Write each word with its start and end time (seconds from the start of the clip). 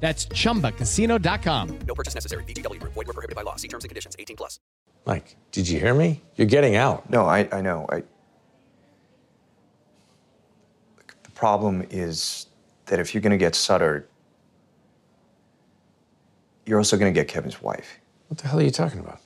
That's 0.00 0.26
chumbacasino.com. 0.26 1.78
No 1.86 1.94
purchase 1.94 2.14
necessary. 2.14 2.44
VGW 2.44 2.80
Group. 2.80 2.94
Void 2.94 3.06
were 3.06 3.12
prohibited 3.12 3.34
by 3.34 3.42
law. 3.42 3.56
See 3.56 3.68
terms 3.68 3.84
and 3.84 3.88
conditions. 3.88 4.14
18 4.18 4.36
plus. 4.36 4.60
Mike, 5.06 5.36
did 5.52 5.68
you 5.68 5.78
hear 5.78 5.94
me? 5.94 6.20
You're 6.34 6.48
getting 6.48 6.76
out. 6.76 7.08
No, 7.08 7.26
I, 7.26 7.48
I 7.52 7.60
know. 7.60 7.86
I... 7.90 8.02
The 11.22 11.30
problem 11.34 11.86
is 11.90 12.46
that 12.86 12.98
if 12.98 13.14
you're 13.14 13.20
going 13.20 13.30
to 13.30 13.36
get 13.36 13.54
Sutter, 13.54 14.08
you're 16.64 16.78
also 16.78 16.96
going 16.96 17.12
to 17.12 17.18
get 17.18 17.28
Kevin's 17.28 17.62
wife. 17.62 18.00
What 18.28 18.38
the 18.38 18.48
hell 18.48 18.58
are 18.58 18.62
you 18.62 18.70
talking 18.70 18.98
about? 18.98 19.20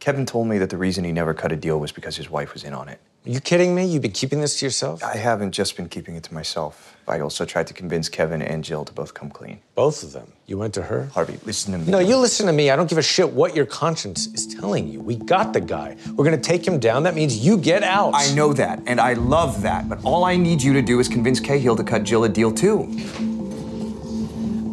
Kevin 0.00 0.26
told 0.26 0.48
me 0.48 0.58
that 0.58 0.70
the 0.70 0.78
reason 0.78 1.04
he 1.04 1.12
never 1.12 1.34
cut 1.34 1.52
a 1.52 1.56
deal 1.56 1.78
was 1.78 1.92
because 1.92 2.16
his 2.16 2.30
wife 2.30 2.54
was 2.54 2.64
in 2.64 2.72
on 2.72 2.88
it. 2.88 2.98
Are 3.26 3.30
you 3.30 3.40
kidding 3.40 3.74
me? 3.74 3.84
You've 3.84 4.02
been 4.02 4.12
keeping 4.12 4.40
this 4.40 4.58
to 4.58 4.66
yourself? 4.66 5.04
I 5.04 5.16
haven't 5.16 5.52
just 5.52 5.76
been 5.76 5.88
keeping 5.88 6.16
it 6.16 6.22
to 6.24 6.34
myself. 6.34 6.96
I 7.10 7.20
also 7.20 7.44
tried 7.44 7.66
to 7.66 7.74
convince 7.74 8.08
Kevin 8.08 8.40
and 8.40 8.62
Jill 8.62 8.84
to 8.84 8.92
both 8.92 9.14
come 9.14 9.30
clean. 9.30 9.58
Both 9.74 10.02
of 10.04 10.12
them. 10.12 10.32
You 10.46 10.58
went 10.58 10.74
to 10.74 10.82
her? 10.82 11.06
Harvey, 11.06 11.38
listen 11.44 11.72
to 11.72 11.78
me. 11.78 11.90
No, 11.90 11.98
you 11.98 12.16
listen 12.16 12.46
to 12.46 12.52
me. 12.52 12.70
I 12.70 12.76
don't 12.76 12.88
give 12.88 12.98
a 12.98 13.02
shit 13.02 13.28
what 13.28 13.56
your 13.56 13.66
conscience 13.66 14.26
is 14.28 14.46
telling 14.46 14.88
you. 14.88 15.00
We 15.00 15.16
got 15.16 15.52
the 15.52 15.60
guy. 15.60 15.96
We're 16.14 16.24
gonna 16.24 16.38
take 16.38 16.66
him 16.66 16.78
down. 16.78 17.02
That 17.02 17.16
means 17.16 17.44
you 17.44 17.56
get 17.56 17.82
out. 17.82 18.12
I 18.14 18.32
know 18.34 18.52
that, 18.52 18.80
and 18.86 19.00
I 19.00 19.14
love 19.14 19.62
that, 19.62 19.88
but 19.88 19.98
all 20.04 20.24
I 20.24 20.36
need 20.36 20.62
you 20.62 20.72
to 20.72 20.82
do 20.82 21.00
is 21.00 21.08
convince 21.08 21.40
Cahill 21.40 21.76
to 21.76 21.84
cut 21.84 22.04
Jill 22.04 22.24
a 22.24 22.28
deal 22.28 22.52
too. 22.52 22.82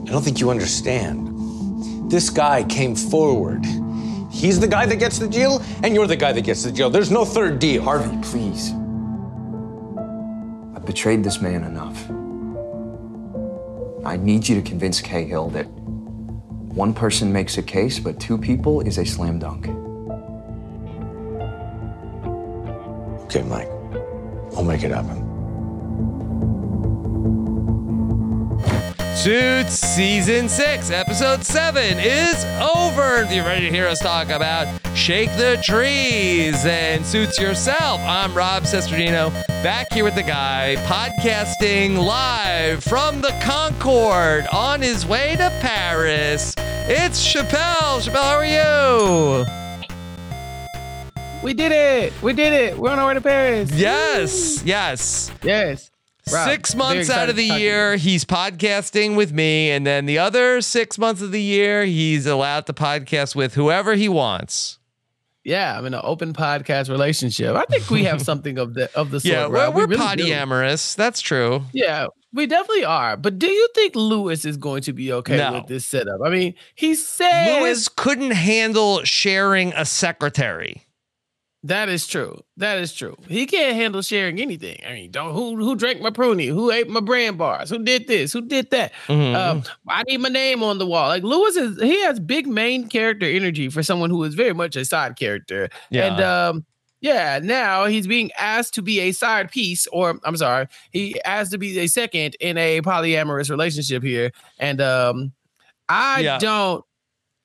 I 0.07 0.11
don't 0.11 0.23
think 0.23 0.39
you 0.39 0.49
understand. 0.51 2.11
This 2.11 2.29
guy 2.29 2.63
came 2.63 2.95
forward. 2.95 3.65
He's 4.31 4.59
the 4.59 4.67
guy 4.67 4.85
that 4.85 4.97
gets 4.97 5.17
the 5.19 5.27
deal, 5.27 5.61
and 5.83 5.95
you're 5.95 6.07
the 6.07 6.15
guy 6.15 6.31
that 6.31 6.41
gets 6.41 6.63
the 6.63 6.71
deal. 6.71 6.89
There's 6.89 7.11
no 7.11 7.25
third 7.25 7.59
deal. 7.59 7.83
Harvey, 7.83 8.15
please. 8.21 8.71
I've 10.75 10.85
betrayed 10.85 11.23
this 11.23 11.41
man 11.41 11.63
enough. 11.63 12.07
I 14.07 14.15
need 14.15 14.47
you 14.47 14.55
to 14.55 14.61
convince 14.61 15.01
Cahill 15.01 15.49
that 15.49 15.67
one 15.67 16.93
person 16.93 17.33
makes 17.33 17.57
a 17.57 17.61
case, 17.61 17.99
but 17.99 18.21
two 18.21 18.37
people 18.37 18.79
is 18.79 18.97
a 18.99 19.05
slam 19.05 19.37
dunk. 19.37 19.67
Okay, 23.25 23.43
Mike. 23.43 23.67
I'll 24.55 24.63
make 24.63 24.83
it 24.83 24.91
happen. 24.91 25.25
Suits 29.13 29.73
season 29.73 30.47
six, 30.47 30.89
episode 30.89 31.43
seven 31.43 31.99
is 31.99 32.45
over. 32.61 33.23
If 33.23 33.33
you're 33.33 33.43
ready 33.43 33.65
to 33.65 33.71
hear 33.71 33.87
us 33.87 33.99
talk 33.99 34.29
about 34.29 34.67
Shake 34.97 35.29
the 35.37 35.59
Trees 35.63 36.65
and 36.65 37.05
Suits 37.05 37.39
Yourself, 37.39 38.01
I'm 38.01 38.33
Rob 38.33 38.63
Cesternino, 38.63 39.31
back 39.63 39.93
here 39.93 40.03
with 40.03 40.15
the 40.15 40.23
guy, 40.23 40.75
podcasting 40.87 42.03
live 42.03 42.83
from 42.83 43.21
the 43.21 43.29
Concorde 43.43 44.47
on 44.51 44.81
his 44.81 45.05
way 45.05 45.35
to 45.37 45.49
Paris. 45.61 46.55
It's 46.57 47.23
Chappell. 47.23 48.01
Chappell, 48.01 48.21
how 48.21 48.37
are 48.37 48.45
you? 48.45 49.45
We 51.43 51.53
did 51.53 51.71
it! 51.71 52.11
We 52.23 52.33
did 52.33 52.51
it! 52.51 52.75
We're 52.77 52.89
on 52.89 52.97
our 52.97 53.07
way 53.07 53.13
to 53.13 53.21
Paris. 53.21 53.71
Yes, 53.71 54.63
yes. 54.65 55.31
Yes. 55.43 55.91
Rob, 56.33 56.49
six 56.49 56.73
months 56.75 57.11
out 57.11 57.29
of 57.29 57.35
the 57.35 57.43
to 57.43 57.47
talk 57.49 57.57
to 57.57 57.61
year, 57.61 57.95
he's 57.97 58.25
podcasting 58.25 59.15
with 59.15 59.31
me, 59.31 59.69
and 59.69 59.85
then 59.85 60.07
the 60.07 60.17
other 60.17 60.59
six 60.59 60.97
months 60.97 61.21
of 61.21 61.31
the 61.31 61.41
year, 61.41 61.85
he's 61.85 62.25
allowed 62.25 62.65
to 62.65 62.73
podcast 62.73 63.35
with 63.35 63.53
whoever 63.53 63.93
he 63.93 64.09
wants. 64.09 64.76
Yeah, 65.47 65.77
I'm 65.77 65.85
in 65.85 65.93
an 65.93 66.01
open 66.03 66.33
podcast 66.33 66.89
relationship. 66.89 67.55
I 67.55 67.63
think 67.69 67.89
we 67.89 68.03
have 68.03 68.21
something 68.31 68.57
of 68.59 68.73
the 68.73 68.93
of 68.97 69.11
the 69.11 69.21
sort. 69.21 69.31
Yeah, 69.33 69.47
we're. 69.47 69.69
We 69.71 69.75
we're 69.85 69.87
really 69.87 69.97
do. 70.17 70.25
That's 70.95 71.21
true. 71.21 71.63
Yeah, 71.71 72.07
we 72.33 72.47
definitely 72.47 72.83
are. 72.83 73.15
But 73.15 73.39
do 73.39 73.47
you 73.47 73.67
think 73.73 73.95
Louis 73.95 74.43
is 74.43 74.57
going 74.57 74.81
to 74.81 74.93
be 74.93 75.13
okay 75.13 75.37
No. 75.37 75.53
with 75.53 75.67
this 75.67 75.85
setup? 75.85 76.19
I 76.25 76.29
mean, 76.29 76.53
he 76.75 76.95
said 76.95 77.61
Louis 77.61 77.87
couldn't 77.87 78.31
handle 78.31 79.03
sharing 79.05 79.71
a 79.73 79.85
secretary. 79.85 80.83
That 81.67 81.89
is 81.89 82.07
true. 82.07 82.39
That 82.57 82.77
is 82.77 82.93
true. 82.93 83.17
He 83.27 83.45
can't 83.45 83.75
handle 83.75 84.01
sharing 84.01 84.39
anything. 84.39 84.79
I 84.87 84.93
mean, 84.93 85.11
don't 85.11 85.33
who 85.33 85.57
who 85.57 85.75
drank 85.75 86.01
my 86.01 86.09
pruny? 86.11 86.47
Who 86.47 86.71
ate 86.71 86.89
my 86.89 87.01
brand 87.01 87.37
bars? 87.37 87.69
Who 87.69 87.83
did 87.83 88.07
this? 88.07 88.31
Who 88.31 88.41
did 88.41 88.69
that? 88.71 88.93
Mhm. 89.07 89.35
Um, 89.35 89.63
I 89.87 90.03
need 90.03 90.19
my 90.19 90.29
name 90.29 90.63
on 90.63 90.77
the 90.77 90.85
wall. 90.87 91.09
Like 91.09 91.23
Louis 91.23 91.55
is 91.57 91.81
he 91.81 92.01
has 92.03 92.19
big 92.19 92.47
main 92.47 92.87
character 92.87 93.25
energy 93.25 93.69
for 93.69 93.83
someone 93.83 94.09
who 94.09 94.23
is 94.23 94.33
very 94.33 94.53
much 94.53 94.75
a 94.77 94.85
side 94.85 95.17
character. 95.17 95.69
And 95.91 96.17
Yeah. 96.19 96.47
um 96.49 96.65
yeah, 97.01 97.39
now 97.43 97.85
he's 97.85 98.07
being 98.07 98.31
asked 98.39 98.73
to 98.75 98.81
be 98.81 98.99
a 99.01 99.11
side 99.11 99.51
piece, 99.51 99.87
or 99.87 100.19
I'm 100.23 100.37
sorry, 100.37 100.67
he 100.91 101.21
asked 101.23 101.51
to 101.51 101.57
be 101.57 101.77
a 101.79 101.87
second 101.87 102.35
in 102.39 102.57
a 102.57 102.81
polyamorous 102.81 103.49
relationship 103.49 104.03
here. 104.03 104.31
And 104.57 104.79
um 104.81 105.33
I 105.89 106.21
Yeah. 106.21 106.37
don't 106.39 106.83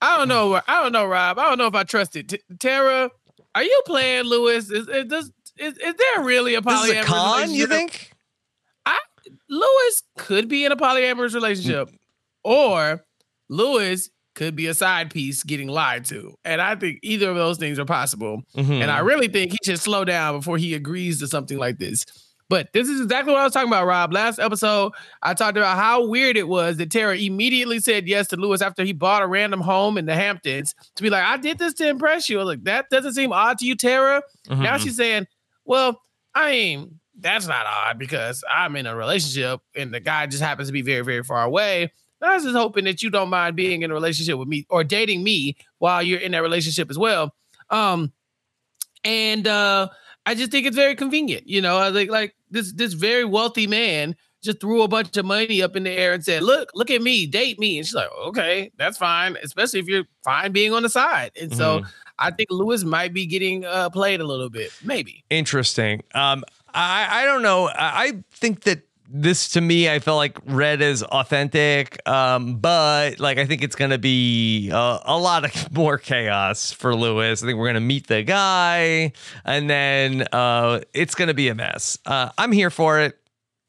I 0.00 0.18
don't 0.18 0.26
know. 0.28 0.54
I 0.66 0.82
don't 0.82 0.92
know, 0.92 1.06
Rob. 1.06 1.38
I 1.38 1.44
don't 1.48 1.58
know 1.58 1.66
if 1.68 1.74
I 1.76 1.84
trust 1.84 2.16
it. 2.16 2.28
T- 2.28 2.40
Tara, 2.58 3.08
are 3.54 3.62
you 3.62 3.82
playing 3.86 4.24
Louis? 4.24 4.70
Is, 4.70 4.88
is, 4.88 5.06
this, 5.08 5.30
is, 5.58 5.76
is 5.78 5.94
there 5.94 6.24
really 6.24 6.54
a 6.54 6.60
This 6.60 6.72
polyamorous 6.74 6.84
is 7.00 7.04
a 7.04 7.04
con, 7.04 7.50
you 7.52 7.66
relationship? 7.66 7.70
think? 7.70 8.08
Louis 9.48 10.02
could 10.18 10.48
be 10.48 10.64
in 10.64 10.72
a 10.72 10.76
polyamorous 10.76 11.34
relationship, 11.34 11.88
Mm. 11.88 11.96
or 12.44 13.04
Louis 13.48 14.10
could 14.34 14.56
be 14.56 14.66
a 14.66 14.74
side 14.74 15.10
piece 15.12 15.44
getting 15.44 15.68
lied 15.68 16.06
to. 16.06 16.34
And 16.44 16.60
I 16.60 16.74
think 16.74 16.98
either 17.02 17.28
of 17.30 17.36
those 17.36 17.58
things 17.58 17.78
are 17.78 17.84
possible. 17.84 18.42
And 18.56 18.90
I 18.90 19.00
really 19.00 19.28
think 19.28 19.52
he 19.52 19.58
should 19.64 19.78
slow 19.78 20.04
down 20.06 20.38
before 20.38 20.56
he 20.56 20.74
agrees 20.74 21.20
to 21.20 21.28
something 21.28 21.58
like 21.58 21.78
this. 21.78 22.04
But 22.52 22.70
this 22.74 22.86
is 22.86 23.00
exactly 23.00 23.32
what 23.32 23.40
I 23.40 23.44
was 23.44 23.54
talking 23.54 23.70
about, 23.70 23.86
Rob. 23.86 24.12
Last 24.12 24.38
episode, 24.38 24.92
I 25.22 25.32
talked 25.32 25.56
about 25.56 25.78
how 25.78 26.06
weird 26.06 26.36
it 26.36 26.46
was 26.46 26.76
that 26.76 26.90
Tara 26.90 27.16
immediately 27.16 27.78
said 27.78 28.06
yes 28.06 28.28
to 28.28 28.36
Louis 28.36 28.60
after 28.60 28.84
he 28.84 28.92
bought 28.92 29.22
a 29.22 29.26
random 29.26 29.62
home 29.62 29.96
in 29.96 30.04
the 30.04 30.14
Hamptons 30.14 30.74
to 30.96 31.02
be 31.02 31.08
like, 31.08 31.24
I 31.24 31.38
did 31.38 31.58
this 31.58 31.72
to 31.72 31.88
impress 31.88 32.28
you. 32.28 32.42
Like, 32.44 32.64
that 32.64 32.90
doesn't 32.90 33.14
seem 33.14 33.32
odd 33.32 33.56
to 33.60 33.64
you, 33.64 33.74
Tara. 33.74 34.22
Now 34.50 34.76
Mhm. 34.76 34.80
she's 34.80 34.98
saying, 34.98 35.28
well, 35.64 36.02
I 36.34 36.50
mean, 36.50 37.00
that's 37.18 37.46
not 37.46 37.64
odd 37.64 37.98
because 37.98 38.44
I'm 38.54 38.76
in 38.76 38.84
a 38.86 38.94
relationship 38.94 39.60
and 39.74 39.94
the 39.94 40.00
guy 40.00 40.26
just 40.26 40.42
happens 40.42 40.68
to 40.68 40.72
be 40.74 40.82
very, 40.82 41.00
very 41.06 41.22
far 41.22 41.44
away. 41.44 41.90
I 42.20 42.34
was 42.34 42.44
just 42.44 42.54
hoping 42.54 42.84
that 42.84 43.02
you 43.02 43.08
don't 43.08 43.30
mind 43.30 43.56
being 43.56 43.80
in 43.80 43.90
a 43.90 43.94
relationship 43.94 44.36
with 44.36 44.48
me 44.48 44.66
or 44.68 44.84
dating 44.84 45.22
me 45.24 45.56
while 45.78 46.02
you're 46.02 46.20
in 46.20 46.32
that 46.32 46.42
relationship 46.42 46.90
as 46.90 46.98
well. 46.98 47.34
Um, 47.70 48.12
and 49.04 49.46
uh, 49.48 49.88
I 50.26 50.34
just 50.34 50.50
think 50.52 50.66
it's 50.66 50.76
very 50.76 50.94
convenient. 50.96 51.48
You 51.48 51.62
know, 51.62 51.78
I 51.78 51.92
think 51.92 52.10
like 52.10 52.34
this 52.52 52.72
this 52.72 52.92
very 52.92 53.24
wealthy 53.24 53.66
man 53.66 54.14
just 54.42 54.60
threw 54.60 54.82
a 54.82 54.88
bunch 54.88 55.16
of 55.16 55.24
money 55.24 55.62
up 55.62 55.76
in 55.76 55.84
the 55.84 55.90
air 55.90 56.12
and 56.12 56.24
said, 56.24 56.42
"Look, 56.42 56.70
look 56.74 56.90
at 56.90 57.00
me, 57.02 57.26
date 57.26 57.58
me." 57.58 57.78
And 57.78 57.86
she's 57.86 57.94
like, 57.94 58.10
"Okay, 58.28 58.70
that's 58.76 58.98
fine, 58.98 59.36
especially 59.42 59.80
if 59.80 59.86
you're 59.86 60.04
fine 60.24 60.52
being 60.52 60.72
on 60.72 60.82
the 60.82 60.88
side." 60.88 61.30
And 61.40 61.54
so 61.54 61.80
Mhm. 61.80 61.86
I 62.18 62.30
think 62.30 62.50
Louis 62.50 62.84
might 62.84 63.12
be 63.12 63.26
getting 63.26 63.64
uh, 63.64 63.90
played 63.90 64.20
a 64.20 64.24
little 64.24 64.50
bit, 64.50 64.72
maybe. 64.84 65.24
Interesting. 65.30 66.02
Um, 66.14 66.44
I 66.74 67.22
I 67.22 67.24
don't 67.24 67.42
know. 67.42 67.68
I 67.68 68.04
I 68.04 68.12
think 68.32 68.62
that 68.64 68.82
this 69.12 69.48
to 69.50 69.60
me 69.60 69.90
I 69.90 69.98
felt 69.98 70.16
like 70.16 70.38
read 70.46 70.80
as 70.80 71.02
authentic, 71.02 72.06
um, 72.08 72.56
but 72.56 73.20
like 73.20 73.38
I 73.38 73.44
think 73.44 73.62
it's 73.62 73.76
gonna 73.76 73.98
be 73.98 74.70
a, 74.70 74.98
a 75.04 75.18
lot 75.18 75.44
of 75.44 75.72
more 75.76 75.98
chaos 75.98 76.72
for 76.72 76.94
Louis. 76.96 77.42
I 77.42 77.46
think 77.46 77.58
we're 77.58 77.68
gonna 77.68 77.80
meet 77.80 78.06
the 78.06 78.22
guy, 78.22 79.12
and 79.44 79.68
then 79.68 80.26
uh, 80.32 80.80
it's 80.94 81.14
gonna 81.14 81.34
be 81.34 81.48
a 81.48 81.54
mess. 81.54 81.98
Uh, 82.06 82.30
I'm 82.38 82.52
here 82.52 82.70
for 82.70 83.00
it. 83.00 83.18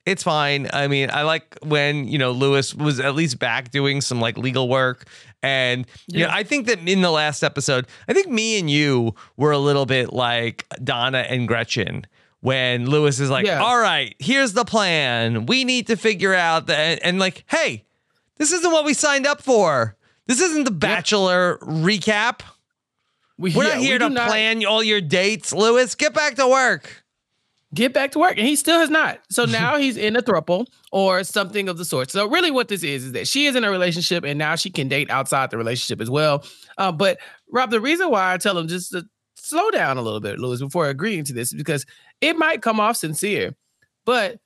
It's 0.05 0.23
fine. 0.23 0.69
I 0.73 0.87
mean, 0.87 1.09
I 1.11 1.23
like 1.23 1.57
when 1.61 2.07
you 2.07 2.17
know 2.17 2.31
Louis 2.31 2.73
was 2.73 2.99
at 2.99 3.13
least 3.13 3.37
back 3.37 3.71
doing 3.71 3.99
some 3.99 4.21
like 4.21 4.37
legal 4.37 4.69
work, 4.69 5.07
and 5.41 5.85
you 6.07 6.19
know, 6.19 6.29
I 6.31 6.43
think 6.43 6.67
that 6.67 6.87
in 6.87 7.01
the 7.01 7.11
last 7.11 7.43
episode, 7.43 7.85
I 8.07 8.13
think 8.13 8.29
me 8.29 8.57
and 8.57 8.69
you 8.69 9.13
were 9.35 9.51
a 9.51 9.57
little 9.57 9.85
bit 9.85 10.13
like 10.13 10.65
Donna 10.83 11.19
and 11.19 11.47
Gretchen 11.49 12.05
when 12.43 12.89
Louis 12.89 13.17
is 13.21 13.29
like, 13.29 13.45
Yeah. 13.45 13.63
"All 13.63 13.79
right, 13.79 14.13
here's 14.19 14.51
the 14.51 14.65
plan. 14.65 15.45
We 15.45 15.63
need 15.63 15.87
to 15.87 15.95
figure 15.95 16.33
out 16.33 16.67
that," 16.67 16.99
and 17.01 17.17
like, 17.17 17.45
"Hey, 17.47 17.85
this 18.37 18.51
isn't 18.51 18.69
what 18.71 18.83
we 18.83 18.93
signed 18.93 19.25
up 19.25 19.41
for. 19.41 19.95
This 20.27 20.41
isn't 20.41 20.65
the 20.65 20.71
Bachelor 20.71 21.57
recap. 21.61 22.41
We, 23.37 23.55
We're 23.55 23.63
yeah, 23.63 23.69
not 23.75 23.79
here 23.79 23.97
do 23.99 24.09
to 24.09 24.13
not- 24.13 24.27
plan 24.29 24.65
all 24.65 24.83
your 24.83 24.99
dates, 25.01 25.53
Louis. 25.53 25.95
Get 25.95 26.13
back 26.13 26.35
to 26.35 26.47
work." 26.47 26.99
get 27.73 27.91
back 27.91 28.11
to 28.11 28.19
work 28.19 28.37
and 28.37 28.45
he 28.45 28.55
still 28.55 28.77
has 28.77 28.91
not 28.91 29.19
so 29.31 29.45
now 29.61 29.77
he's 29.77 29.97
in 29.97 30.15
a 30.15 30.21
throuple 30.21 30.67
or 30.91 31.23
something 31.23 31.67
of 31.67 31.75
the 31.75 31.83
sort 31.83 32.11
so 32.11 32.29
really 32.29 32.51
what 32.51 32.67
this 32.67 32.83
is 32.83 33.03
is 33.05 33.11
that 33.13 33.27
she 33.27 33.47
is 33.47 33.55
in 33.55 33.63
a 33.63 33.71
relationship 33.71 34.23
and 34.23 34.37
now 34.37 34.55
she 34.55 34.69
can 34.69 34.87
date 34.87 35.09
outside 35.09 35.49
the 35.49 35.57
relationship 35.57 35.99
as 35.99 36.07
well 36.07 36.45
uh, 36.77 36.91
but 36.91 37.17
rob 37.51 37.71
the 37.71 37.81
reason 37.81 38.11
why 38.11 38.31
i 38.31 38.37
tell 38.37 38.55
him 38.55 38.67
just 38.67 38.91
to 38.91 39.03
slow 39.33 39.71
down 39.71 39.97
a 39.97 40.03
little 40.03 40.19
bit 40.19 40.37
louis 40.37 40.59
before 40.61 40.87
agreeing 40.87 41.23
to 41.23 41.33
this 41.33 41.47
is 41.47 41.55
because 41.55 41.83
it 42.23 42.37
might 42.37 42.61
come 42.61 42.79
off 42.79 42.95
sincere 42.97 43.55
but 44.05 44.39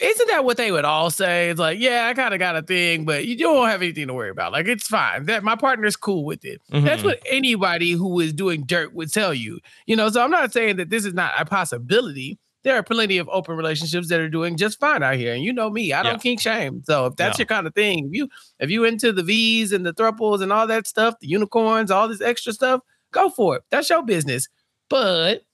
isn't 0.00 0.28
that 0.28 0.44
what 0.44 0.56
they 0.58 0.70
would 0.70 0.84
all 0.84 1.10
say 1.10 1.48
it's 1.48 1.58
like 1.58 1.78
yeah 1.80 2.06
i 2.08 2.14
kind 2.14 2.34
of 2.34 2.38
got 2.40 2.56
a 2.56 2.62
thing 2.62 3.04
but 3.06 3.26
you 3.26 3.36
don't 3.36 3.68
have 3.68 3.80
anything 3.80 4.06
to 4.06 4.12
worry 4.14 4.28
about 4.30 4.52
like 4.52 4.66
it's 4.66 4.86
fine 4.86 5.24
that 5.26 5.42
my 5.42 5.56
partner's 5.56 5.96
cool 5.96 6.24
with 6.24 6.44
it 6.44 6.60
that's 6.70 7.00
Mhm. 7.02 7.06
what 7.06 7.22
anybody 7.26 7.92
who 7.92 8.20
is 8.20 8.32
doing 8.34 8.64
dirt 8.64 8.92
would 8.94 9.10
tell 9.12 9.32
you 9.32 9.60
you 9.86 9.96
know 9.96 10.10
so 10.10 10.22
i'm 10.22 10.30
not 10.30 10.52
saying 10.52 10.76
that 10.76 10.90
this 10.90 11.04
is 11.06 11.14
not 11.14 11.32
a 11.38 11.44
possibility 11.46 12.38
there 12.64 12.74
are 12.76 12.82
plenty 12.82 13.16
of 13.18 13.28
open 13.32 13.56
relationships 13.56 14.08
that 14.08 14.18
are 14.20 14.28
doing 14.28 14.56
just 14.56 14.80
fine 14.80 15.00
out 15.00 15.14
here. 15.14 15.32
And 15.32 15.44
you 15.44 15.52
know 15.52 15.70
me, 15.70 15.92
I 15.92 16.02
don't 16.02 16.14
Yeah. 16.14 16.18
kink 16.18 16.40
shame. 16.40 16.82
So 16.84 17.06
if 17.06 17.14
that's 17.14 17.38
No. 17.38 17.42
your 17.42 17.46
kind 17.46 17.68
of 17.68 17.74
thing, 17.74 18.06
if 18.08 18.12
you 18.12 18.28
if 18.58 18.68
you 18.68 18.84
into 18.84 19.12
the 19.12 19.22
V's 19.22 19.70
and 19.72 19.86
the 19.86 19.94
thruples 19.94 20.42
and 20.42 20.52
all 20.52 20.66
that 20.66 20.88
stuff, 20.88 21.14
the 21.20 21.28
unicorns, 21.28 21.88
all 21.92 22.08
this 22.08 22.20
extra 22.20 22.52
stuff, 22.52 22.80
go 23.12 23.30
for 23.30 23.56
it. 23.56 23.62
That's 23.70 23.88
your 23.88 24.02
business. 24.04 24.48
But 24.90 25.44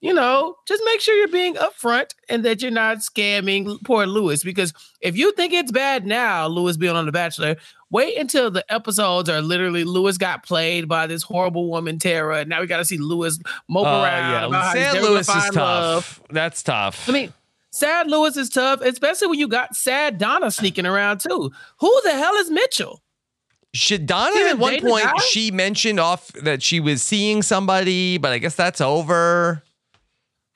you 0.00 0.14
know, 0.14 0.56
just 0.66 0.82
make 0.84 1.00
sure 1.00 1.16
you're 1.16 1.28
being 1.28 1.54
upfront 1.54 2.10
and 2.28 2.44
that 2.44 2.62
you're 2.62 2.70
not 2.70 2.98
scamming 2.98 3.82
poor 3.84 4.06
Louis. 4.06 4.42
Because 4.44 4.72
if 5.00 5.16
you 5.16 5.32
think 5.32 5.52
it's 5.52 5.72
bad 5.72 6.06
now, 6.06 6.46
Louis 6.46 6.76
being 6.76 6.94
on 6.94 7.06
The 7.06 7.12
Bachelor, 7.12 7.56
wait 7.90 8.16
until 8.16 8.50
the 8.50 8.64
episodes 8.72 9.28
are 9.28 9.42
literally 9.42 9.84
Louis 9.84 10.16
got 10.16 10.44
played 10.44 10.88
by 10.88 11.06
this 11.06 11.22
horrible 11.22 11.68
woman, 11.68 11.98
Tara. 11.98 12.40
And 12.40 12.48
now 12.48 12.60
we 12.60 12.66
got 12.66 12.76
to 12.76 12.84
see 12.84 12.98
Louis 12.98 13.38
mope 13.68 13.86
Oh 13.86 14.02
around. 14.02 14.44
about 14.44 14.62
how 14.62 14.72
he's 14.74 14.82
San 14.84 14.94
never 14.94 15.06
gonna 15.06 15.14
Louis 15.14 15.28
is 15.28 15.50
tough. 15.52 15.56
love. 15.56 16.22
That's 16.30 16.62
tough. 16.62 17.08
I 17.08 17.12
mean, 17.12 17.32
sad 17.72 18.08
Louis 18.08 18.36
is 18.36 18.50
tough, 18.50 18.80
especially 18.80 19.28
when 19.28 19.38
you 19.38 19.48
got 19.48 19.74
sad 19.74 20.18
Donna 20.18 20.50
sneaking 20.50 20.86
around 20.86 21.20
too. 21.20 21.50
Who 21.80 22.00
the 22.04 22.12
hell 22.12 22.34
is 22.34 22.50
Mitchell? 22.50 23.02
Should 23.74 24.06
Donna 24.06 24.34
She 24.34 24.42
at 24.44 24.58
one 24.58 24.80
point 24.80 25.20
she 25.22 25.50
mentioned 25.50 26.00
off 26.00 26.28
that 26.32 26.62
she 26.62 26.80
was 26.80 27.02
seeing 27.02 27.42
somebody, 27.42 28.16
but 28.16 28.32
I 28.32 28.38
guess 28.38 28.54
that's 28.54 28.80
over. 28.80 29.62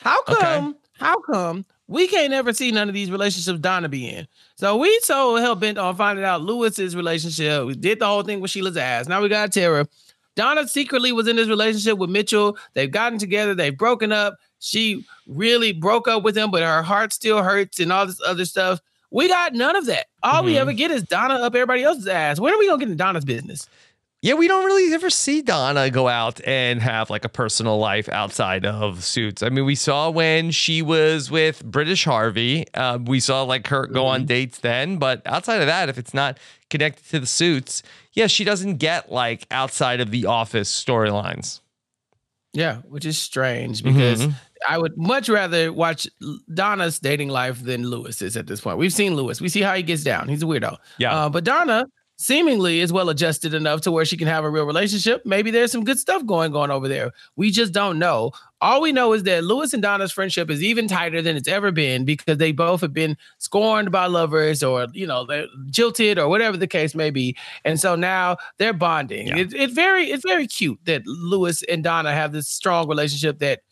How 0.03 0.21
Okay. 0.29 0.35
come? 0.41 0.77
How 0.99 1.21
come 1.21 1.65
we 1.89 2.07
can't 2.07 2.33
ever 2.33 2.53
see 2.53 2.71
none 2.71 2.89
of 2.89 2.95
these 2.95 3.11
relationships 3.11 3.59
Donna 3.61 3.89
be 3.89 4.09
in? 4.09 4.27
So 4.57 4.77
we 4.77 4.99
so 5.03 5.37
hell 5.37 5.55
bent 5.55 5.79
on 5.79 5.97
finding 5.97 6.25
out 6.25 6.43
Louis's 6.43 6.95
relationship. 6.95 7.67
We 7.67 7.75
did 7.75 7.99
the 7.99 8.07
whole 8.07 8.23
thing 8.23 8.41
with 8.41 8.51
Sheila's 8.51 8.77
ass. 8.77 9.09
Now 9.09 9.21
we 9.23 9.29
got 9.29 9.53
Tara. 9.53 9.89
Donna 10.37 10.67
secretly 10.67 11.13
was 11.13 11.29
in 11.29 11.37
this 11.37 11.49
relationship 11.49 11.99
with 11.99 12.09
Mitchell. 12.09 12.57
They've 12.75 12.91
gotten 12.91 13.19
together. 13.19 13.55
They've 13.55 13.77
broken 13.77 14.13
up. 14.13 14.37
She 14.61 15.05
really 15.27 15.73
broke 15.73 16.09
up 16.09 16.23
with 16.23 16.37
him, 16.37 16.51
but 16.51 16.63
her 16.63 16.83
heart 16.83 17.13
still 17.13 17.43
hurts 17.43 17.81
and 17.81 17.93
all 17.93 18.07
this 18.07 18.21
other 18.27 18.45
stuff. 18.45 18.81
We 19.11 19.29
got 19.29 19.53
none 19.53 19.77
of 19.77 19.85
that. 19.87 20.07
All 20.23 20.43
we 20.43 20.55
Mhm. 20.55 20.59
ever 20.59 20.73
get 20.73 20.91
is 20.91 21.03
Donna 21.03 21.35
up 21.35 21.55
everybody 21.55 21.83
else's 21.83 22.07
ass. 22.07 22.41
When 22.41 22.55
are 22.55 22.59
we 22.59 22.67
gonna 22.67 22.79
get 22.79 22.89
in 22.89 22.97
Donna's 22.97 23.25
business? 23.27 23.69
Yeah, 24.25 24.35
we 24.35 24.47
don't 24.47 24.65
really 24.65 24.95
ever 24.95 25.11
see 25.11 25.43
Donna 25.43 25.91
go 25.91 26.07
out 26.07 26.41
and 26.47 26.81
have 26.81 27.11
like 27.11 27.25
a 27.25 27.29
personal 27.29 27.79
life 27.79 28.09
outside 28.09 28.65
of 28.65 29.03
suits. 29.03 29.43
I 29.43 29.49
mean, 29.49 29.65
we 29.65 29.75
saw 29.75 30.11
when 30.11 30.53
she 30.53 30.81
was 30.81 31.29
with 31.29 31.65
British 31.65 32.05
Harvey, 32.05 32.65
uh, 32.75 33.01
we 33.05 33.19
saw 33.19 33.43
like 33.43 33.67
her 33.67 33.87
go 33.89 34.07
on 34.07 34.25
dates 34.25 34.59
then, 34.61 34.99
but 34.99 35.23
outside 35.27 35.61
of 35.61 35.67
that, 35.67 35.89
if 35.89 35.99
it's 35.99 36.15
not 36.15 36.39
connected 36.71 37.05
to 37.11 37.19
the 37.19 37.27
suits, 37.27 37.83
yeah, 38.13 38.29
she 38.29 38.45
doesn't 38.45 38.77
get 38.77 39.11
like 39.11 39.45
outside 39.51 40.01
of 40.01 40.13
the 40.13 40.27
office 40.27 40.71
storylines. 40.73 41.59
Yeah, 42.53 42.77
which 42.89 43.05
is 43.05 43.19
strange 43.19 43.83
because 43.83 44.21
Mhm. 44.25 44.35
I 44.69 44.79
would 44.79 44.97
much 44.97 45.29
rather 45.31 45.73
watch 45.73 46.07
Donna's 46.55 47.01
dating 47.01 47.31
life 47.31 47.61
than 47.65 47.89
Louis's 47.89 48.37
at 48.37 48.47
this 48.47 48.61
point. 48.61 48.79
We've 48.79 48.93
seen 48.93 49.17
Louis. 49.17 49.41
We 49.41 49.49
see 49.49 49.63
how 49.63 49.75
he 49.75 49.83
gets 49.83 50.05
down. 50.05 50.29
He's 50.29 50.45
a 50.45 50.47
weirdo. 50.47 50.77
Yeah. 50.99 51.13
Uh, 51.13 51.29
but 51.29 51.43
Donna 51.43 51.87
seemingly 52.23 52.81
is 52.81 52.93
well 52.93 53.09
adjusted 53.09 53.53
enough 53.53 53.81
to 53.81 53.91
where 53.91 54.05
she 54.05 54.17
can 54.17 54.29
have 54.29 54.45
a 54.45 54.51
real 54.51 54.65
relationship. 54.65 55.27
Maybe 55.27 55.51
there's 55.51 55.73
some 55.73 55.83
good 55.83 55.99
stuff 55.99 56.25
going 56.25 56.55
on 56.55 56.71
over 56.71 56.87
there. 56.87 57.11
We 57.35 57.51
just 57.51 57.73
don't 57.73 57.99
know. 57.99 58.31
All 58.61 58.81
we 58.81 58.93
know 58.93 59.13
is 59.13 59.25
that 59.25 59.43
Louis 59.43 59.73
and 59.73 59.83
Donna's 59.83 60.13
friendship 60.13 60.49
is 60.49 60.63
even 60.63 60.87
tighter 60.87 61.21
than 61.21 61.37
it's 61.37 61.49
ever 61.49 61.73
been 61.73 62.05
because 62.05 62.39
they 62.39 62.53
both 62.53 62.81
have 62.81 62.93
been 62.93 63.17
scorned 63.39 63.91
by 63.91 64.07
lovers 64.07 64.63
or, 64.63 64.87
you 64.93 65.05
know, 65.05 65.27
they're 65.27 65.47
jilted 65.67 66.17
or 66.17 66.29
whatever 66.29 66.57
the 66.57 66.69
case 66.69 66.95
may 66.95 67.11
be. 67.11 67.37
And 67.65 67.81
so 67.81 67.97
now 67.97 68.37
they're 68.59 68.73
bonding. 68.73 69.27
Yeah. 69.27 69.39
It, 69.39 69.53
it's 69.53 69.75
very, 69.75 70.05
it's 70.05 70.25
very 70.25 70.47
cute 70.47 70.79
that 70.85 71.05
Louis 71.07 71.65
and 71.65 71.83
Donna 71.83 72.13
have 72.13 72.31
this 72.31 72.49
strong 72.49 72.87
relationship 72.89 73.41
that, 73.41 73.63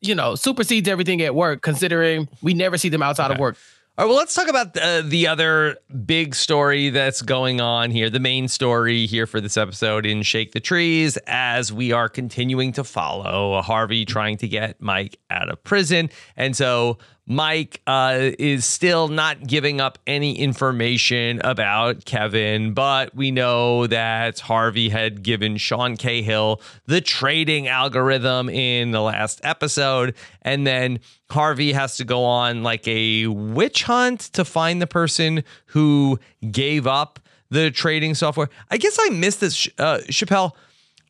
you 0.00 0.14
know, 0.16 0.34
supersedes 0.34 0.88
everything 0.88 1.22
at 1.22 1.36
work, 1.36 1.62
considering 1.62 2.28
we 2.42 2.52
never 2.52 2.76
see 2.76 2.88
them 2.88 3.02
outside 3.02 3.30
of 3.30 3.38
work. 3.38 3.56
All 4.00 4.06
right, 4.06 4.08
well, 4.12 4.18
let's 4.18 4.34
talk 4.34 4.48
about 4.48 4.74
uh, 4.78 5.02
the 5.02 5.26
other 5.26 5.76
big 6.06 6.34
story 6.34 6.88
that's 6.88 7.20
going 7.20 7.60
on 7.60 7.90
here, 7.90 8.08
the 8.08 8.18
main 8.18 8.48
story 8.48 9.04
here 9.04 9.26
for 9.26 9.42
this 9.42 9.58
episode 9.58 10.06
in 10.06 10.22
Shake 10.22 10.52
the 10.52 10.60
Trees, 10.60 11.18
as 11.26 11.70
we 11.70 11.92
are 11.92 12.08
continuing 12.08 12.72
to 12.72 12.82
follow 12.82 13.60
Harvey 13.60 14.06
trying 14.06 14.38
to 14.38 14.48
get 14.48 14.80
Mike 14.80 15.18
out 15.28 15.50
of 15.50 15.62
prison. 15.64 16.08
And 16.34 16.56
so 16.56 16.96
Mike 17.30 17.80
uh, 17.86 18.32
is 18.40 18.64
still 18.64 19.06
not 19.06 19.46
giving 19.46 19.80
up 19.80 20.00
any 20.04 20.36
information 20.36 21.40
about 21.44 22.04
Kevin, 22.04 22.74
but 22.74 23.14
we 23.14 23.30
know 23.30 23.86
that 23.86 24.40
Harvey 24.40 24.88
had 24.88 25.22
given 25.22 25.56
Sean 25.56 25.96
Cahill 25.96 26.60
the 26.86 27.00
trading 27.00 27.68
algorithm 27.68 28.48
in 28.48 28.90
the 28.90 29.00
last 29.00 29.40
episode. 29.44 30.16
And 30.42 30.66
then 30.66 30.98
Harvey 31.30 31.72
has 31.72 31.96
to 31.98 32.04
go 32.04 32.24
on 32.24 32.64
like 32.64 32.88
a 32.88 33.28
witch 33.28 33.84
hunt 33.84 34.22
to 34.32 34.44
find 34.44 34.82
the 34.82 34.88
person 34.88 35.44
who 35.66 36.18
gave 36.50 36.88
up 36.88 37.20
the 37.48 37.70
trading 37.70 38.16
software. 38.16 38.50
I 38.72 38.76
guess 38.76 38.98
I 39.00 39.10
missed 39.10 39.38
this, 39.38 39.68
uh, 39.78 40.00
Chappell. 40.10 40.56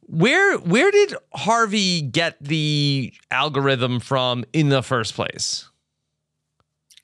Where 0.03 0.59
where 0.59 0.91
did 0.91 1.15
Harvey 1.33 2.03
get 2.03 2.37
the 2.43 3.11
algorithm 3.31 4.01
from 4.01 4.45
in 4.53 4.69
the 4.69 4.83
first 4.83 5.15
place? 5.15 5.70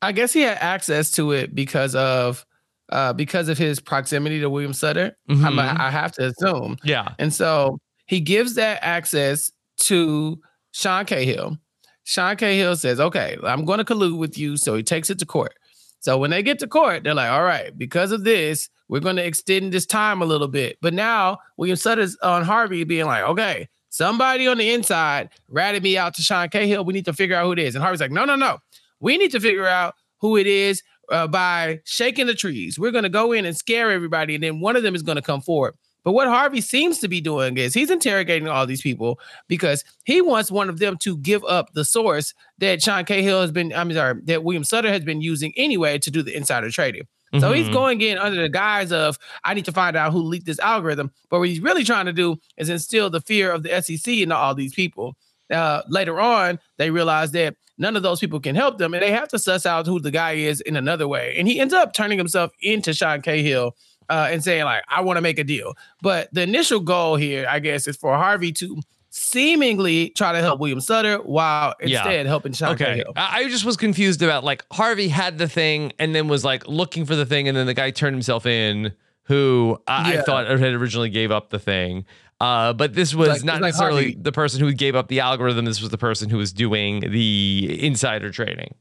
I 0.06 0.12
guess 0.12 0.32
he 0.32 0.42
had 0.42 0.58
access 0.60 1.10
to 1.12 1.32
it 1.32 1.54
because 1.54 1.94
of 1.94 2.44
uh 2.90 3.12
because 3.12 3.48
of 3.48 3.58
his 3.58 3.80
proximity 3.80 4.40
to 4.40 4.48
William 4.50 4.72
Sutter. 4.72 5.16
I'm, 5.28 5.36
Mhm. 5.38 5.80
I 5.80 5.90
have 5.90 6.12
to 6.12 6.26
assume. 6.26 6.76
Yeah. 6.84 7.14
And 7.18 7.32
so 7.34 7.78
he 8.06 8.20
gives 8.20 8.54
that 8.54 8.78
access 8.82 9.50
to 9.78 10.40
Sean 10.72 11.04
Cahill. 11.04 11.58
Sean 12.04 12.36
Cahill 12.36 12.76
says, 12.76 13.00
okay, 13.00 13.36
I'm 13.42 13.64
going 13.64 13.78
to 13.78 13.84
collude 13.84 14.16
with 14.16 14.38
you. 14.38 14.56
So 14.56 14.74
he 14.76 14.82
takes 14.84 15.10
it 15.10 15.18
to 15.18 15.26
court. 15.26 15.54
So 15.98 16.16
when 16.18 16.30
they 16.30 16.42
get 16.44 16.60
to 16.60 16.68
court, 16.68 17.02
they're 17.02 17.14
like, 17.14 17.30
all 17.30 17.42
right, 17.42 17.76
because 17.76 18.12
of 18.12 18.22
this, 18.22 18.68
we're 18.88 19.00
going 19.00 19.16
to 19.16 19.24
extend 19.26 19.72
this 19.72 19.86
time 19.86 20.22
a 20.22 20.24
little 20.24 20.46
bit. 20.46 20.78
But 20.80 20.94
now 20.94 21.38
William 21.56 21.76
Sutter's 21.76 22.16
on 22.22 22.44
Harvey 22.44 22.84
being 22.84 23.06
like, 23.06 23.24
okay, 23.24 23.68
somebody 23.88 24.46
on 24.46 24.58
the 24.58 24.70
inside 24.72 25.30
ratted 25.48 25.82
me 25.82 25.98
out 25.98 26.14
to 26.14 26.22
Sean 26.22 26.48
Cahill. 26.48 26.84
We 26.84 26.92
need 26.92 27.06
to 27.06 27.12
figure 27.12 27.34
out 27.34 27.46
who 27.46 27.52
it 27.52 27.58
is. 27.58 27.74
And 27.74 27.82
Harvey's 27.82 28.00
like, 28.00 28.12
no, 28.12 28.24
no, 28.24 28.36
no. 28.36 28.58
We 29.00 29.18
need 29.18 29.30
to 29.32 29.40
figure 29.40 29.66
out 29.66 29.94
who 30.20 30.36
it 30.36 30.46
is 30.46 30.82
uh, 31.10 31.26
by 31.26 31.80
shaking 31.84 32.26
the 32.26 32.34
trees. 32.34 32.78
We're 32.78 32.90
going 32.90 33.04
to 33.04 33.08
go 33.10 33.32
in 33.32 33.44
and 33.44 33.56
scare 33.56 33.90
everybody. 33.90 34.34
And 34.34 34.42
then 34.42 34.60
one 34.60 34.76
of 34.76 34.82
them 34.82 34.94
is 34.94 35.02
going 35.02 35.16
to 35.16 35.22
come 35.22 35.40
forward. 35.40 35.74
But 36.04 36.12
what 36.12 36.28
Harvey 36.28 36.60
seems 36.60 37.00
to 37.00 37.08
be 37.08 37.20
doing 37.20 37.56
is 37.58 37.74
he's 37.74 37.90
interrogating 37.90 38.46
all 38.48 38.64
these 38.64 38.80
people 38.80 39.18
because 39.48 39.84
he 40.04 40.20
wants 40.22 40.52
one 40.52 40.68
of 40.68 40.78
them 40.78 40.96
to 40.98 41.16
give 41.18 41.44
up 41.44 41.72
the 41.74 41.84
source 41.84 42.32
that 42.58 42.80
Sean 42.80 43.04
Cahill 43.04 43.40
has 43.40 43.50
been, 43.50 43.72
I'm 43.74 43.92
sorry, 43.92 44.20
that 44.24 44.44
William 44.44 44.62
Sutter 44.62 44.88
has 44.88 45.04
been 45.04 45.20
using 45.20 45.52
anyway 45.56 45.98
to 45.98 46.10
do 46.10 46.22
the 46.22 46.36
insider 46.36 46.70
trading. 46.70 47.08
So 47.40 47.52
he's 47.52 47.68
Mhm. 47.68 47.72
going 47.72 48.00
in 48.02 48.18
under 48.18 48.40
the 48.40 48.48
guise 48.48 48.92
of 48.92 49.18
I 49.44 49.52
need 49.52 49.64
to 49.64 49.72
find 49.72 49.96
out 49.96 50.12
who 50.12 50.22
leaked 50.22 50.46
this 50.46 50.60
algorithm. 50.60 51.10
But 51.28 51.40
what 51.40 51.48
he's 51.48 51.60
really 51.60 51.82
trying 51.82 52.06
to 52.06 52.12
do 52.12 52.36
is 52.56 52.68
instill 52.70 53.10
the 53.10 53.20
fear 53.20 53.50
of 53.50 53.64
the 53.64 53.74
SEC 53.74 54.22
into 54.22 54.34
all 54.36 54.54
these 54.54 54.72
people. 54.74 55.16
Uh, 55.50 55.82
later 55.88 56.20
on, 56.20 56.58
they 56.78 56.90
realize 56.90 57.30
that 57.32 57.54
none 57.78 57.96
of 57.96 58.02
those 58.02 58.20
people 58.20 58.40
can 58.40 58.54
help 58.56 58.78
them, 58.78 58.94
and 58.94 59.02
they 59.02 59.10
have 59.12 59.28
to 59.28 59.38
suss 59.38 59.66
out 59.66 59.86
who 59.86 60.00
the 60.00 60.10
guy 60.10 60.32
is 60.32 60.60
in 60.62 60.76
another 60.76 61.06
way. 61.06 61.34
And 61.38 61.46
he 61.46 61.60
ends 61.60 61.74
up 61.74 61.92
turning 61.92 62.18
himself 62.18 62.50
into 62.62 62.92
Sean 62.94 63.20
Cahill 63.22 63.76
uh, 64.08 64.28
and 64.30 64.42
saying 64.42 64.64
like, 64.64 64.82
"I 64.88 65.02
want 65.02 65.18
to 65.18 65.20
make 65.20 65.38
a 65.38 65.44
deal." 65.44 65.74
But 66.02 66.28
the 66.32 66.42
initial 66.42 66.80
goal 66.80 67.16
here, 67.16 67.46
I 67.48 67.58
guess, 67.60 67.86
is 67.86 67.96
for 67.96 68.14
Harvey 68.16 68.52
to 68.52 68.80
seemingly 69.10 70.10
try 70.10 70.32
to 70.32 70.40
help 70.40 70.60
William 70.60 70.80
Sutter 70.80 71.18
while 71.18 71.74
Yeah. 71.80 71.98
instead 71.98 72.26
helping 72.26 72.52
Sean 72.52 72.70
Okay. 72.74 72.84
Cahill. 72.98 73.12
I 73.16 73.48
just 73.48 73.64
was 73.64 73.76
confused 73.76 74.22
about 74.22 74.44
like 74.44 74.64
Harvey 74.72 75.08
had 75.08 75.38
the 75.38 75.48
thing 75.48 75.92
and 75.98 76.14
then 76.14 76.28
was 76.28 76.44
like 76.44 76.66
looking 76.68 77.04
for 77.06 77.14
the 77.16 77.24
thing 77.26 77.48
and 77.48 77.56
then 77.56 77.66
the 77.66 77.74
guy 77.74 77.90
turned 77.90 78.14
himself 78.14 78.44
in 78.46 78.92
who 79.24 79.78
I, 79.88 80.18
I 80.18 80.22
thought 80.22 80.46
had 80.46 80.60
originally 80.74 81.08
gave 81.10 81.30
up 81.32 81.50
the 81.50 81.58
thing. 81.58 82.04
Uh, 82.40 82.72
but 82.74 82.92
this 82.94 83.14
was 83.14 83.28
like- 83.28 83.44
not 83.44 83.54
like 83.54 83.68
necessarily 83.70 84.02
Harvey. 84.02 84.18
the 84.20 84.32
person 84.32 84.60
who 84.60 84.72
gave 84.72 84.94
up 84.94 85.08
the 85.08 85.20
algorithm. 85.20 85.64
This 85.64 85.80
was 85.80 85.90
the 85.90 85.98
person 85.98 86.28
who 86.28 86.36
was 86.36 86.52
doing 86.52 87.00
the 87.00 87.78
insider 87.80 88.30
trading. 88.30 88.74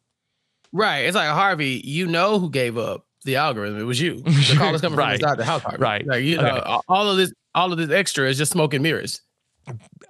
Right. 0.74 1.00
It's 1.06 1.16
like 1.16 1.30
Harvey, 1.30 1.82
you 1.86 2.06
know 2.08 2.38
who 2.40 2.50
gave 2.50 2.78
up 2.78 3.06
the 3.24 3.38
algorithm. 3.38 3.80
It 3.80 3.84
was 3.84 4.00
you. 4.02 4.20
The 4.20 4.56
call 4.58 4.76
is 4.76 4.82
coming 4.82 4.98
Right. 5.00 5.20
from 5.20 5.30
inside 5.30 5.38
the 5.38 5.46
house, 5.46 5.62
Harvey. 5.62 5.78
Right. 5.78 6.06
Like, 6.06 6.24
you 6.24 6.36
know, 6.38 6.48
Okay. 6.48 6.62
a- 6.66 6.80
all 6.90 7.10
of 7.10 7.16
this, 7.18 7.32
all 7.54 7.72
of 7.72 7.78
this 7.78 7.90
extra 7.90 8.28
is 8.30 8.38
just 8.38 8.52
smoke 8.52 8.74
and 8.74 8.84
mirrors. 8.84 9.22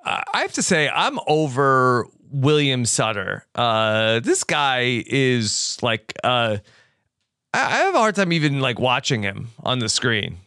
I 0.03 0.23
have 0.41 0.53
to 0.53 0.63
say, 0.63 0.89
I'm 0.89 1.19
over 1.27 2.07
William 2.31 2.83
Sutter. 2.85 3.45
Uh, 3.55 4.19
this 4.21 4.43
guy 4.43 5.03
is 5.07 5.77
like, 5.81 6.13
uh, 6.23 6.57
I 7.53 7.59
I 7.59 7.77
have 7.83 7.95
a 7.95 7.99
hard 7.99 8.15
time 8.15 8.33
even 8.33 8.59
like 8.59 8.79
watching 8.79 9.21
him 9.23 9.49
on 9.63 9.79
the 9.79 9.87
screen. 9.87 10.39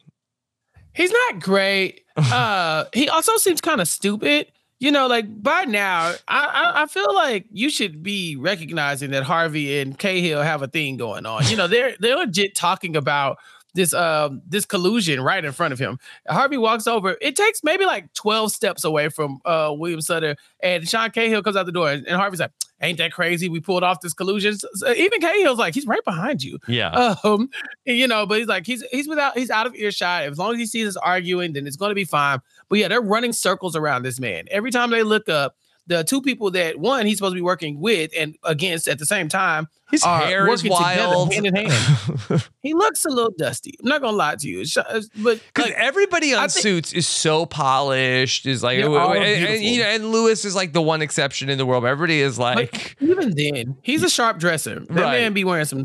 He's 0.99 1.13
not 1.13 1.41
great. 1.41 2.03
Uh, 2.19 2.87
he 2.93 3.09
also 3.09 3.37
seems 3.37 3.61
kind 3.61 3.81
of 3.81 3.87
stupid. 3.87 4.51
You 4.81 4.91
know, 4.91 5.07
like 5.07 5.41
by 5.41 5.63
now, 5.67 6.15
I, 6.27 6.47
I 6.47 6.83
I 6.83 6.87
feel 6.87 7.15
like 7.15 7.47
you 7.53 7.71
should 7.71 8.03
be 8.03 8.35
recognizing 8.35 9.13
that 9.13 9.23
Harvey 9.23 9.79
and 9.79 9.97
Cahill 9.97 10.43
have 10.43 10.61
a 10.63 10.67
thing 10.67 10.97
going 10.97 11.27
on. 11.27 11.47
You 11.47 11.57
know, 11.57 11.69
they're 11.69 11.95
they're 12.01 12.17
legit 12.17 12.57
talking 12.57 12.97
about 12.97 13.39
this 13.79 13.95
um 13.95 14.43
this 14.47 14.65
collusion 14.67 15.21
right 15.21 15.45
in 15.45 15.53
front 15.53 15.73
of 15.73 15.79
him. 15.79 15.99
Harvey 16.29 16.59
walks 16.59 16.87
over. 16.87 17.17
It 17.21 17.37
takes 17.37 17.63
maybe 17.63 17.87
like 17.87 18.13
12 18.15 18.51
steps 18.53 18.85
away 18.85 19.09
from 19.09 19.39
uh 19.45 19.73
William 19.77 20.01
Sutter 20.01 20.37
and 20.63 20.87
Sean 20.87 21.11
Cahill 21.11 21.43
comes 21.43 21.57
out 21.57 21.65
the 21.67 21.73
door 21.73 21.91
and, 21.91 22.07
and 22.07 22.17
Harvey's 22.17 22.41
like, 22.41 22.51
ain't 22.81 22.99
that 22.99 23.13
crazy? 23.13 23.49
We 23.49 23.61
pulled 23.61 23.85
off 23.85 24.01
this 24.01 24.13
collusion. 24.13 24.59
So- 24.59 24.93
even 24.93 25.21
Cahill's 25.21 25.59
like, 25.59 25.75
he's 25.75 25.87
right 25.87 26.05
behind 26.05 26.43
you. 26.43 26.59
Yeah. 26.67 27.15
Um, 27.25 27.51
you 27.85 28.07
know, 28.09 28.27
but 28.27 28.39
he's 28.39 28.49
like, 28.49 28.67
he's 28.67 28.83
he's 28.91 29.09
without 29.09 29.39
he's 29.39 29.51
out 29.51 29.67
of 29.67 29.75
earshot. 29.77 30.25
As 30.25 30.39
long 30.39 30.53
as 30.55 30.59
he 30.59 30.67
sees 30.67 30.89
us 30.89 30.97
arguing, 30.97 31.53
then 31.53 31.67
it's 31.67 31.77
gonna 31.77 31.95
be 31.95 32.05
fine. 32.05 32.41
But 32.69 32.81
yeah, 32.81 32.89
they're 32.89 33.01
running 33.01 33.33
circles 33.33 33.77
around 33.77 34.03
this 34.03 34.19
man. 34.21 34.45
Every 34.51 34.71
time 34.71 34.91
they 34.91 35.03
look 35.05 35.29
up, 35.29 35.55
the 35.89 36.05
two 36.05 36.23
people 36.23 36.51
that 36.53 36.79
one 36.79 37.05
he's 37.07 37.17
supposed 37.19 37.33
to 37.33 37.37
be 37.37 37.43
working 37.43 37.81
with 37.81 38.13
and 38.17 38.37
against 38.45 38.87
at 38.87 38.99
the 39.01 39.07
same 39.07 39.29
time 39.29 39.67
His 39.91 40.05
are 40.05 40.21
hair 40.21 40.45
is 40.53 40.63
working 40.63 40.77
together, 40.77 41.09
wild. 41.09 41.33
hand 41.33 41.47
in 41.47 41.55
hand. 41.57 42.49
he 42.63 42.75
looks 42.75 43.05
a 43.05 43.09
little 43.09 43.33
dusty. 43.37 43.73
I'm 43.83 43.89
not 43.89 44.01
gonna 44.03 44.17
lie 44.17 44.37
to 44.37 44.47
you. 44.49 44.65
But 44.77 45.41
Because 45.47 45.65
like, 45.71 45.73
everybody 45.75 46.35
on 46.35 46.45
I 46.45 46.47
think- 46.49 46.63
Suits 46.63 46.93
is 46.93 47.07
so 47.09 47.47
polished, 47.47 48.47
is 48.47 48.63
like, 48.63 48.79
and, 48.79 48.95
and, 48.95 49.63
you 49.65 49.81
know, 49.81 49.87
and 49.89 50.13
Louis 50.13 50.45
is 50.45 50.55
like 50.55 50.73
the 50.75 50.83
one 50.83 51.03
exception 51.03 51.49
in 51.49 51.59
the 51.59 51.67
world. 51.67 51.85
Everybody 51.85 52.21
is 52.21 52.39
like, 52.39 52.97
but 53.01 53.09
even 53.09 53.35
then, 53.35 53.77
he's 53.83 54.03
a 54.03 54.11
sharp 54.11 54.39
dresser. 54.39 54.81
That 54.81 54.91
Right. 54.91 55.21
man 55.23 55.33
be 55.33 55.45
wearing 55.45 55.65
some 55.65 55.85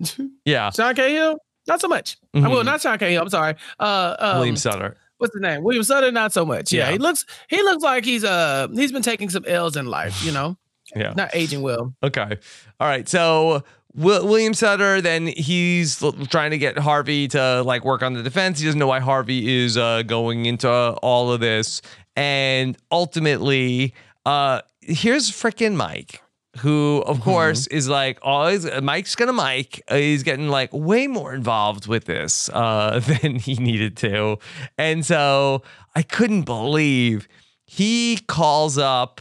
suits. 0.00 0.26
yeah, 0.44 0.70
Sean 0.74 0.94
Cahill, 0.94 1.36
not 1.68 1.80
so 1.80 1.88
much. 1.88 2.16
Uh, 2.34 2.40
Well, 2.48 2.62
Mhm. 2.62 2.64
not 2.64 2.80
Sean 2.80 2.98
Cahill. 2.98 3.22
I'm 3.22 3.28
sorry. 3.30 3.54
Uh, 3.78 4.16
um, 4.18 4.36
William 4.38 4.56
Sutter. 4.56 4.96
What's 5.18 5.34
the 5.34 5.40
name? 5.40 5.62
William 5.62 5.82
Sutter, 5.84 6.10
not 6.12 6.32
so 6.32 6.44
much. 6.44 6.72
Yeah, 6.72 6.86
Yeah. 6.86 6.92
he 6.92 6.98
looks 6.98 7.24
he 7.48 7.62
looks 7.62 7.82
like 7.82 8.04
he's 8.04 8.24
uh 8.24 8.68
he's 8.74 8.92
been 8.92 9.02
taking 9.02 9.28
some 9.30 9.44
L's 9.46 9.76
in 9.76 9.86
life, 9.86 10.24
you 10.24 10.32
know, 10.32 10.56
Yeah. 10.94 11.12
not 11.16 11.30
aging 11.34 11.62
well. 11.62 11.94
Okay. 12.02 12.36
All 12.80 12.88
right. 12.88 13.08
So 13.08 13.62
William 13.94 14.52
Sutter, 14.52 15.00
then 15.00 15.26
he's 15.26 16.02
trying 16.28 16.50
to 16.50 16.58
get 16.58 16.76
Harvey 16.78 17.28
to 17.28 17.62
like 17.62 17.84
work 17.84 18.02
on 18.02 18.12
the 18.12 18.22
defense. 18.22 18.58
He 18.58 18.66
doesn't 18.66 18.78
know 18.78 18.86
why 18.88 19.00
Harvey 19.00 19.64
is 19.64 19.78
uh, 19.78 20.02
going 20.02 20.44
into 20.44 20.68
all 20.68 21.32
of 21.32 21.40
this, 21.40 21.80
and 22.14 22.76
ultimately, 22.92 23.94
uh, 24.26 24.60
here's 24.82 25.30
frickin' 25.30 25.76
Mike. 25.76 26.20
Who, 26.58 27.02
of 27.06 27.20
course, 27.20 27.66
is 27.66 27.88
like 27.88 28.18
always. 28.22 28.66
Mike's 28.82 29.14
gonna 29.14 29.32
Mike. 29.32 29.82
Uh, 29.88 29.96
he's 29.96 30.22
getting 30.22 30.48
like 30.48 30.70
way 30.72 31.06
more 31.06 31.34
involved 31.34 31.86
with 31.86 32.04
this 32.04 32.48
uh, 32.50 33.00
than 33.22 33.36
he 33.36 33.54
needed 33.54 33.96
to, 33.98 34.38
and 34.78 35.04
so 35.04 35.62
I 35.94 36.02
couldn't 36.02 36.42
believe 36.42 37.28
he 37.64 38.18
calls 38.26 38.78
up. 38.78 39.20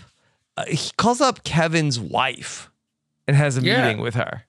Uh, 0.57 0.65
he 0.65 0.91
calls 0.97 1.19
up 1.21 1.43
Kevin's 1.43 1.99
wife 1.99 2.69
and 3.27 3.35
has 3.35 3.57
a 3.57 3.61
Yeah. 3.61 3.81
meeting 3.83 4.01
with 4.01 4.15
her. 4.15 4.43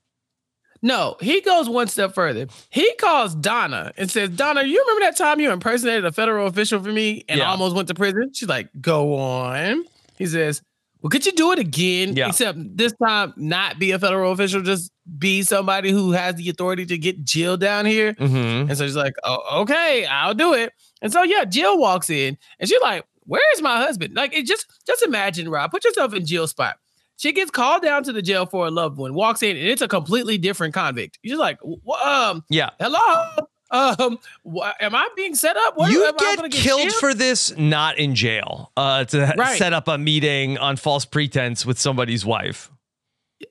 No, 0.81 1.17
he 1.19 1.41
goes 1.41 1.67
one 1.67 1.87
step 1.87 2.13
further. 2.13 2.45
He 2.69 2.93
calls 2.95 3.33
Donna 3.33 3.91
and 3.97 4.09
says, 4.11 4.29
Donna, 4.29 4.61
you 4.63 4.79
remember 4.79 5.05
that 5.05 5.17
time 5.17 5.39
you 5.39 5.51
impersonated 5.51 6.05
a 6.05 6.11
federal 6.11 6.45
official 6.45 6.81
for 6.81 6.91
me 6.91 7.25
and 7.27 7.39
Yeah. 7.39 7.49
almost 7.49 7.75
went 7.75 7.87
to 7.87 7.95
prison? 7.95 8.31
She's 8.33 8.47
like, 8.47 8.69
go 8.79 9.15
on. 9.17 9.85
He 10.19 10.27
says, 10.27 10.61
Well, 11.01 11.09
could 11.09 11.25
you 11.25 11.31
do 11.31 11.51
it 11.51 11.59
again? 11.59 12.15
Yeah. 12.15 12.29
Except 12.29 12.57
this 12.75 12.93
time, 13.03 13.33
not 13.37 13.77
be 13.79 13.91
a 13.91 13.99
federal 13.99 14.31
official, 14.31 14.61
just 14.61 14.91
be 15.17 15.43
somebody 15.43 15.91
who 15.91 16.11
has 16.11 16.35
the 16.35 16.49
authority 16.49 16.85
to 16.87 16.97
get 16.97 17.23
Jill 17.23 17.55
down 17.57 17.85
here. 17.85 18.13
Mm-hmm. 18.13 18.69
And 18.69 18.77
so 18.77 18.85
she's 18.85 18.95
like, 18.95 19.13
oh, 19.23 19.61
okay, 19.61 20.05
I'll 20.05 20.33
do 20.33 20.53
it. 20.53 20.73
And 21.01 21.13
so 21.13 21.21
yeah, 21.23 21.45
Jill 21.45 21.77
walks 21.77 22.09
in 22.09 22.37
and 22.59 22.67
she's 22.67 22.81
like, 22.81 23.05
where's 23.25 23.61
my 23.61 23.77
husband? 23.77 24.15
Like 24.15 24.33
it 24.33 24.45
just 24.47 24.65
just 24.87 25.03
imagine, 25.03 25.49
Rob, 25.49 25.69
put 25.71 25.85
yourself 25.85 26.13
in 26.13 26.25
Jill's 26.25 26.51
spot. 26.51 26.77
She 27.19 27.31
gets 27.33 27.49
called 27.51 27.81
down 27.81 28.03
to 28.03 28.13
the 28.13 28.21
jail 28.21 28.45
for 28.45 28.67
a 28.67 28.71
loved 28.71 28.97
one, 28.97 29.13
walks 29.15 29.41
in, 29.41 29.57
and 29.57 29.67
it's 29.67 29.81
a 29.81 29.87
completely 29.87 30.37
different 30.37 30.73
convict. 30.75 31.17
You're 31.23 31.39
like, 31.39 31.57
"Wh- 31.63 32.05
um, 32.07 32.43
Yeah. 32.49 32.69
hello, 32.79 33.47
um, 33.71 34.17
wh- 34.45 34.69
am 34.79 34.95
I 34.95 35.09
being 35.15 35.35
set 35.35 35.57
up? 35.57 35.77
What, 35.77 35.91
you 35.91 36.05
am 36.05 36.13
I 36.19 36.35
gonna 36.35 36.49
get 36.49 36.61
killed 36.61 36.81
killed? 36.81 36.93
for 36.93 37.13
this 37.13 37.55
not 37.57 37.97
in 37.97 38.15
jail 38.15 38.71
uh, 38.77 39.05
to 39.05 39.33
Right. 39.37 39.57
set 39.57 39.73
up 39.73 39.87
a 39.87 39.97
meeting 39.97 40.57
on 40.57 40.77
false 40.77 41.05
pretense 41.05 41.65
with 41.65 41.77
somebody's 41.79 42.25
wife. 42.25 42.71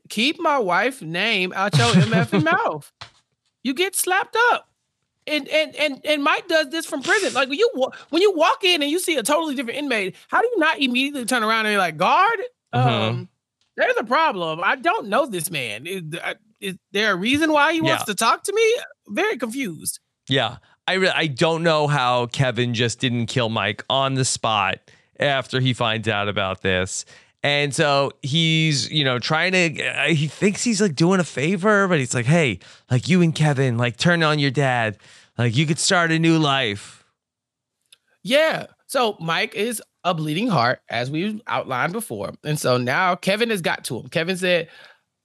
keep 0.08 0.38
my 0.40 0.58
wife's 0.58 1.02
name 1.02 1.52
out 1.54 1.76
your 1.76 1.88
MF 1.92 2.42
mouth. 2.52 2.92
You 3.62 3.74
get 3.74 3.94
slapped 3.96 4.36
up. 4.52 4.68
And 5.28 5.48
and 5.48 5.74
and 5.74 6.00
and 6.06 6.22
Mike 6.22 6.46
does 6.46 6.68
this 6.70 6.86
from 6.86 7.02
prison. 7.02 7.34
Like 7.34 7.48
when 7.48 7.58
you 7.58 7.68
when 8.10 8.22
you 8.22 8.32
walk 8.36 8.62
in 8.62 8.80
and 8.82 8.88
you 8.90 9.00
see 9.00 9.16
a 9.16 9.24
totally 9.24 9.56
different 9.56 9.78
inmate, 9.80 10.14
how 10.28 10.40
do 10.40 10.46
you 10.46 10.58
not 10.58 10.78
immediately 10.80 11.24
turn 11.24 11.42
around 11.42 11.66
and 11.66 11.72
be 11.74 11.78
like, 11.78 11.96
guard? 11.96 12.38
Mhm. 12.72 12.86
Um, 13.08 13.28
there's 13.76 13.96
a 13.98 14.04
problem. 14.04 14.60
I 14.62 14.76
don't 14.76 15.08
know 15.08 15.26
this 15.26 15.50
man. 15.50 15.84
Is, 15.86 16.02
uh, 16.22 16.34
is 16.60 16.76
there 16.92 17.12
a 17.12 17.16
reason 17.16 17.50
why 17.52 17.72
he 17.72 17.80
wants 17.80 18.02
Yeah. 18.06 18.12
to 18.12 18.14
talk 18.14 18.44
to 18.44 18.52
me? 18.54 18.76
Very 19.08 19.36
confused. 19.36 19.98
Yeah. 20.28 20.56
I, 20.88 20.94
re- 20.94 21.12
I 21.14 21.26
don't 21.26 21.62
know 21.62 21.86
how 21.86 22.26
Kevin 22.26 22.74
just 22.74 23.00
didn't 23.00 23.26
kill 23.26 23.48
Mike 23.48 23.84
on 23.90 24.14
the 24.14 24.24
spot 24.24 24.78
after 25.18 25.60
he 25.60 25.72
finds 25.72 26.08
out 26.08 26.28
about 26.28 26.62
this. 26.62 27.04
And 27.42 27.74
so 27.74 28.12
he's, 28.22 28.90
you 28.90 29.04
know, 29.04 29.18
trying 29.18 29.52
to, 29.52 29.84
uh, 29.84 30.08
he 30.08 30.26
thinks 30.26 30.64
he's 30.64 30.80
like 30.80 30.94
doing 30.94 31.20
a 31.20 31.24
favor, 31.24 31.86
but 31.88 31.98
he's 31.98 32.14
like, 32.14 32.26
hey, 32.26 32.58
like 32.90 33.08
you 33.08 33.22
and 33.22 33.34
Kevin, 33.34 33.78
like 33.78 33.96
turn 33.96 34.22
on 34.22 34.38
your 34.38 34.50
dad. 34.50 34.98
Like 35.38 35.56
you 35.56 35.66
could 35.66 35.78
start 35.78 36.10
a 36.10 36.18
new 36.18 36.38
life. 36.38 37.04
Yeah. 38.22 38.66
So 38.86 39.16
Mike 39.20 39.54
is 39.54 39.82
a 40.02 40.14
bleeding 40.14 40.48
heart, 40.48 40.80
as 40.88 41.10
we 41.10 41.42
outlined 41.46 41.92
before. 41.92 42.32
And 42.44 42.58
so 42.58 42.78
now 42.78 43.16
Kevin 43.16 43.50
has 43.50 43.60
got 43.60 43.84
to 43.84 43.98
him. 43.98 44.08
Kevin 44.08 44.36
said, 44.36 44.68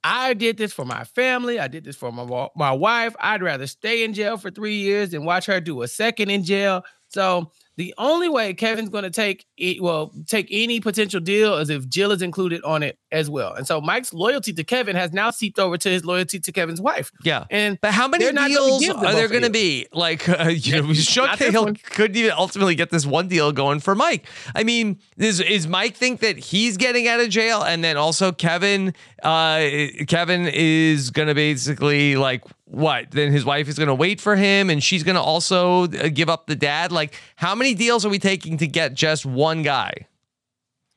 I 0.04 0.34
did 0.34 0.56
this 0.56 0.72
for 0.72 0.84
my 0.84 1.04
family. 1.04 1.58
I 1.60 1.68
did 1.68 1.84
this 1.84 1.96
for 1.96 2.10
my, 2.12 2.48
my 2.56 2.72
wife. 2.72 3.14
I'd 3.20 3.42
rather 3.42 3.66
stay 3.66 4.04
in 4.04 4.14
jail 4.14 4.36
for 4.36 4.50
three 4.50 4.76
years 4.76 5.10
than 5.10 5.24
watch 5.24 5.46
her 5.46 5.60
do 5.60 5.82
a 5.82 5.88
second 5.88 6.30
in 6.30 6.44
jail. 6.44 6.84
So 7.08 7.52
the 7.76 7.94
only 7.96 8.28
way 8.28 8.52
Kevin's 8.54 8.90
going 8.90 9.04
to 9.04 9.10
take 9.10 9.46
it, 9.56 9.82
well, 9.82 10.12
take 10.26 10.48
any 10.50 10.80
potential 10.80 11.20
deal 11.20 11.56
is 11.56 11.70
if 11.70 11.88
Jill 11.88 12.12
is 12.12 12.20
included 12.22 12.62
on 12.64 12.82
it 12.82 12.98
as 13.10 13.30
well. 13.30 13.54
And 13.54 13.66
so 13.66 13.80
Mike's 13.80 14.12
loyalty 14.12 14.52
to 14.52 14.64
Kevin 14.64 14.96
has 14.96 15.12
now 15.12 15.30
seeped 15.30 15.58
over 15.58 15.76
to 15.78 15.88
his 15.88 16.04
loyalty 16.04 16.38
to 16.40 16.52
Kevin's 16.52 16.80
wife. 16.80 17.10
Yeah. 17.24 17.44
And 17.50 17.78
But 17.80 17.92
how 17.92 18.08
many 18.08 18.30
deals 18.30 18.88
are 18.88 19.12
there 19.12 19.28
going 19.28 19.42
to 19.42 19.50
be? 19.50 19.86
Like, 19.92 20.28
uh, 20.28 20.48
you 20.48 20.82
know, 20.82 20.92
Sean 20.92 21.26
not 21.26 21.38
this 21.38 21.82
couldn't 21.90 22.16
even 22.16 22.32
ultimately 22.32 22.74
get 22.74 22.90
this 22.90 23.06
one 23.06 23.28
deal 23.28 23.52
going 23.52 23.80
for 23.80 23.94
Mike. 23.94 24.26
I 24.54 24.64
mean, 24.64 24.98
is 25.16 25.40
is 25.40 25.66
Mike 25.66 25.96
think 25.96 26.20
that 26.20 26.38
he's 26.38 26.76
getting 26.76 27.08
out 27.08 27.20
of 27.20 27.28
jail, 27.28 27.62
and 27.62 27.82
then 27.82 27.96
also 27.96 28.32
Kevin, 28.32 28.94
uh, 29.22 29.66
Kevin 30.08 30.48
is 30.52 31.10
going 31.10 31.28
to 31.28 31.34
basically 31.34 32.16
like 32.16 32.44
what? 32.72 33.10
Then 33.10 33.30
his 33.32 33.44
wife 33.44 33.68
is 33.68 33.76
going 33.76 33.88
to 33.88 33.94
wait 33.94 34.20
for 34.20 34.34
him, 34.34 34.70
and 34.70 34.82
she's 34.82 35.02
going 35.02 35.14
to 35.16 35.20
also 35.22 35.84
uh, 35.84 36.08
give 36.08 36.28
up 36.28 36.46
the 36.46 36.56
dad. 36.56 36.90
Like, 36.90 37.14
how 37.36 37.54
many 37.54 37.74
deals 37.74 38.04
are 38.04 38.08
we 38.08 38.18
taking 38.18 38.56
to 38.58 38.66
get 38.66 38.94
just 38.94 39.24
one 39.26 39.62
guy? 39.62 39.92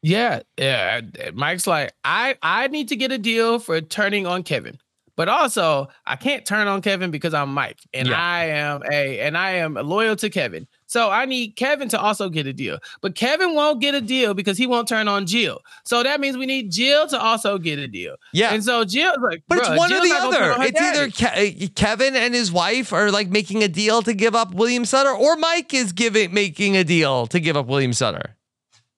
Yeah, 0.01 0.41
yeah. 0.57 1.01
Mike's 1.33 1.67
like, 1.67 1.93
I 2.03 2.35
I 2.41 2.67
need 2.67 2.89
to 2.89 2.95
get 2.95 3.11
a 3.11 3.17
deal 3.17 3.59
for 3.59 3.81
turning 3.81 4.25
on 4.27 4.43
Kevin. 4.43 4.77
But 5.17 5.29
also, 5.29 5.87
I 6.05 6.15
can't 6.17 6.45
turn 6.45 6.67
on 6.67 6.81
Kevin 6.81 7.09
because 7.09 7.33
I'm 7.33 7.53
Mike, 7.53 7.79
and 7.93 8.09
Yeah. 8.09 8.19
I 8.21 8.45
am 8.45 8.81
a 8.91 9.19
and 9.19 9.37
I 9.37 9.51
am 9.51 9.75
loyal 9.75 10.15
to 10.17 10.29
Kevin. 10.29 10.67
So 10.87 11.09
I 11.09 11.25
need 11.25 11.55
Kevin 11.55 11.89
to 11.89 11.99
also 11.99 12.29
get 12.29 12.45
a 12.47 12.53
deal. 12.53 12.77
But 13.01 13.15
Kevin 13.15 13.55
won't 13.55 13.81
get 13.81 13.95
a 13.95 14.01
deal 14.01 14.33
because 14.33 14.57
he 14.57 14.67
won't 14.67 14.87
turn 14.87 15.07
on 15.07 15.25
Jill. 15.25 15.61
So 15.83 16.03
that 16.03 16.19
means 16.19 16.37
we 16.37 16.45
need 16.45 16.71
Jill 16.71 17.07
to 17.07 17.19
also 17.19 17.57
get 17.57 17.79
a 17.79 17.87
deal. 17.87 18.15
Yeah. 18.33 18.53
And 18.53 18.63
so 18.63 18.85
Jill's 18.85 19.17
like, 19.21 19.43
But 19.47 19.59
it's 19.59 19.69
"Bruh, 19.69 19.77
one 19.77 19.91
or 19.93 20.01
the 20.01 20.09
not 20.09 20.21
gonna 20.21 20.37
turn 20.37 20.51
other. 20.51 20.53
on 20.61 20.67
It's 20.67 20.81
either. 20.81 21.09
Ke- 21.09 21.63
uh, 21.63 21.67
Kevin 21.75 22.15
and 22.15 22.33
his 22.35 22.51
wife 22.51 22.93
are 22.93 23.11
like 23.11 23.29
making 23.29 23.63
a 23.63 23.67
deal 23.67 24.01
to 24.03 24.13
give 24.13 24.35
up 24.35 24.53
William 24.53 24.85
Sutter, 24.85 25.11
or 25.11 25.35
Mike 25.37 25.73
is 25.73 25.91
giving 25.91 26.33
making 26.33 26.77
a 26.77 26.83
deal 26.83 27.27
to 27.27 27.39
give 27.39 27.57
up 27.57 27.65
William 27.67 27.93
Sutter. 27.93 28.35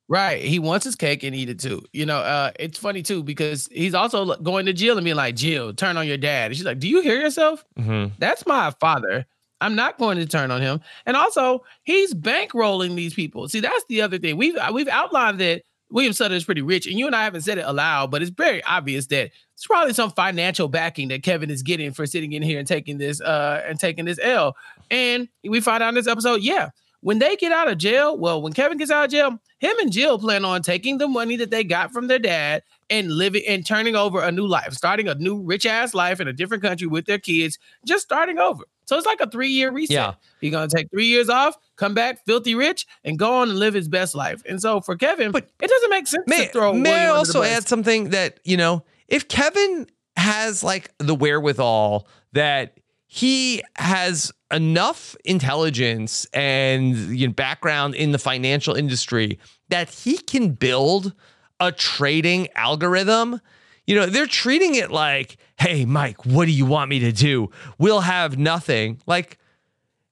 Right. 0.10 0.42
He 0.42 0.58
wants 0.58 0.86
his 0.86 0.96
cake 0.96 1.24
and 1.24 1.36
eat 1.36 1.50
it 1.50 1.60
too. 1.60 1.84
You 1.92 2.06
know, 2.06 2.20
uh, 2.20 2.52
it's 2.58 2.78
funny 2.78 3.02
too 3.02 3.24
because 3.24 3.68
he's 3.74 3.94
also 3.94 4.38
going 4.38 4.66
to 4.68 4.74
Jill 4.74 4.98
and 4.98 5.04
being 5.04 5.18
like, 5.18 5.36
Jill, 5.36 5.74
turn 5.74 5.98
on 5.98 6.08
your 6.08 6.16
dad. 6.18 6.46
And 6.52 6.56
she's 6.56 6.66
like, 6.66 6.80
Do 6.80 6.88
you 6.88 7.02
hear 7.02 7.20
yourself? 7.20 7.66
Mm-hmm. 7.78 8.14
That's 8.18 8.46
my 8.46 8.72
father. 8.80 9.26
I'm 9.62 9.76
not 9.76 9.98
going 9.98 10.18
to 10.18 10.26
turn 10.26 10.52
on 10.52 10.62
him. 10.62 10.82
And 11.06 11.18
also, 11.18 11.64
he's 11.84 12.14
bankrolling 12.14 12.96
these 12.96 13.14
people. 13.14 13.48
See, 13.48 13.60
that's 13.60 13.86
the 13.90 14.02
other 14.02 14.18
thing. 14.20 14.38
We've 14.38 14.56
uh, 14.56 14.72
we've 14.74 14.88
outlined 14.88 15.40
that 15.40 15.64
William 15.90 16.14
Sutter 16.14 16.36
is 16.36 16.44
pretty 16.44 16.62
rich, 16.62 16.86
and 16.86 17.00
you 17.00 17.08
and 17.08 17.16
I 17.16 17.24
haven't 17.24 17.42
said 17.42 17.58
it 17.58 17.66
aloud, 17.66 18.12
but 18.12 18.22
it's 18.22 18.32
very 18.32 18.64
obvious 18.64 19.08
that 19.08 19.32
it's 19.54 19.66
probably 19.66 19.94
some 19.94 20.12
financial 20.12 20.68
backing 20.68 21.08
that 21.08 21.24
Kevin 21.24 21.50
is 21.50 21.64
getting 21.64 21.92
for 21.92 22.06
sitting 22.06 22.34
in 22.34 22.44
here 22.44 22.60
and 22.60 22.68
taking 22.68 22.98
this 22.98 23.22
uh 23.22 23.64
and 23.66 23.80
taking 23.80 24.06
this 24.06 24.20
L. 24.22 24.56
And 24.92 25.28
we 25.44 25.62
find 25.62 25.82
out 25.82 25.90
in 25.90 25.96
this 25.96 26.08
episode, 26.08 26.42
yeah, 26.42 26.70
when 27.02 27.20
they 27.20 27.36
get 27.36 27.52
out 27.52 27.70
of 27.70 27.78
jail, 27.78 28.18
well, 28.18 28.42
when 28.42 28.54
Kevin 28.54 28.78
gets 28.78 28.92
out 28.92 29.06
of 29.06 29.12
jail, 29.12 29.40
him 29.60 29.76
and 29.80 29.92
Jill 29.92 30.20
plan 30.20 30.46
on 30.46 30.62
taking 30.62 30.98
the 30.98 31.08
money 31.08 31.36
that 31.38 31.52
they 31.52 31.64
got 31.64 31.92
from 31.92 32.08
their 32.08 32.20
dad 32.20 32.64
and 32.90 33.12
living 33.12 33.44
and 33.48 33.66
turning 33.66 33.96
over 33.96 34.22
a 34.22 34.32
new 34.32 34.46
life, 34.46 34.74
starting 34.74 35.08
a 35.08 35.16
new 35.16 35.42
rich 35.42 35.66
ass 35.66 35.94
life 35.94 36.20
in 36.20 36.28
a 36.28 36.34
different 36.34 36.64
country 36.64 36.88
with 36.88 37.06
their 37.06 37.18
kids, 37.18 37.58
just 37.86 38.04
starting 38.04 38.38
over. 38.40 38.64
So 38.88 38.98
it's 38.98 39.06
like 39.06 39.22
a 39.22 39.30
three 39.30 39.50
year 39.50 39.72
reset. 39.72 39.94
Yeah. 39.94 40.14
He's 40.42 40.52
gonna 40.52 40.68
take 40.68 40.90
three 40.90 41.08
years 41.08 41.30
off, 41.30 41.56
come 41.76 41.94
back 41.94 42.26
filthy 42.26 42.56
rich, 42.56 42.88
and 43.04 43.20
go 43.20 43.42
on 43.42 43.50
and 43.50 43.60
live 43.60 43.74
his 43.74 43.88
best 43.88 44.16
life. 44.16 44.42
And 44.48 44.62
so 44.62 44.82
for 44.82 44.96
Kevin, 44.96 45.32
But 45.32 45.50
it 45.62 45.70
doesn't 45.70 45.90
make 45.90 46.08
sense 46.08 46.24
May, 46.28 46.46
to 46.46 46.52
throw. 46.52 46.74
may 46.74 46.90
I 46.90 46.94
William 46.94 47.10
the 47.10 47.18
also 47.18 47.44
add 47.44 47.68
something 47.68 48.10
that, 48.12 48.40
you 48.44 48.58
know, 48.58 48.84
if 49.08 49.28
Kevin 49.28 49.88
has 50.16 50.64
like 50.64 50.92
the 51.00 51.14
wherewithal 51.14 52.08
that 52.34 52.80
he 53.08 53.62
has 53.76 54.32
enough 54.52 55.16
intelligence 55.26 56.26
and 56.34 56.96
you 57.18 57.28
know, 57.28 57.34
background 57.34 57.96
in 57.96 58.12
the 58.12 58.20
financial 58.20 58.74
industry 58.74 59.40
that 59.70 59.90
he 59.90 60.18
can 60.18 60.52
build 60.52 61.14
a 61.60 61.72
trading 61.72 62.48
algorithm. 62.56 63.42
You 63.88 63.96
know, 63.96 64.06
they're 64.06 64.28
treating 64.28 64.76
it 64.76 64.92
like, 64.92 65.38
hey, 65.58 65.86
Mike, 65.86 66.26
what 66.26 66.46
do 66.46 66.52
you 66.52 66.66
want 66.66 66.90
me 66.90 67.00
to 67.00 67.12
do? 67.12 67.50
We'll 67.80 68.02
have 68.02 68.38
nothing. 68.38 69.02
Like, 69.08 69.40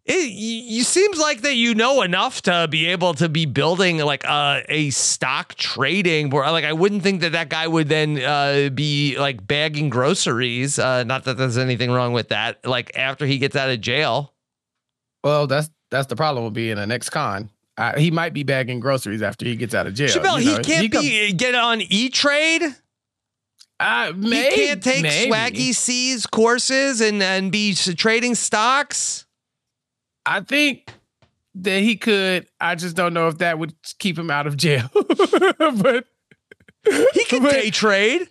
it 0.06 0.32
you 0.32 0.84
seems 0.84 1.18
like 1.20 1.42
that 1.42 1.56
you 1.56 1.74
know 1.74 2.04
enough 2.04 2.44
to 2.44 2.68
be 2.70 2.86
able 2.88 3.16
to 3.16 3.28
be 3.28 3.48
building 3.48 3.98
like 3.98 4.24
a, 4.24 4.64
a 4.70 4.92
stock 4.92 5.56
trading 5.56 6.30
where 6.30 6.50
like 6.52 6.64
I 6.64 6.74
wouldn't 6.74 7.02
think 7.02 7.22
that 7.22 7.32
that 7.32 7.50
guy 7.50 7.68
would 7.68 7.90
then 7.90 8.22
uh, 8.22 8.70
be 8.70 9.18
like 9.18 9.46
bagging 9.48 9.90
groceries. 9.90 10.78
Uh, 10.78 11.04
not 11.06 11.24
that 11.24 11.38
there's 11.38 11.58
anything 11.58 11.90
wrong 11.92 12.14
with 12.14 12.30
that. 12.30 12.64
Like 12.64 12.96
after 12.96 13.26
he 13.26 13.40
gets 13.40 13.56
out 13.56 13.70
of 13.72 13.82
jail. 13.82 14.32
Well, 15.24 15.48
that's 15.48 15.72
that's 15.90 16.06
the 16.06 16.16
problem 16.16 16.46
with 16.46 16.54
being 16.54 16.78
an 16.78 16.92
ex-con. 16.92 17.50
Uh, 17.76 17.98
he 17.98 18.12
might 18.12 18.34
be 18.34 18.44
bagging 18.44 18.80
groceries 18.80 19.24
after 19.24 19.44
he 19.46 19.56
gets 19.56 19.74
out 19.74 19.88
of 19.88 19.96
jail. 19.96 20.10
Chappell, 20.10 20.40
you 20.40 20.52
know. 20.52 20.58
he 20.58 20.64
can't 20.64 20.92
come- 20.92 21.02
be 21.02 21.34
get 21.34 21.56
on 21.56 21.82
E 21.82 22.10
Trade. 22.10 22.76
Uh, 23.80 24.14
He 24.14 24.32
can't 24.32 24.84
take 24.84 25.04
maybe. 25.04 25.32
Swaggy 25.32 25.76
C's 25.76 26.26
courses 26.26 27.02
and 27.02 27.22
and 27.22 27.52
be 27.52 27.74
trading 27.74 28.36
stocks. 28.36 29.26
I 30.26 30.42
think 30.42 30.92
that 31.56 31.82
he 31.82 31.98
could. 31.98 32.48
I 32.60 32.76
just 32.76 32.96
don't 32.96 33.14
know 33.14 33.28
if 33.28 33.40
that 33.40 33.60
would 33.60 33.74
keep 34.00 34.18
him 34.18 34.32
out 34.32 34.48
of 34.48 34.58
jail. 34.58 34.90
but 34.94 36.06
He 37.14 37.26
can 37.26 37.44
but 37.44 37.52
day 37.52 37.70
trade. 37.70 38.28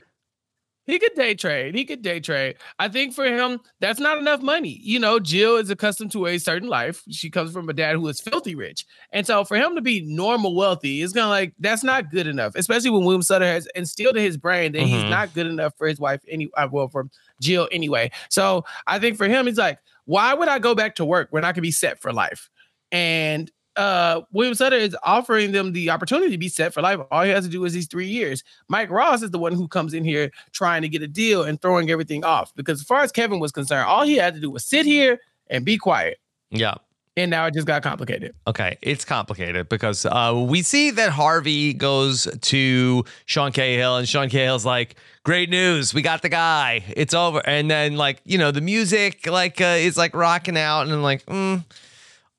He 0.87 0.99
could 0.99 1.15
day 1.15 1.35
trade. 1.35 1.75
He 1.75 1.85
could 1.85 2.03
day 2.03 2.21
trade. 2.21 2.57
I 2.79 2.89
think 2.89 3.15
for 3.15 3.25
him, 3.25 3.61
that's 3.81 4.01
not 4.01 4.19
enough 4.19 4.43
money. 4.43 4.79
You 4.83 4.99
know, 4.99 5.19
Jill 5.19 5.57
is 5.57 5.71
accustomed 5.71 6.13
to 6.13 6.27
a 6.27 6.39
certain 6.39 6.69
life. 6.69 7.03
She 7.11 7.31
comes 7.31 7.53
from 7.53 7.69
a 7.69 7.73
dad 7.73 7.97
who 7.97 8.07
is 8.09 8.21
filthy 8.21 8.55
rich. 8.55 8.85
And 9.11 9.27
so 9.27 9.45
for 9.45 9.57
him 9.57 9.75
to 9.77 9.81
be 9.81 10.03
normal 10.03 10.55
wealthy, 10.55 11.01
it's 11.01 11.13
gonna 11.15 11.31
like 11.31 11.55
that's 11.59 11.83
not 11.85 12.11
good 12.11 12.27
enough, 12.27 12.55
especially 12.55 12.91
when 12.91 13.05
William 13.05 13.23
Sutter 13.23 13.47
has 13.47 13.67
instilled 13.75 14.17
in 14.17 14.23
his 14.25 14.37
brain 14.37 14.73
that 14.73 14.83
he's 14.83 15.03
Mhm. 15.05 15.11
not 15.11 15.33
good 15.33 15.47
enough 15.47 15.73
for 15.79 15.87
his 15.87 15.99
wife 15.99 16.21
any 16.29 16.51
uh, 16.57 16.69
well 16.71 16.89
for 16.89 17.09
Jill 17.41 17.69
anyway. 17.73 18.11
So 18.29 18.65
I 18.87 18.99
think 18.99 19.17
for 19.17 19.27
him, 19.27 19.47
he's 19.47 19.59
like, 19.59 19.79
why 20.05 20.35
would 20.35 20.49
I 20.49 20.59
go 20.59 20.75
back 20.75 20.97
to 20.97 21.05
work 21.05 21.29
when 21.31 21.45
I 21.45 21.53
could 21.53 21.63
be 21.63 21.71
set 21.71 22.01
for 22.03 22.13
life? 22.13 22.51
And 22.93 23.51
uh 23.77 24.23
William 24.33 24.55
Sutter 24.55 24.77
is 24.77 24.97
offering 25.03 25.53
them 25.53 25.73
the 25.73 25.91
opportunity 25.91 26.31
to 26.31 26.39
be 26.39 26.49
set 26.49 26.73
for 26.73 26.83
life. 26.83 27.01
All 27.11 27.23
he 27.23 27.31
has 27.31 27.45
to 27.45 27.51
do 27.51 27.65
is 27.65 27.73
these 27.73 27.87
three 27.87 28.07
years. 28.07 28.45
Mike 28.69 28.91
Ross 28.91 29.23
is 29.23 29.31
the 29.31 29.39
one 29.39 29.53
who 29.53 29.69
comes 29.69 29.95
in 29.95 30.05
here 30.05 30.31
trying 30.53 30.83
to 30.83 30.89
get 30.89 31.03
a 31.03 31.09
deal 31.09 31.43
and 31.43 31.61
throwing 31.61 31.91
everything 31.91 32.25
off. 32.25 32.55
Because 32.55 32.81
as 32.81 32.87
far 32.87 33.03
as 33.03 33.13
Kevin 33.13 33.41
was 33.41 33.53
concerned, 33.53 33.87
all 33.87 34.05
he 34.05 34.17
had 34.17 34.35
to 34.35 34.41
do 34.41 34.51
was 34.51 34.65
sit 34.65 34.87
here 34.87 35.21
and 35.49 35.65
be 35.65 35.77
quiet. 35.77 36.19
Yeah. 36.51 36.75
And 37.17 37.31
now 37.31 37.47
it 37.47 37.55
just 37.55 37.67
got 37.67 37.85
complicated. 37.85 38.35
Okay, 38.49 38.77
it's 38.83 39.05
complicated 39.05 39.69
because 39.69 40.05
uh, 40.05 40.45
we 40.49 40.63
see 40.63 40.91
that 40.91 41.11
Harvey 41.11 41.73
goes 41.73 42.27
to 42.41 43.05
Sean 43.27 43.53
Cahill, 43.53 43.99
and 43.99 44.09
Sean 44.09 44.29
Cahill's 44.29 44.67
like, 44.67 44.97
"Great 45.23 45.49
news, 45.49 45.95
we 45.95 46.03
got 46.03 46.23
the 46.23 46.29
guy. 46.29 46.83
It's 46.97 47.15
over." 47.15 47.41
And 47.47 47.71
then, 47.71 47.97
like, 47.97 48.21
you 48.25 48.37
know, 48.37 48.51
the 48.51 48.61
music 48.61 49.29
like 49.29 49.61
uh, 49.61 49.77
is 49.79 49.97
like 49.97 50.13
rocking 50.13 50.59
out, 50.59 50.83
and 50.83 50.93
I'm 50.93 51.05
like, 51.05 51.25
mm, 51.27 51.65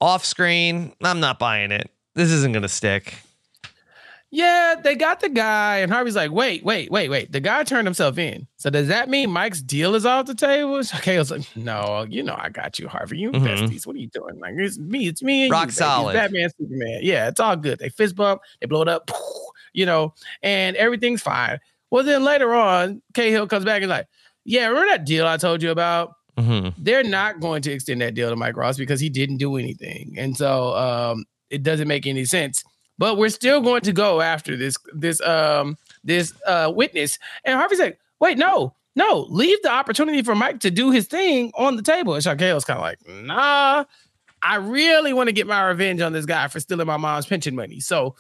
off 0.05 0.23
screen, 0.23 0.93
I'm 1.01 1.19
not 1.19 1.39
buying 1.39 1.71
it. 1.71 1.89
This 2.13 2.29
isn't 2.31 2.53
gonna 2.53 2.69
stick. 2.69 3.15
Yeah, 4.31 4.75
they 4.83 4.95
got 4.95 5.21
the 5.21 5.29
guy, 5.29 5.77
and 5.77 5.89
Harvey's 5.91 6.15
like, 6.15 6.31
wait, 6.31 6.63
wait, 6.65 6.91
wait, 6.91 7.09
wait. 7.09 7.31
The 7.31 7.39
guy 7.39 7.63
turned 7.63 7.87
himself 7.87 8.17
in. 8.17 8.47
So 8.57 8.69
does 8.69 8.89
that 8.89 9.07
mean 9.07 9.29
Mike's 9.31 9.61
deal 9.61 9.95
is 9.95 10.05
off 10.05 10.25
the 10.25 10.35
table? 10.35 10.81
Okay, 10.95 11.15
I 11.15 11.19
was 11.19 11.31
like, 11.31 11.43
no, 11.55 12.05
you 12.09 12.21
know 12.21 12.35
I 12.37 12.49
got 12.49 12.77
you, 12.77 12.87
Harvey. 12.87 13.17
You 13.17 13.31
Mhm. 13.31 13.45
besties. 13.45 13.87
What 13.87 13.95
are 13.95 13.99
you 13.99 14.07
doing? 14.07 14.37
Like 14.39 14.55
it's 14.57 14.77
me, 14.77 15.07
it's 15.07 15.23
me 15.23 15.43
and 15.43 15.51
Rock 15.51 15.67
you, 15.67 15.71
solid. 15.71 16.13
Batman, 16.13 16.49
Superman. 16.59 16.99
Yeah, 17.01 17.27
it's 17.29 17.39
all 17.39 17.55
good. 17.55 17.79
They 17.79 17.89
fist 17.89 18.15
bump, 18.15 18.41
they 18.59 18.67
blow 18.67 18.81
it 18.81 18.89
up, 18.89 19.09
you 19.73 19.85
know, 19.85 20.13
and 20.43 20.75
everything's 20.75 21.21
fine. 21.21 21.59
Well, 21.89 22.03
then 22.03 22.23
later 22.23 22.53
on, 22.53 23.01
Cahill 23.13 23.47
comes 23.47 23.63
back 23.63 23.81
and 23.81 23.89
like, 23.89 24.07
yeah, 24.43 24.67
remember 24.67 24.89
that 24.89 25.05
deal 25.05 25.25
I 25.25 25.37
told 25.37 25.63
you 25.63 25.71
about? 25.71 26.13
Hmm 26.37 26.69
they're 26.77 27.03
not 27.03 27.39
going 27.39 27.61
to 27.63 27.71
extend 27.71 28.01
that 28.01 28.13
deal 28.13 28.29
to 28.29 28.35
Mike 28.35 28.57
Ross 28.57 28.77
because 28.77 28.99
he 28.99 29.09
didn't 29.09 29.37
do 29.37 29.55
anything. 29.55 30.15
And 30.17 30.35
so 30.35 30.75
um 30.75 31.25
it 31.49 31.63
doesn't 31.63 31.87
make 31.87 32.05
any 32.07 32.25
sense. 32.25 32.63
But 32.97 33.17
we're 33.17 33.29
still 33.29 33.61
going 33.61 33.81
to 33.81 33.93
go 33.93 34.21
after 34.21 34.55
this 34.55 34.75
this 34.93 35.21
um 35.21 35.77
this 36.03 36.33
uh 36.45 36.71
witness. 36.73 37.19
And 37.43 37.57
Harvey's 37.57 37.79
like, 37.79 37.99
wait, 38.19 38.37
no, 38.37 38.73
no, 38.95 39.27
leave 39.29 39.61
the 39.61 39.71
opportunity 39.71 40.21
for 40.21 40.35
Mike 40.35 40.61
to 40.61 40.71
do 40.71 40.91
his 40.91 41.07
thing 41.07 41.51
on 41.55 41.75
the 41.75 41.81
table. 41.81 42.15
And 42.15 42.23
Cahill's 42.23 42.65
kind 42.65 42.77
of 42.77 42.83
like, 42.83 42.99
nah, 43.07 43.85
I 44.41 44.55
really 44.55 45.11
want 45.11 45.27
to 45.27 45.33
get 45.33 45.47
my 45.47 45.63
revenge 45.63 46.01
on 46.01 46.13
this 46.13 46.25
guy 46.25 46.47
for 46.47 46.59
stealing 46.59 46.87
my 46.87 46.97
mom's 46.97 47.25
pension 47.25 47.55
money. 47.55 47.79
So 47.79 48.15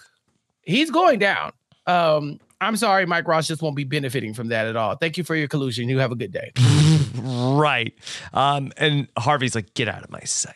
he's 0.63 0.91
going 0.91 1.19
down. 1.19 1.53
Um, 1.87 2.39
I'm 2.59 2.77
sorry, 2.77 3.05
Mike 3.05 3.27
Ross 3.27 3.47
just 3.47 3.61
won't 3.61 3.75
be 3.75 3.83
benefiting 3.83 4.33
from 4.33 4.47
that 4.49 4.67
at 4.67 4.75
all. 4.75 4.95
Thank 4.95 5.17
you 5.17 5.23
for 5.23 5.35
your 5.35 5.47
collusion. 5.47 5.87
You 5.87 5.99
have 5.99 6.11
a 6.11 6.15
good 6.15 6.31
day. 6.31 6.51
Right. 7.21 7.93
Um, 8.33 8.71
and 8.77 9.07
Harvey's 9.17 9.55
like, 9.55 9.73
"Get 9.73 9.87
out 9.87 10.03
of 10.03 10.09
my 10.09 10.21
sight." 10.21 10.55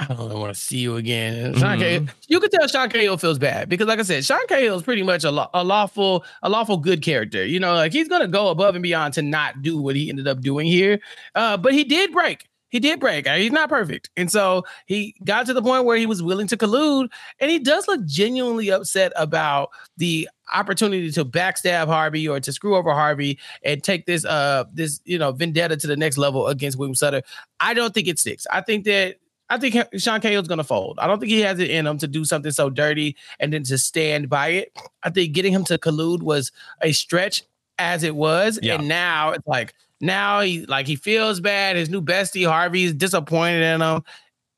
I 0.00 0.06
don't 0.06 0.38
want 0.38 0.54
to 0.54 0.60
see 0.60 0.78
you 0.78 0.96
again. 0.96 1.54
Sean 1.54 1.78
Cahill, 1.78 2.06
you 2.28 2.38
can 2.38 2.50
tell 2.50 2.68
Sean 2.68 2.88
Cahill 2.88 3.16
feels 3.16 3.38
bad 3.38 3.68
because, 3.68 3.88
like 3.88 3.98
I 3.98 4.02
said, 4.02 4.24
Sean 4.24 4.46
Cahill 4.46 4.76
is 4.76 4.82
pretty 4.82 5.02
much 5.02 5.24
a, 5.24 5.30
law, 5.30 5.50
a 5.52 5.64
lawful, 5.64 6.24
a 6.42 6.48
lawful 6.48 6.76
good 6.76 7.02
character. 7.02 7.44
You 7.44 7.58
know, 7.58 7.74
like 7.74 7.92
he's 7.92 8.08
gonna 8.08 8.28
go 8.28 8.48
above 8.48 8.76
and 8.76 8.82
beyond 8.82 9.14
to 9.14 9.22
not 9.22 9.60
do 9.62 9.80
what 9.80 9.96
he 9.96 10.08
ended 10.08 10.28
up 10.28 10.40
doing 10.40 10.66
here. 10.66 11.00
Uh, 11.34 11.56
but 11.56 11.72
he 11.72 11.84
did 11.84 12.12
break. 12.12 12.47
He 12.70 12.80
did 12.80 13.00
break. 13.00 13.26
Uh, 13.26 13.36
He's 13.36 13.52
not 13.52 13.68
perfect, 13.68 14.10
and 14.16 14.30
so 14.30 14.64
he 14.86 15.14
got 15.24 15.46
to 15.46 15.54
the 15.54 15.62
point 15.62 15.84
where 15.84 15.96
he 15.96 16.06
was 16.06 16.22
willing 16.22 16.46
to 16.48 16.56
collude, 16.56 17.08
and 17.40 17.50
he 17.50 17.58
does 17.58 17.88
look 17.88 18.04
genuinely 18.04 18.70
upset 18.70 19.12
about 19.16 19.70
the 19.96 20.28
opportunity 20.54 21.10
to 21.12 21.24
backstab 21.24 21.86
Harvey 21.86 22.26
or 22.28 22.40
to 22.40 22.52
screw 22.52 22.76
over 22.76 22.92
Harvey 22.92 23.38
and 23.64 23.82
take 23.82 24.06
this 24.06 24.24
uh 24.24 24.64
this 24.72 25.00
you 25.04 25.18
know 25.18 25.32
vendetta 25.32 25.76
to 25.76 25.86
the 25.86 25.96
next 25.96 26.18
level 26.18 26.46
against 26.48 26.78
William 26.78 26.94
Sutter. 26.94 27.22
I 27.60 27.74
don't 27.74 27.92
think 27.94 28.08
it 28.08 28.18
sticks. 28.18 28.46
I 28.50 28.60
think 28.62 28.84
that 28.84 29.16
I 29.50 29.56
think 29.58 29.76
Sean 29.96 30.20
Cahill's 30.20 30.46
going 30.48 30.58
to 30.58 30.64
fold. 30.64 30.98
I 31.00 31.06
don't 31.06 31.20
think 31.20 31.30
he 31.32 31.40
has 31.40 31.58
it 31.58 31.70
in 31.70 31.86
him 31.86 31.96
to 31.98 32.06
do 32.06 32.24
something 32.26 32.52
so 32.52 32.68
dirty 32.68 33.16
and 33.40 33.50
then 33.50 33.62
to 33.64 33.78
stand 33.78 34.28
by 34.28 34.48
it. 34.48 34.72
I 35.02 35.10
think 35.10 35.32
getting 35.32 35.54
him 35.54 35.64
to 35.64 35.78
collude 35.78 36.22
was 36.22 36.52
a 36.82 36.92
stretch 36.92 37.44
as 37.78 38.02
it 38.02 38.14
was, 38.14 38.58
Yeah. 38.62 38.74
and 38.74 38.88
now 38.88 39.30
it's 39.30 39.46
like 39.46 39.72
now 40.00 40.40
he 40.40 40.64
like 40.66 40.86
he 40.86 40.96
feels 40.96 41.40
bad. 41.40 41.76
His 41.76 41.90
new 41.90 42.00
bestie 42.02 42.46
Harvey's 42.46 42.92
disappointed 42.94 43.62
in 43.62 43.80
him. 43.80 44.02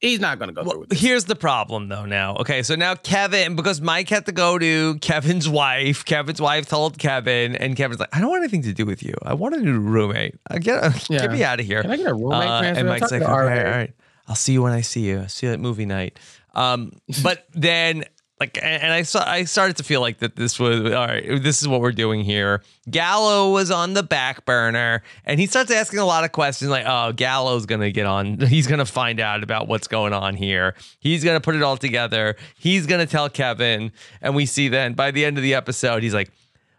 he's 0.01 0.21
not 0.21 0.39
going 0.39 0.49
to 0.49 0.55
go 0.55 0.69
through 0.69 0.81
with 0.81 0.93
it. 0.93 0.99
here's 0.99 1.25
the 1.27 1.37
problem 1.37 1.89
though 1.89 2.05
now. 2.07 2.37
Okay, 2.37 2.63
so 2.63 2.75
now 2.75 2.95
Kevin, 2.95 3.55
because 3.57 3.81
Mike 3.81 4.09
had 4.09 4.27
to 4.27 4.33
go 4.33 4.59
to 4.59 4.99
Kevin's 5.01 5.49
wife, 5.49 6.05
Kevin's 6.05 6.41
wife 6.41 6.67
told 6.69 6.99
Kevin, 6.99 7.55
and 7.57 7.77
Kevin's 7.77 8.01
like, 8.01 8.15
I 8.15 8.21
don't 8.21 8.31
want 8.31 8.43
anything 8.43 8.63
to 8.63 8.73
do 8.73 8.87
with 8.87 9.03
you. 9.03 9.15
I 9.23 9.35
want 9.35 9.55
a 9.55 9.61
new 9.61 9.79
roommate. 9.79 10.37
I 10.51 10.59
get, 10.67 11.09
Yeah. 11.11 11.19
get 11.21 11.33
me 11.33 11.45
out 11.45 11.61
of 11.61 11.67
here. 11.67 11.83
Can 11.83 11.91
I 11.91 11.97
get 11.97 12.07
a 12.07 12.15
roommate 12.15 12.49
Uh, 12.49 12.61
transfer? 12.61 12.81
and 12.81 12.89
Mike's 12.89 13.11
like, 13.11 13.21
the 13.21 13.31
okay, 13.31 13.63
RA. 13.63 13.65
all 13.71 13.77
right. 13.79 13.93
I'll 14.29 14.37
see 14.37 14.53
you 14.53 14.63
when 14.63 14.73
I 14.73 14.81
see 14.83 15.01
you. 15.01 15.21
I'll 15.21 15.29
see 15.29 15.47
you 15.49 15.53
at 15.53 15.61
movie 15.61 15.87
night. 15.87 16.19
Um, 16.55 16.93
but 17.23 17.47
then 17.53 18.05
like 18.41 18.59
and 18.63 18.91
I 18.91 19.03
saw 19.03 19.23
I 19.29 19.45
started 19.45 19.77
to 19.77 19.85
feel 19.85 20.01
like 20.01 20.19
that 20.19 20.35
this 20.35 20.59
was 20.59 20.81
all 20.81 21.07
right, 21.07 21.43
this 21.43 21.61
is 21.61 21.69
what 21.69 21.83
we're 21.83 21.93
doing 21.93 22.25
here. 22.25 22.63
Gallo 22.91 23.53
was 23.53 23.71
on 23.71 23.93
the 23.93 24.03
back 24.03 24.47
burner 24.47 25.03
and 25.27 25.39
he 25.39 25.47
starts 25.47 25.71
asking 25.71 25.99
a 25.99 26.07
lot 26.07 26.25
of 26.25 26.33
questions 26.33 26.71
like, 26.71 26.87
oh, 26.87 27.13
Gallo's 27.13 27.67
gonna 27.67 27.91
get 27.91 28.07
on, 28.07 28.41
he's 28.49 28.67
gonna 28.67 28.87
find 28.87 29.21
out 29.21 29.43
about 29.43 29.69
what's 29.69 29.87
going 29.87 30.15
on 30.15 30.37
here. 30.37 30.75
He's 31.01 31.23
gonna 31.23 31.41
put 31.41 31.55
it 31.55 31.63
all 31.63 31.77
together. 31.77 32.37
He's 32.59 32.87
gonna 32.87 33.07
tell 33.07 33.29
Kevin. 33.29 33.93
And 34.23 34.35
we 34.35 34.47
see 34.47 34.69
then 34.69 34.95
by 34.95 35.11
the 35.11 35.25
end 35.27 35.37
of 35.37 35.43
the 35.43 35.55
episode, 35.55 36.03
he's 36.03 36.15
like, 36.15 36.31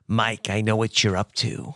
Mike, 0.07 0.49
I 0.49 0.61
know 0.61 0.75
what 0.75 1.03
you're 1.03 1.15
up 1.15 1.31
to. 1.35 1.75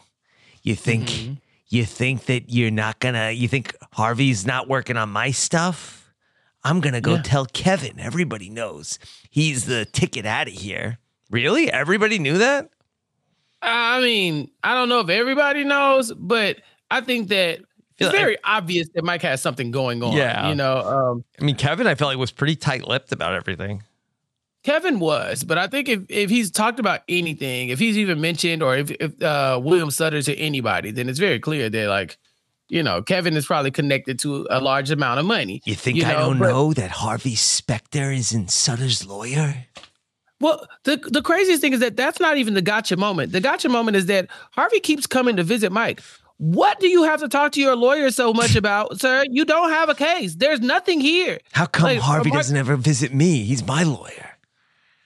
You 0.63 0.75
think 0.75 1.09
mm-hmm. 1.09 1.33
you 1.69 1.85
think 1.85 2.25
that 2.25 2.49
you're 2.49 2.71
not 2.71 2.99
gonna 2.99 3.29
you 3.29 3.47
think 3.47 3.75
Harvey's 3.93 4.47
not 4.47 4.67
working 4.67 4.97
on 4.97 5.09
my 5.09 5.29
stuff? 5.29 6.04
I'm 6.65 6.81
gonna 6.81 6.99
go 6.99 7.13
Yeah. 7.15 7.21
tell 7.21 7.45
Kevin. 7.45 7.99
Everybody 7.99 8.49
knows 8.49 8.99
he's 9.29 9.65
the 9.65 9.85
ticket 9.85 10.25
out 10.25 10.47
of 10.47 10.53
here. 10.53 10.97
Really? 11.29 11.71
Everybody 11.71 12.19
knew 12.19 12.39
that? 12.39 12.69
I 13.61 14.01
mean, 14.01 14.49
I 14.63 14.73
don't 14.73 14.89
know 14.89 14.99
if 14.99 15.09
everybody 15.09 15.63
knows, 15.63 16.11
but 16.13 16.57
I 16.91 17.01
think 17.01 17.29
that 17.29 17.59
it's 17.97 18.07
like- 18.09 18.11
very 18.11 18.37
obvious 18.43 18.87
that 18.95 19.03
Mike 19.03 19.21
has 19.21 19.41
something 19.41 19.71
going 19.71 20.03
on. 20.03 20.13
Yeah. 20.13 20.49
You 20.49 20.55
know, 20.55 20.77
um, 20.79 21.23
I 21.39 21.43
mean, 21.45 21.55
Kevin, 21.55 21.87
I 21.87 21.95
felt 21.95 22.09
like 22.09 22.17
was 22.17 22.31
pretty 22.31 22.55
tight-lipped 22.55 23.11
about 23.11 23.33
everything. 23.33 23.83
Kevin 24.63 24.99
was, 24.99 25.43
but 25.43 25.57
I 25.59 25.67
think 25.67 25.87
if, 25.87 26.01
if 26.09 26.29
he's 26.31 26.49
talked 26.49 26.79
about 26.79 27.01
anything, 27.07 27.69
if 27.69 27.77
he's 27.79 27.97
even 27.99 28.19
mentioned 28.19 28.63
or 28.63 28.75
if, 28.75 28.89
if 28.91 29.21
uh, 29.21 29.59
William 29.63 29.91
Sutter 29.91 30.21
to 30.23 30.35
anybody, 30.35 30.89
then 30.91 31.07
it's 31.07 31.19
very 31.19 31.39
clear 31.39 31.69
that 31.69 31.87
like, 31.87 32.17
you 32.69 32.81
know, 32.83 33.01
Kevin 33.01 33.35
is 33.37 33.45
probably 33.45 33.71
connected 33.71 34.19
to 34.19 34.47
a 34.49 34.59
large 34.59 34.91
amount 34.91 35.19
of 35.19 35.25
money. 35.25 35.61
You 35.65 35.75
think 35.75 35.97
You 35.97 36.05
I 36.05 36.13
know, 36.13 36.19
don't 36.19 36.39
but- 36.39 36.49
know 36.49 36.73
that 36.73 36.91
Harvey 36.91 37.35
Specter 37.35 38.11
is 38.11 38.31
in 38.33 38.47
Sutter's 38.47 39.05
lawyer? 39.05 39.65
Well, 40.41 40.67
the 40.83 40.97
the 40.97 41.21
craziest 41.21 41.61
thing 41.61 41.73
is 41.73 41.79
that 41.79 41.95
that's 41.95 42.19
not 42.19 42.37
even 42.37 42.55
the 42.55 42.61
gotcha 42.61 42.97
moment. 42.97 43.31
The 43.31 43.39
gotcha 43.39 43.69
moment 43.69 43.95
is 43.97 44.07
that 44.07 44.27
Harvey 44.51 44.79
keeps 44.81 45.07
coming 45.07 45.37
to 45.37 45.43
visit 45.43 45.71
Mike. 45.71 46.01
What 46.37 46.81
do 46.81 46.89
you 46.89 47.03
have 47.03 47.21
to 47.21 47.29
talk 47.29 47.53
to 47.53 47.61
your 47.61 47.77
lawyer 47.77 48.11
so 48.11 48.33
much 48.33 48.55
about, 48.61 48.99
sir? 48.99 49.23
You 49.29 49.45
don't 49.45 49.69
have 49.69 49.87
a 49.87 49.95
case. 49.95 50.35
There's 50.35 50.59
nothing 50.59 50.99
here. 50.99 51.39
How 51.53 51.65
come 51.67 51.85
Like, 51.85 51.99
uh, 51.99 52.01
Harvey 52.01 52.29
Mark- 52.29 52.39
doesn't 52.41 52.57
ever 52.57 52.75
visit 52.75 53.13
me? 53.13 53.45
He's 53.45 53.65
my 53.65 53.83
lawyer. 53.83 54.34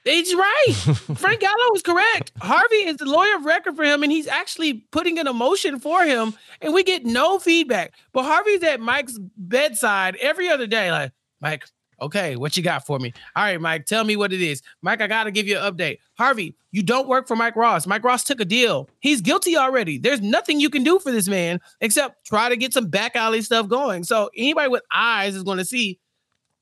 He's 0.04 0.34
right. 0.34 0.72
Frank 1.16 1.40
Gallo 1.40 1.74
is 1.74 1.82
correct. 1.82 2.32
Harvey 2.40 2.86
is 2.86 2.96
the 2.96 3.04
lawyer 3.04 3.36
of 3.36 3.44
record 3.44 3.76
for 3.76 3.84
him, 3.84 4.02
and 4.02 4.10
he's 4.10 4.26
actually 4.26 4.74
putting 4.90 5.18
in 5.18 5.26
a 5.26 5.32
motion 5.32 5.78
for 5.78 6.02
him, 6.04 6.34
and 6.60 6.72
we 6.72 6.82
get 6.82 7.04
no 7.04 7.38
feedback. 7.38 7.92
But 8.12 8.24
Harvey's 8.24 8.62
at 8.62 8.80
Mike's 8.80 9.18
bedside 9.36 10.16
every 10.16 10.48
other 10.48 10.66
day, 10.66 10.90
like, 10.90 11.12
Mike, 11.40 11.64
okay, 12.00 12.36
what 12.36 12.56
you 12.56 12.62
got 12.62 12.86
for 12.86 12.98
me? 12.98 13.12
All 13.36 13.44
right, 13.44 13.60
Mike, 13.60 13.84
tell 13.84 14.04
me 14.04 14.16
what 14.16 14.32
it 14.32 14.40
is. 14.40 14.62
Mike, 14.82 15.00
I 15.02 15.06
got 15.06 15.24
to 15.24 15.30
give 15.30 15.46
you 15.46 15.58
an 15.58 15.70
update. 15.72 15.98
Harvey, 16.16 16.56
you 16.72 16.82
don't 16.82 17.08
work 17.08 17.28
for 17.28 17.36
Mike 17.36 17.56
Ross. 17.56 17.86
Mike 17.86 18.04
Ross 18.04 18.24
took 18.24 18.40
a 18.40 18.44
deal. 18.44 18.88
He's 19.00 19.20
guilty 19.20 19.56
already. 19.56 19.98
There's 19.98 20.20
nothing 20.20 20.60
you 20.60 20.70
can 20.70 20.82
do 20.82 20.98
for 20.98 21.12
this 21.12 21.28
man 21.28 21.60
except 21.80 22.24
try 22.26 22.48
to 22.48 22.56
get 22.56 22.72
some 22.72 22.86
back 22.86 23.16
alley 23.16 23.42
stuff 23.42 23.68
going. 23.68 24.04
So 24.04 24.30
anybody 24.36 24.68
with 24.68 24.82
eyes 24.94 25.34
is 25.34 25.42
going 25.42 25.58
to 25.58 25.64
see 25.64 25.98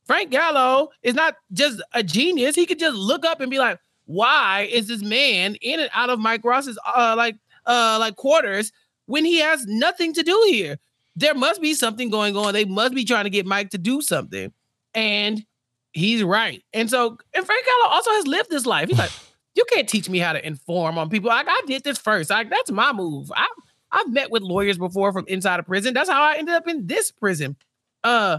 Frank 0.08 0.30
Gallo 0.30 0.88
is 1.02 1.14
not 1.14 1.36
just 1.52 1.82
a 1.92 2.02
genius. 2.02 2.56
He 2.56 2.64
could 2.66 2.78
just 2.78 2.96
look 2.96 3.26
up 3.26 3.40
and 3.40 3.50
be 3.50 3.58
like, 3.58 3.78
why 4.06 4.66
is 4.72 4.88
this 4.88 5.02
man 5.02 5.54
in 5.56 5.78
and 5.78 5.90
out 5.92 6.08
of 6.08 6.18
Mike 6.18 6.42
Ross's 6.44 6.78
uh 6.96 7.14
like 7.16 7.36
uh 7.66 7.98
like 8.00 8.16
quarters 8.16 8.72
when 9.04 9.24
he 9.24 9.38
has 9.38 9.66
nothing 9.66 10.14
to 10.14 10.22
do 10.22 10.44
here? 10.48 10.78
There 11.14 11.34
must 11.34 11.60
be 11.60 11.74
something 11.74 12.08
going 12.08 12.36
on. 12.36 12.54
They 12.54 12.64
must 12.64 12.94
be 12.94 13.04
trying 13.04 13.24
to 13.24 13.30
get 13.30 13.44
Mike 13.44 13.70
to 13.70 13.78
do 13.78 14.00
something. 14.00 14.50
And 14.94 15.44
he's 15.92 16.22
right. 16.22 16.62
And 16.72 16.88
so 16.88 17.18
and 17.34 17.46
Frank 17.46 17.66
Gallo 17.66 17.94
also 17.94 18.10
has 18.12 18.26
lived 18.26 18.48
this 18.48 18.64
life. 18.64 18.88
He's 18.88 18.98
like, 18.98 19.10
you 19.54 19.64
can't 19.70 19.88
teach 19.88 20.08
me 20.08 20.20
how 20.20 20.32
to 20.32 20.44
inform 20.44 20.96
on 20.96 21.10
people. 21.10 21.28
Like 21.28 21.46
I 21.48 21.60
did 21.66 21.84
this 21.84 21.98
first. 21.98 22.30
Like 22.30 22.48
that's 22.48 22.70
my 22.70 22.94
move. 22.94 23.30
I 23.36 23.46
I've 23.92 24.10
met 24.10 24.30
with 24.30 24.42
lawyers 24.42 24.78
before 24.78 25.12
from 25.12 25.26
inside 25.28 25.60
of 25.60 25.66
prison. 25.66 25.92
That's 25.92 26.08
how 26.08 26.22
I 26.22 26.36
ended 26.38 26.54
up 26.54 26.66
in 26.66 26.86
this 26.86 27.10
prison. 27.10 27.56
Uh 28.02 28.38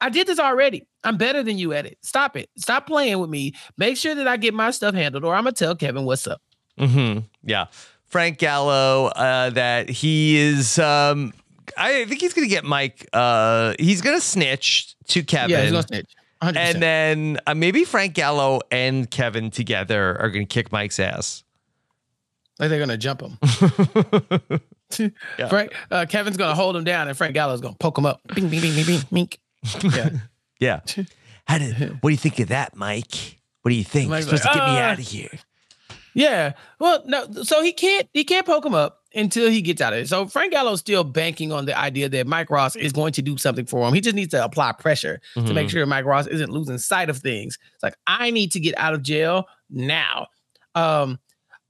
I 0.00 0.10
did 0.10 0.26
this 0.26 0.38
already. 0.38 0.86
I'm 1.04 1.16
better 1.16 1.42
than 1.42 1.58
you 1.58 1.72
at 1.72 1.86
it. 1.86 1.98
Stop 2.02 2.36
it. 2.36 2.50
Stop 2.58 2.86
playing 2.86 3.18
with 3.18 3.30
me. 3.30 3.54
Make 3.76 3.96
sure 3.96 4.14
that 4.14 4.28
I 4.28 4.36
get 4.36 4.54
my 4.54 4.70
stuff 4.70 4.94
handled, 4.94 5.24
or 5.24 5.34
I'm 5.34 5.44
gonna 5.44 5.52
tell 5.52 5.74
Kevin 5.74 6.04
what's 6.04 6.26
up. 6.26 6.42
Mm-hmm. 6.78 7.20
Yeah. 7.44 7.66
Frank 8.06 8.38
Gallo, 8.38 9.06
uh, 9.06 9.50
that 9.50 9.88
he 9.88 10.36
is 10.36 10.78
um 10.78 11.32
I 11.76 12.04
think 12.04 12.20
he's 12.20 12.34
gonna 12.34 12.46
get 12.46 12.64
Mike 12.64 13.08
uh 13.12 13.74
he's 13.78 14.00
gonna 14.02 14.20
snitch 14.20 14.94
to 15.08 15.22
Kevin. 15.22 15.50
Yeah, 15.50 15.62
he's 15.62 15.72
gonna 15.72 15.82
snitch. 15.82 16.12
100%. 16.42 16.56
And 16.56 16.82
then 16.82 17.38
uh, 17.46 17.54
maybe 17.54 17.84
Frank 17.84 18.12
Gallo 18.14 18.60
and 18.70 19.10
Kevin 19.10 19.50
together 19.50 20.20
are 20.20 20.30
gonna 20.30 20.44
kick 20.44 20.70
Mike's 20.70 21.00
ass. 21.00 21.42
like 22.58 22.68
they're 22.68 22.78
gonna 22.78 22.98
jump 22.98 23.22
him. 23.22 23.38
Yeah. 25.38 25.48
Frank, 25.48 25.74
uh, 25.90 26.06
Kevin's 26.08 26.36
gonna 26.36 26.54
hold 26.54 26.76
him 26.76 26.84
down, 26.84 27.08
and 27.08 27.16
Frank 27.16 27.34
Gallo's 27.34 27.60
gonna 27.60 27.74
poke 27.74 27.98
him 27.98 28.06
up. 28.06 28.20
Bing, 28.34 28.48
bing, 28.48 28.60
bing, 28.60 28.74
bing, 28.74 28.86
bing, 28.86 29.00
mink. 29.10 29.38
Yeah. 29.82 30.10
Yeah. 30.58 30.80
How 31.46 31.58
did 31.58 31.74
what 32.02 32.08
do 32.08 32.12
you 32.12 32.16
think 32.16 32.40
of 32.40 32.48
that, 32.48 32.74
Mike? 32.74 33.38
What 33.60 33.68
do 33.70 33.74
you 33.74 33.84
think? 33.84 34.04
You're 34.08 34.16
Mike's 34.16 34.24
supposed 34.26 34.42
to 34.44 34.48
like, 34.48 34.56
get 34.56 34.64
me 34.66 34.76
"Uh, 34.78 34.80
out 34.80 34.98
of 34.98 35.04
here. 35.06 35.30
Yeah. 36.14 36.52
Well, 36.80 37.02
no. 37.06 37.26
So 37.42 37.62
he 37.62 37.72
can't 37.72 38.08
he 38.14 38.24
can't 38.24 38.46
poke 38.46 38.64
him 38.64 38.74
up 38.74 39.00
until 39.14 39.50
he 39.50 39.60
gets 39.60 39.82
out 39.82 39.92
of 39.92 39.98
it. 39.98 40.08
So 40.08 40.26
Frank 40.28 40.52
Gallo's 40.52 40.80
still 40.80 41.04
banking 41.04 41.52
on 41.52 41.66
the 41.66 41.78
idea 41.78 42.08
that 42.08 42.26
Mike 42.26 42.48
Ross 42.50 42.74
is 42.74 42.92
going 42.92 43.12
to 43.12 43.22
do 43.22 43.36
something 43.36 43.66
for 43.66 43.86
him. 43.86 43.92
He 43.92 44.00
just 44.00 44.16
needs 44.16 44.30
to 44.30 44.42
apply 44.42 44.72
pressure 44.72 45.20
to 45.34 45.52
make 45.52 45.68
Mhm. 45.68 45.70
sure 45.70 45.86
Mike 45.86 46.06
Ross 46.06 46.26
isn't 46.26 46.50
losing 46.50 46.78
sight 46.78 47.10
of 47.10 47.18
things. 47.18 47.58
It's 47.74 47.82
like 47.82 47.96
I 48.06 48.30
need 48.30 48.52
to 48.52 48.60
get 48.60 48.74
out 48.78 48.94
of 48.94 49.02
jail 49.02 49.44
now. 49.70 50.28
Um, 50.74 51.18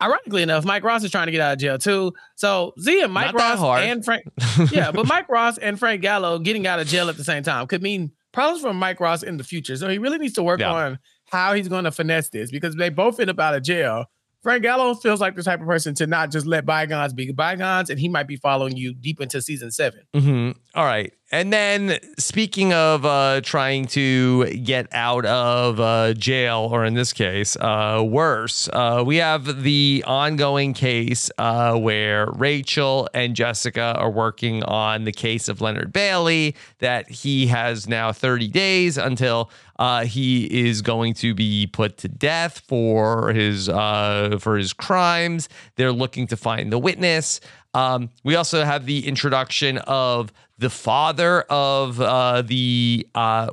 ironically 0.03 0.43
enough, 0.43 0.65
Mike 0.65 0.85
Ross 0.85 1.03
is 1.05 1.11
trying 1.11 1.27
to 1.27 1.33
get 1.33 1.41
out 1.41 1.53
of 1.55 1.59
jail 1.59 1.79
too. 1.79 2.13
So 2.35 2.73
Z 2.81 3.03
and 3.03 3.13
Mike 3.13 3.35
Not 3.35 3.59
Ross 3.61 3.81
and 3.83 4.05
Frank, 4.05 4.25
yeah, 4.73 4.91
but 4.93 5.07
Mike 5.07 5.29
Ross 5.29 5.59
and 5.59 5.79
Frank 5.79 6.03
Gallo 6.03 6.39
getting 6.39 6.67
out 6.67 6.79
of 6.81 6.87
jail 6.87 7.09
at 7.09 7.17
the 7.17 7.25
same 7.25 7.43
time 7.43 7.67
could 7.67 7.83
mean 7.83 8.13
problems 8.33 8.63
for 8.63 8.75
Mike 8.75 9.01
Ross 9.01 9.23
in 9.23 9.37
the 9.37 9.45
future. 9.45 9.77
So 9.77 9.89
he 9.89 9.99
really 9.99 10.19
needs 10.19 10.35
to 10.35 10.43
work 10.43 10.61
Yeah. 10.61 10.73
on 10.73 10.99
how 11.31 11.55
he's 11.55 11.69
going 11.69 11.85
to 11.85 11.91
finesse 11.91 12.29
this 12.29 12.51
because 12.51 12.75
they 12.77 12.89
both 12.89 13.19
end 13.21 13.31
up 13.31 13.41
out 13.41 13.55
of 13.55 13.63
jail. 13.63 14.05
Frank 14.47 14.63
Gallo 14.63 14.95
feels 14.95 15.21
like 15.21 15.35
the 15.35 15.43
type 15.43 15.61
of 15.61 15.67
person 15.67 15.93
to 15.97 16.07
not 16.07 16.31
just 16.31 16.47
let 16.47 16.65
bygones 16.65 17.13
be 17.13 17.33
bygones, 17.33 17.91
and 17.91 17.99
he 17.99 18.09
might 18.09 18.29
be 18.29 18.37
following 18.37 18.77
you 18.77 18.95
deep 18.95 19.21
into 19.21 19.43
season 19.43 19.73
seven. 19.73 20.03
hmm 20.15 20.53
All 20.73 20.85
right. 20.85 21.13
And 21.33 21.53
then 21.53 21.99
speaking 22.19 22.73
of 22.73 23.05
uh, 23.05 23.41
trying 23.43 23.87
to 23.87 24.49
get 24.59 24.87
out 24.93 25.27
of 25.27 25.81
uh, 25.81 26.15
jail, 26.15 26.69
or 26.71 26.85
in 26.85 26.95
this 26.95 27.13
case, 27.13 27.57
uh, 27.57 28.05
worse, 28.07 28.69
uh, 28.73 29.03
we 29.05 29.17
have 29.17 29.65
the 29.65 30.05
ongoing 30.07 30.73
case 30.73 31.29
uh, 31.39 31.77
where 31.77 32.31
Rachel 32.31 33.09
and 33.13 33.35
Jessica 33.35 33.97
are 33.99 34.11
working 34.11 34.63
on 34.63 35.03
the 35.03 35.11
case 35.11 35.49
of 35.49 35.61
Leonard 35.61 35.93
Bailey, 35.93 36.55
that 36.79 37.11
he 37.11 37.49
has 37.49 37.89
now 37.89 38.13
30 38.13 38.47
days 38.47 38.97
until 38.97 39.51
uh, 39.79 40.05
he 40.05 40.45
is 40.67 40.83
going 40.83 41.15
to 41.15 41.35
be 41.35 41.67
put 41.67 41.99
to 41.99 42.09
death 42.09 42.63
for 42.67 43.33
his 43.33 43.69
uh, 43.69 44.39
for 44.41 44.57
his 44.57 44.73
crimes. 44.73 45.49
They're 45.77 45.93
looking 45.93 46.27
to 46.29 46.37
find 46.37 46.73
the 46.73 46.79
witness. 46.79 47.41
Um, 47.75 48.11
we 48.25 48.37
also 48.37 48.65
have 48.65 48.87
the 48.87 49.07
introduction 49.07 49.79
of 49.79 50.33
the 50.59 50.71
father 50.71 51.43
of 51.43 52.01
uh, 52.01 52.41
the 52.43 53.07
uh, 53.15 53.49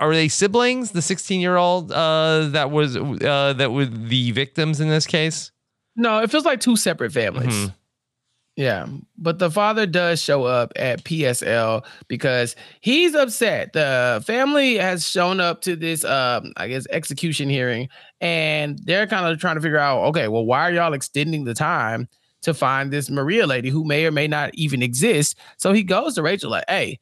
are 0.00 0.14
they 0.14 0.28
siblings? 0.28 0.92
The 0.92 1.02
16 1.02 1.40
year 1.40 1.56
old 1.56 1.92
uh, 1.92 2.48
that 2.48 2.70
was 2.70 2.96
uh, 2.96 3.52
that 3.56 3.72
were 3.72 3.84
the 3.84 4.30
victims 4.30 4.80
in 4.80 4.88
this 4.88 5.06
case. 5.06 5.52
No, 5.94 6.18
it 6.20 6.30
feels 6.30 6.44
like 6.46 6.60
two 6.60 6.76
separate 6.76 7.12
families. 7.12 7.54
Mhm. 7.54 7.74
Yeah, 8.56 8.86
but 9.18 9.38
the 9.38 9.50
father 9.50 9.84
does 9.86 10.20
show 10.22 10.44
up 10.44 10.72
at 10.76 11.04
PSL 11.04 11.82
because 12.08 12.56
he's 12.80 13.14
upset. 13.14 13.74
The 13.74 14.22
family 14.26 14.76
has 14.76 15.06
shown 15.06 15.40
up 15.40 15.60
to 15.62 15.76
this, 15.76 16.04
um, 16.06 16.52
I 16.56 16.68
guess, 16.68 16.86
execution 16.90 17.50
hearing, 17.50 17.90
and 18.22 18.78
they're 18.84 19.06
kind 19.06 19.26
of 19.26 19.38
trying 19.38 19.56
to 19.56 19.60
figure 19.60 19.76
out, 19.78 20.04
okay, 20.06 20.28
well, 20.28 20.46
why 20.46 20.62
are 20.62 20.72
y'all 20.72 20.94
extending 20.94 21.44
the 21.44 21.52
time 21.52 22.08
to 22.42 22.54
find 22.54 22.90
this 22.90 23.10
Maria 23.10 23.46
lady 23.46 23.68
who 23.68 23.84
may 23.84 24.06
or 24.06 24.10
may 24.10 24.26
not 24.26 24.54
even 24.54 24.82
exist? 24.82 25.38
So 25.58 25.74
he 25.74 25.82
goes 25.82 26.14
to 26.14 26.22
Rachel 26.22 26.50
like, 26.50 26.64
hey, 26.66 26.98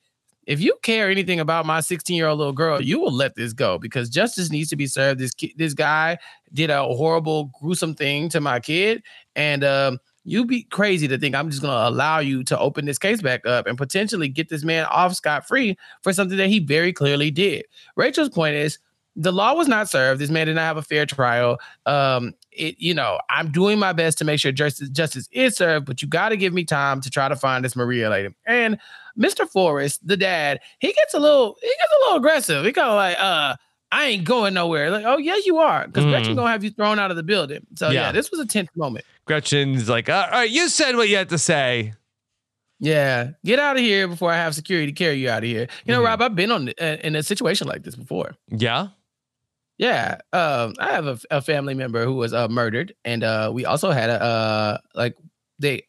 if 0.47 0.61
you 0.61 0.75
care 0.83 1.09
anything 1.11 1.41
about 1.41 1.67
my 1.67 1.81
16 1.81 2.17
year 2.17 2.27
old 2.27 2.39
little 2.39 2.53
girl, 2.53 2.81
you 2.83 3.01
will 3.01 3.13
let 3.13 3.35
this 3.35 3.53
go 3.53 3.79
because 3.79 4.11
justice 4.11 4.51
needs 4.51 4.69
to 4.71 4.77
be 4.77 4.87
served. 4.87 5.21
This 5.21 5.33
ki- 5.33 5.55
this 5.57 5.73
guy 5.73 6.19
did 6.53 6.71
a 6.71 6.83
horrible, 6.85 7.51
gruesome 7.61 7.95
thing 7.95 8.29
to 8.31 8.41
my 8.41 8.61
kid, 8.61 9.03
and 9.37 9.65
um, 9.65 9.99
you'd 10.25 10.49
be 10.49 10.65
crazy 10.65 11.07
to 11.09 11.19
think 11.19 11.35
I'm 11.35 11.51
just 11.51 11.63
gonna 11.63 11.89
allow 11.89 12.19
you 12.19 12.43
to 12.45 12.59
open 12.59 12.87
this 12.87 12.99
case 12.99 13.23
back 13.23 13.47
up 13.47 13.67
and 13.67 13.79
potentially 13.79 14.29
get 14.29 14.49
this 14.49 14.65
man 14.65 14.87
off 14.87 15.15
scot 15.15 15.47
free 15.47 15.77
for 16.03 16.13
something 16.13 16.39
that 16.39 16.49
he 16.49 16.59
very 16.59 16.93
clearly 16.93 17.31
did. 17.31 17.65
Rachel's 17.97 18.31
point 18.31 18.57
is 18.57 18.79
the 19.17 19.33
law 19.33 19.55
was 19.55 19.69
not 19.69 19.89
served. 19.89 20.21
This 20.21 20.31
man 20.31 20.47
did 20.47 20.57
not 20.57 20.63
have 20.63 20.77
a 20.77 20.83
fair 20.83 21.07
trial. 21.07 21.59
Um, 21.87 22.35
it, 22.51 22.77
you 22.79 22.95
know, 22.95 23.21
I'm 23.31 23.53
doing 23.53 23.79
my 23.79 23.93
best 23.93 24.19
to 24.19 24.25
make 24.25 24.41
sure 24.41 24.51
justice, 24.51 24.89
justice 24.89 25.29
is 25.31 25.57
served, 25.57 25.87
but 25.87 26.03
you 26.03 26.09
got 26.09 26.31
to 26.31 26.37
give 26.37 26.53
me 26.53 26.65
time 26.65 27.01
to 27.01 27.11
try 27.11 27.29
to 27.29 27.37
find 27.37 27.65
this 27.65 27.77
Maria 27.77 28.11
lady. 28.11 28.35
And 28.47 28.79
Mr. 29.17 29.49
Forrest, 29.49 30.05
the 30.07 30.17
dad, 30.17 30.61
he 30.81 30.93
gets 30.93 31.15
a 31.15 31.21
little, 31.21 31.57
he 31.61 31.69
gets 31.69 31.93
a 31.93 32.01
little 32.05 32.19
aggressive. 32.19 32.65
He 32.65 32.73
kind 32.73 32.89
of 32.89 32.97
like, 32.97 33.17
uh, 33.21 33.57
I 33.95 34.07
ain't 34.07 34.25
going 34.25 34.55
nowhere. 34.55 34.91
Like, 34.91 35.05
oh 35.07 35.19
yeah, 35.19 35.37
you 35.45 35.59
are, 35.59 35.87
because 35.87 36.05
Mm. 36.05 36.11
Gretchen 36.11 36.35
gonna 36.35 36.51
have 36.51 36.65
you 36.65 36.71
thrown 36.71 36.99
out 36.99 37.11
of 37.13 37.17
the 37.17 37.23
building. 37.23 37.65
So 37.77 37.91
yeah, 37.91 38.07
Yeah. 38.07 38.13
this 38.13 38.31
was 38.31 38.41
a 38.41 38.47
tense 38.47 38.69
moment. 38.75 39.05
Gretchen's 39.25 39.89
like, 39.89 40.09
all 40.09 40.29
right, 40.31 40.51
you 40.51 40.69
said 40.69 40.97
what 40.97 41.09
you 41.09 41.17
had 41.17 41.29
to 41.29 41.39
say. 41.39 41.95
Yeah, 42.81 43.31
get 43.45 43.59
out 43.61 43.77
of 43.77 43.83
here 43.83 44.09
before 44.09 44.33
I 44.33 44.37
have 44.37 44.55
security 44.55 44.93
carry 44.93 45.15
you 45.17 45.31
out 45.31 45.45
of 45.45 45.49
here. 45.49 45.69
You 45.87 45.95
know, 45.95 46.01
Mhm. 46.03 46.07
Rob, 46.07 46.23
I've 46.23 46.35
been 46.35 46.51
on 46.51 46.69
uh, 46.81 46.97
in 47.05 47.15
a 47.17 47.23
situation 47.23 47.69
like 47.69 47.85
this 47.85 47.95
before. 47.95 48.35
Yeah. 48.49 48.89
Yeah, 49.79 50.19
um, 50.33 50.75
I 50.79 50.93
have 50.93 51.07
a, 51.07 51.19
a 51.31 51.41
family 51.41 51.75
member 51.75 52.05
who 52.05 52.15
was 52.15 52.33
uh, 52.33 52.47
murdered, 52.49 52.95
and 53.05 53.25
uh, 53.25 53.51
we 53.53 53.65
also 53.65 53.91
had 53.91 54.09
a 54.11 54.23
uh, 54.23 54.79
like 54.95 55.17
they. 55.59 55.85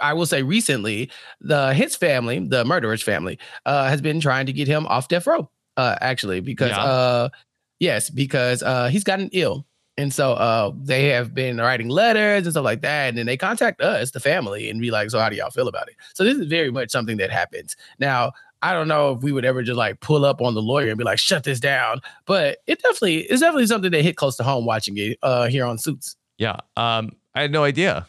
I 0.00 0.12
will 0.12 0.26
say 0.26 0.42
recently, 0.42 1.10
the 1.40 1.72
his 1.74 1.96
family, 1.96 2.38
the 2.46 2.64
murderer's 2.64 3.02
family, 3.02 3.38
uh, 3.64 3.88
has 3.88 4.00
been 4.02 4.20
trying 4.20 4.46
to 4.46 4.52
get 4.52 4.68
him 4.68 4.86
off 4.86 5.08
death 5.08 5.26
row. 5.26 5.50
Uh, 5.76 5.96
actually, 6.00 6.40
because 6.40 6.70
Yeah. 6.70 6.82
uh, 6.82 7.28
yes, 7.80 8.10
because 8.10 8.62
uh, 8.62 8.88
he's 8.88 9.04
gotten 9.04 9.28
ill, 9.32 9.66
and 9.98 10.12
so 10.12 10.32
uh, 10.32 10.72
they 10.74 11.08
have 11.08 11.34
been 11.34 11.58
writing 11.58 11.88
letters 11.88 12.44
and 12.46 12.52
stuff 12.52 12.64
like 12.64 12.82
that, 12.82 13.08
and 13.10 13.18
then 13.18 13.26
they 13.26 13.36
contact 13.36 13.80
us, 13.80 14.10
the 14.10 14.20
family, 14.20 14.70
and 14.70 14.80
be 14.80 14.90
like, 14.90 15.10
"So 15.10 15.18
how 15.18 15.28
do 15.28 15.36
y'all 15.36 15.50
feel 15.50 15.68
about 15.68 15.88
it?" 15.88 15.94
So 16.14 16.24
this 16.24 16.36
is 16.38 16.46
very 16.46 16.70
much 16.70 16.90
something 16.90 17.16
that 17.18 17.30
happens 17.30 17.76
now. 17.98 18.32
I 18.62 18.72
don't 18.72 18.88
know 18.88 19.12
if 19.12 19.22
we 19.22 19.32
would 19.32 19.44
ever 19.44 19.62
just 19.62 19.76
like 19.76 20.00
pull 20.00 20.24
up 20.24 20.40
on 20.40 20.54
the 20.54 20.62
lawyer 20.62 20.88
and 20.88 20.96
be 20.98 21.04
like, 21.04 21.18
"Shut 21.18 21.44
this 21.44 21.60
down," 21.60 22.00
but 22.24 22.58
it 22.66 22.80
definitely 22.82 23.30
is 23.30 23.40
definitely 23.40 23.66
something 23.66 23.90
that 23.90 24.02
hit 24.02 24.16
close 24.16 24.36
to 24.36 24.42
home 24.42 24.64
watching 24.64 24.96
it 24.96 25.18
uh, 25.22 25.46
here 25.48 25.66
on 25.66 25.76
Suits. 25.78 26.16
Yeah. 26.38 26.56
Um, 26.76 27.12
I 27.34 27.42
had 27.42 27.52
no 27.52 27.64
idea. 27.64 28.06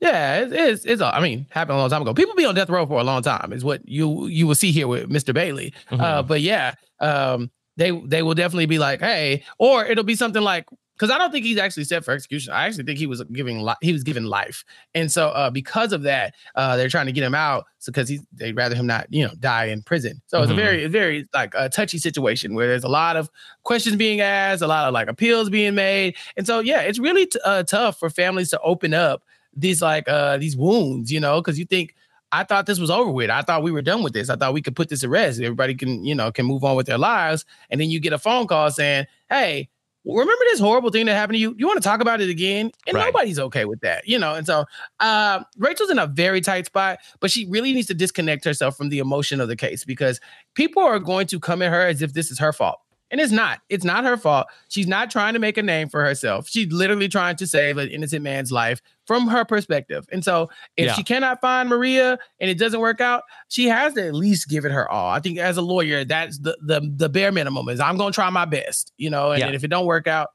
Yeah, 0.00 0.42
it, 0.42 0.52
it's 0.52 0.84
it's. 0.84 1.02
I 1.02 1.20
mean, 1.20 1.46
happened 1.50 1.76
a 1.76 1.80
long 1.80 1.90
time 1.90 2.02
ago. 2.02 2.14
People 2.14 2.34
be 2.36 2.44
on 2.44 2.54
death 2.54 2.70
row 2.70 2.86
for 2.86 3.00
a 3.00 3.04
long 3.04 3.22
time. 3.22 3.52
Is 3.52 3.64
what 3.64 3.86
you 3.88 4.26
you 4.26 4.46
will 4.46 4.54
see 4.54 4.70
here 4.70 4.86
with 4.86 5.10
Mr. 5.10 5.34
Bailey. 5.34 5.72
Uh, 5.90 6.22
but 6.22 6.40
yeah, 6.40 6.74
um, 7.00 7.50
they 7.76 7.90
they 8.06 8.22
will 8.22 8.34
definitely 8.34 8.66
be 8.66 8.78
like, 8.78 9.00
hey, 9.00 9.42
or 9.58 9.84
it'll 9.84 10.04
be 10.04 10.14
something 10.14 10.42
like 10.42 10.66
because 10.96 11.12
I 11.12 11.18
don't 11.18 11.30
think 11.32 11.44
he's 11.44 11.58
actually 11.58 11.84
set 11.84 12.04
for 12.04 12.10
execution. 12.12 12.52
I 12.52 12.66
actually 12.66 12.84
think 12.84 12.98
he 12.98 13.06
was 13.06 13.22
giving 13.32 13.60
li- 13.62 13.74
he 13.80 13.92
was 13.92 14.04
given 14.04 14.24
life, 14.26 14.64
and 14.94 15.10
so 15.10 15.30
uh, 15.30 15.50
because 15.50 15.92
of 15.92 16.02
that, 16.02 16.34
uh, 16.54 16.76
they're 16.76 16.88
trying 16.88 17.06
to 17.06 17.12
get 17.12 17.24
him 17.24 17.34
out. 17.34 17.64
So 17.80 17.90
because 17.90 18.08
he's 18.08 18.22
they'd 18.32 18.54
rather 18.56 18.76
him 18.76 18.86
not 18.86 19.06
you 19.12 19.26
know 19.26 19.32
die 19.40 19.64
in 19.64 19.82
prison. 19.82 20.20
So 20.28 20.40
it's 20.42 20.50
a 20.50 20.54
Mhm. 20.54 20.58
very 20.58 20.86
very 20.86 21.26
like 21.34 21.54
a 21.56 21.68
touchy 21.68 21.98
situation 21.98 22.54
where 22.54 22.68
there's 22.68 22.84
a 22.84 22.88
lot 22.88 23.16
of 23.16 23.28
questions 23.64 23.96
being 23.96 24.20
asked, 24.20 24.62
a 24.62 24.68
lot 24.68 24.86
of 24.86 24.94
like 24.94 25.08
appeals 25.08 25.50
being 25.50 25.74
made, 25.74 26.14
and 26.36 26.46
so 26.46 26.60
yeah, 26.60 26.82
it's 26.82 27.00
really 27.00 27.26
t- 27.26 27.40
uh, 27.44 27.64
tough 27.64 27.98
for 27.98 28.08
families 28.10 28.50
to 28.50 28.60
open 28.60 28.94
up 28.94 29.24
these 29.60 29.82
like 29.82 30.08
uh 30.08 30.36
these 30.38 30.56
wounds, 30.56 31.10
you 31.10 31.20
know, 31.20 31.40
because 31.40 31.58
you 31.58 31.64
think. 31.64 31.94
I 32.30 32.44
thought 32.44 32.66
this 32.66 32.78
was 32.78 32.90
over 32.90 33.10
with. 33.10 33.30
I 33.30 33.40
thought 33.40 33.62
we 33.62 33.72
were 33.72 33.80
done 33.80 34.02
with 34.02 34.12
this. 34.12 34.28
I 34.28 34.36
thought 34.36 34.52
we 34.52 34.60
could 34.60 34.76
put 34.76 34.90
this 34.90 35.00
to 35.00 35.08
rest. 35.08 35.40
Everybody 35.40 35.74
can, 35.74 36.04
you 36.04 36.14
know, 36.14 36.30
can 36.30 36.44
move 36.44 36.62
on 36.62 36.76
with 36.76 36.84
their 36.86 36.98
lives. 36.98 37.46
And 37.70 37.80
then 37.80 37.88
you 37.88 38.00
get 38.00 38.12
a 38.12 38.18
phone 38.18 38.46
call 38.46 38.70
saying, 38.70 39.06
"Hey, 39.30 39.70
remember 40.04 40.44
this 40.50 40.60
horrible 40.60 40.90
thing 40.90 41.06
that 41.06 41.14
happened 41.14 41.36
to 41.36 41.40
you? 41.40 41.54
You 41.56 41.66
want 41.66 41.82
to 41.82 41.88
talk 41.88 42.02
about 42.02 42.20
it 42.20 42.28
again?" 42.28 42.70
And 42.86 42.94
Right. 42.96 43.06
nobody's 43.06 43.38
okay 43.38 43.64
with 43.64 43.80
that, 43.80 44.06
you 44.06 44.18
know. 44.18 44.34
And 44.34 44.46
so, 44.46 44.66
uh, 45.00 45.42
Rachel's 45.56 45.88
in 45.88 45.98
a 45.98 46.06
very 46.06 46.42
tight 46.42 46.66
spot, 46.66 46.98
but 47.20 47.30
she 47.30 47.46
really 47.46 47.72
needs 47.72 47.86
to 47.86 47.94
disconnect 47.94 48.44
herself 48.44 48.76
from 48.76 48.90
the 48.90 48.98
emotion 48.98 49.40
of 49.40 49.48
the 49.48 49.56
case 49.56 49.86
because 49.86 50.20
people 50.54 50.82
are 50.82 50.98
going 50.98 51.28
to 51.28 51.40
come 51.40 51.62
at 51.62 51.70
her 51.70 51.86
as 51.86 52.02
if 52.02 52.12
this 52.12 52.30
is 52.30 52.38
her 52.38 52.52
fault. 52.52 52.78
And 53.10 53.20
it's 53.20 53.32
not. 53.32 53.60
It's 53.70 53.84
not 53.84 54.04
her 54.04 54.16
fault. 54.18 54.48
She's 54.68 54.86
not 54.86 55.10
trying 55.10 55.32
to 55.32 55.38
make 55.38 55.56
a 55.56 55.62
name 55.62 55.88
for 55.88 56.04
herself. 56.04 56.48
She's 56.48 56.70
literally 56.70 57.08
trying 57.08 57.36
to 57.36 57.46
save 57.46 57.78
an 57.78 57.88
innocent 57.88 58.22
man's 58.22 58.52
life 58.52 58.82
from 59.06 59.28
her 59.28 59.44
perspective. 59.46 60.06
And 60.12 60.22
so, 60.22 60.50
if 60.76 60.86
Yeah. 60.86 60.92
she 60.92 61.02
cannot 61.02 61.40
find 61.40 61.68
Maria 61.70 62.18
and 62.40 62.50
it 62.50 62.58
doesn't 62.58 62.80
work 62.80 63.00
out, 63.00 63.22
she 63.48 63.66
has 63.68 63.94
to 63.94 64.06
at 64.06 64.14
least 64.14 64.48
give 64.50 64.66
it 64.66 64.72
her 64.72 64.86
all. 64.90 65.10
I 65.10 65.20
think 65.20 65.38
as 65.38 65.56
a 65.56 65.62
lawyer, 65.62 66.04
that's 66.04 66.38
the 66.38 66.58
the, 66.60 66.80
the 66.96 67.08
bare 67.08 67.32
minimum 67.32 67.68
is 67.70 67.80
I'm 67.80 67.96
going 67.96 68.12
to 68.12 68.14
try 68.14 68.28
my 68.28 68.44
best, 68.44 68.92
you 68.98 69.08
know. 69.08 69.30
And 69.32 69.40
Yeah. 69.40 69.50
if 69.52 69.64
it 69.64 69.68
don't 69.68 69.86
work 69.86 70.06
out, 70.06 70.28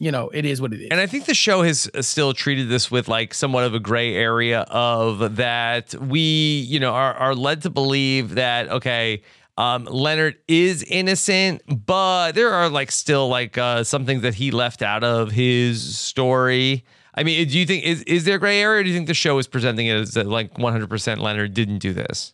you 0.00 0.10
know, 0.10 0.30
it 0.30 0.46
is 0.46 0.62
what 0.62 0.72
it 0.72 0.80
is. 0.80 0.88
And 0.90 1.00
I 1.00 1.06
think 1.06 1.26
the 1.26 1.34
show 1.34 1.62
has 1.62 1.90
uh, 1.94 2.00
still 2.02 2.32
treated 2.32 2.68
this 2.70 2.90
with 2.90 3.08
like 3.08 3.34
somewhat 3.34 3.64
of 3.64 3.74
a 3.74 3.80
gray 3.80 4.14
area 4.14 4.60
of 4.70 5.36
that 5.36 5.92
we, 5.96 6.20
you 6.20 6.78
know, 6.80 6.92
are, 6.94 7.12
are 7.14 7.34
led 7.34 7.62
to 7.62 7.70
believe 7.70 8.36
that, 8.36 8.68
okay, 8.68 9.22
um, 9.58 9.84
Leonard 9.86 10.36
is 10.46 10.84
innocent, 10.84 11.62
but 11.84 12.32
there 12.32 12.50
are 12.52 12.68
like 12.68 12.92
still 12.92 13.28
like 13.28 13.58
uh, 13.58 13.82
some 13.82 14.06
things 14.06 14.22
that 14.22 14.34
he 14.34 14.52
left 14.52 14.82
out 14.82 15.02
of 15.02 15.32
his 15.32 15.98
story. 15.98 16.84
I 17.14 17.24
mean, 17.24 17.48
do 17.48 17.58
you 17.58 17.66
think 17.66 17.84
is 17.84 18.02
is 18.04 18.24
there 18.24 18.36
a 18.36 18.38
gray 18.38 18.62
area? 18.62 18.80
Or 18.80 18.82
do 18.84 18.88
you 18.88 18.94
think 18.94 19.08
the 19.08 19.14
show 19.14 19.36
is 19.38 19.48
presenting 19.48 19.88
it 19.88 19.94
as 19.96 20.14
that 20.14 20.26
like 20.26 20.54
100% 20.54 21.18
Leonard 21.18 21.54
didn't 21.54 21.78
do 21.78 21.92
this? 21.92 22.32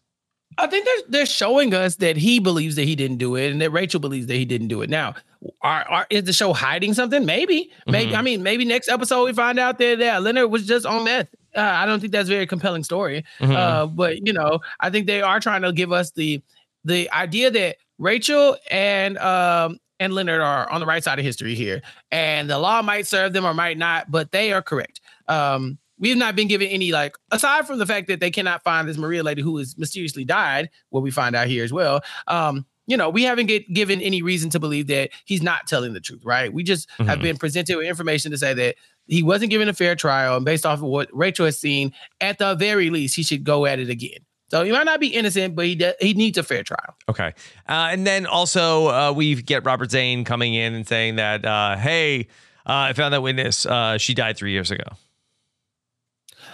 I 0.58 0.66
think 0.66 0.84
they're 0.84 1.02
they're 1.08 1.26
showing 1.26 1.72
us 1.72 1.96
that 1.96 2.18
he 2.18 2.38
believes 2.40 2.76
that 2.76 2.84
he 2.84 2.94
didn't 2.94 3.16
do 3.16 3.34
it, 3.37 3.50
and 3.50 3.60
that 3.62 3.70
Rachel 3.70 4.00
believes 4.00 4.26
that 4.26 4.37
he 4.37 4.44
didn't 4.44 4.68
do 4.68 4.82
it. 4.82 4.90
Now, 4.90 5.14
are, 5.62 5.82
are 5.88 6.06
is 6.10 6.24
the 6.24 6.32
show 6.34 6.52
hiding 6.52 6.92
something? 6.92 7.24
Maybe, 7.24 7.72
maybe. 7.87 8.12
Mhm. 8.12 8.18
I 8.18 8.22
mean, 8.22 8.42
maybe 8.42 8.66
next 8.66 8.88
episode 8.88 9.24
we 9.24 9.32
find 9.32 9.58
out 9.58 9.78
that 9.78 9.98
yeah, 9.98 10.18
Leonard 10.18 10.50
was 10.50 10.66
just 10.66 10.84
on 10.84 11.04
meth. 11.04 11.28
Uh, 11.56 11.60
I 11.60 11.87
don't 11.87 12.00
think 12.00 12.12
that's 12.12 12.28
a 12.28 12.32
very 12.32 12.46
compelling 12.46 12.84
story. 12.84 13.24
Mhm. 13.40 13.56
Uh, 13.56 13.87
but 13.87 14.24
you 14.26 14.32
know, 14.34 14.60
I 14.78 14.90
think 14.90 15.06
they 15.06 15.22
are 15.22 15.40
trying 15.40 15.62
to 15.62 15.72
give 15.72 15.90
us 15.90 16.10
the 16.12 16.42
the 16.85 17.11
idea 17.12 17.51
that 17.51 17.77
Rachel 17.99 18.57
and 18.70 19.18
um 19.18 19.79
and 20.01 20.12
Leonard 20.12 20.40
are 20.40 20.68
on 20.70 20.81
the 20.81 20.87
right 20.87 21.03
side 21.05 21.18
of 21.18 21.25
history 21.25 21.55
here, 21.55 21.81
and 22.11 22.51
the 22.51 22.59
law 22.59 22.83
might 22.83 23.07
serve 23.07 23.33
them 23.33 23.44
or 23.47 23.55
might 23.55 23.79
not, 23.79 24.11
but 24.11 24.33
they 24.33 24.53
are 24.53 24.61
correct. 24.62 25.01
Um, 25.29 25.79
we've 25.99 26.16
not 26.16 26.35
been 26.35 26.49
given 26.49 26.66
any 26.68 26.90
like 26.90 27.14
aside 27.31 27.66
from 27.66 27.79
the 27.79 27.87
fact 27.87 28.09
that 28.09 28.18
they 28.20 28.31
cannot 28.31 28.64
find 28.64 28.88
this 28.88 28.97
Maria 28.99 29.23
lady 29.23 29.40
who 29.40 29.57
has 29.59 29.79
mysteriously 29.79 30.25
died, 30.25 30.68
what 30.90 31.03
we 31.03 31.11
find 31.12 31.37
out 31.37 31.47
here 31.47 31.62
as 31.64 31.73
well. 31.73 32.01
Um, 32.27 32.66
you 32.87 32.97
know, 32.97 33.09
we 33.09 33.23
haven't 33.23 33.47
get 33.47 33.73
given 33.73 34.03
any 34.03 34.20
reason 34.20 34.51
to 34.51 34.61
believe 34.61 34.88
that 34.88 35.11
he's 35.25 35.42
not 35.42 35.66
telling 35.66 35.94
the 35.94 36.01
truth, 36.01 36.23
right? 36.25 36.53
We 36.53 36.64
just 36.64 36.90
have 36.99 37.20
Mhm. 37.20 37.23
been 37.23 37.37
presented 37.38 37.77
with 37.77 37.87
information 37.87 38.31
to 38.33 38.37
say 38.37 38.53
that 38.53 38.75
he 39.07 39.23
wasn't 39.23 39.51
given 39.51 39.68
a 39.68 39.73
fair 39.73 39.94
trial, 39.94 40.37
and 40.37 40.44
based 40.44 40.66
off 40.66 40.81
of 40.81 40.85
what 40.85 41.09
Rachel 41.12 41.47
has 41.47 41.59
seen, 41.59 41.92
at 42.20 42.38
the 42.38 42.55
very 42.57 42.90
least, 42.90 43.14
he 43.16 43.23
should 43.23 43.44
go 43.44 43.64
at 43.64 43.79
it 43.79 43.88
again. 43.88 44.18
So 44.55 44.62
he 44.62 44.71
might 44.71 44.85
not 44.85 45.01
be 45.01 45.09
innocent, 45.09 45.57
but 45.57 45.67
he 45.67 45.75
de- 45.75 45.97
he 46.01 46.14
needs 46.14 46.38
a 46.38 46.45
fair 46.45 46.62
trial. 46.62 46.95
Okay. 47.09 47.33
Uh, 47.69 47.88
and 47.90 48.07
then 48.07 48.25
also 48.25 48.87
uh, 48.87 49.12
we 49.12 49.35
get 49.43 49.64
Robert 49.64 49.90
Zane 49.90 50.23
coming 50.23 50.55
in 50.55 50.75
and 50.75 50.87
saying 50.87 51.17
that, 51.17 51.45
uh, 51.45 51.77
hey, 51.77 52.29
uh, 52.64 52.87
I 52.87 52.93
found 52.93 53.14
that 53.14 53.21
witness. 53.21 53.67
Uh, 53.67 53.99
she 53.99 54.14
died 54.14 54.37
three 54.37 54.53
years 54.53 54.71
ago. 54.71 54.85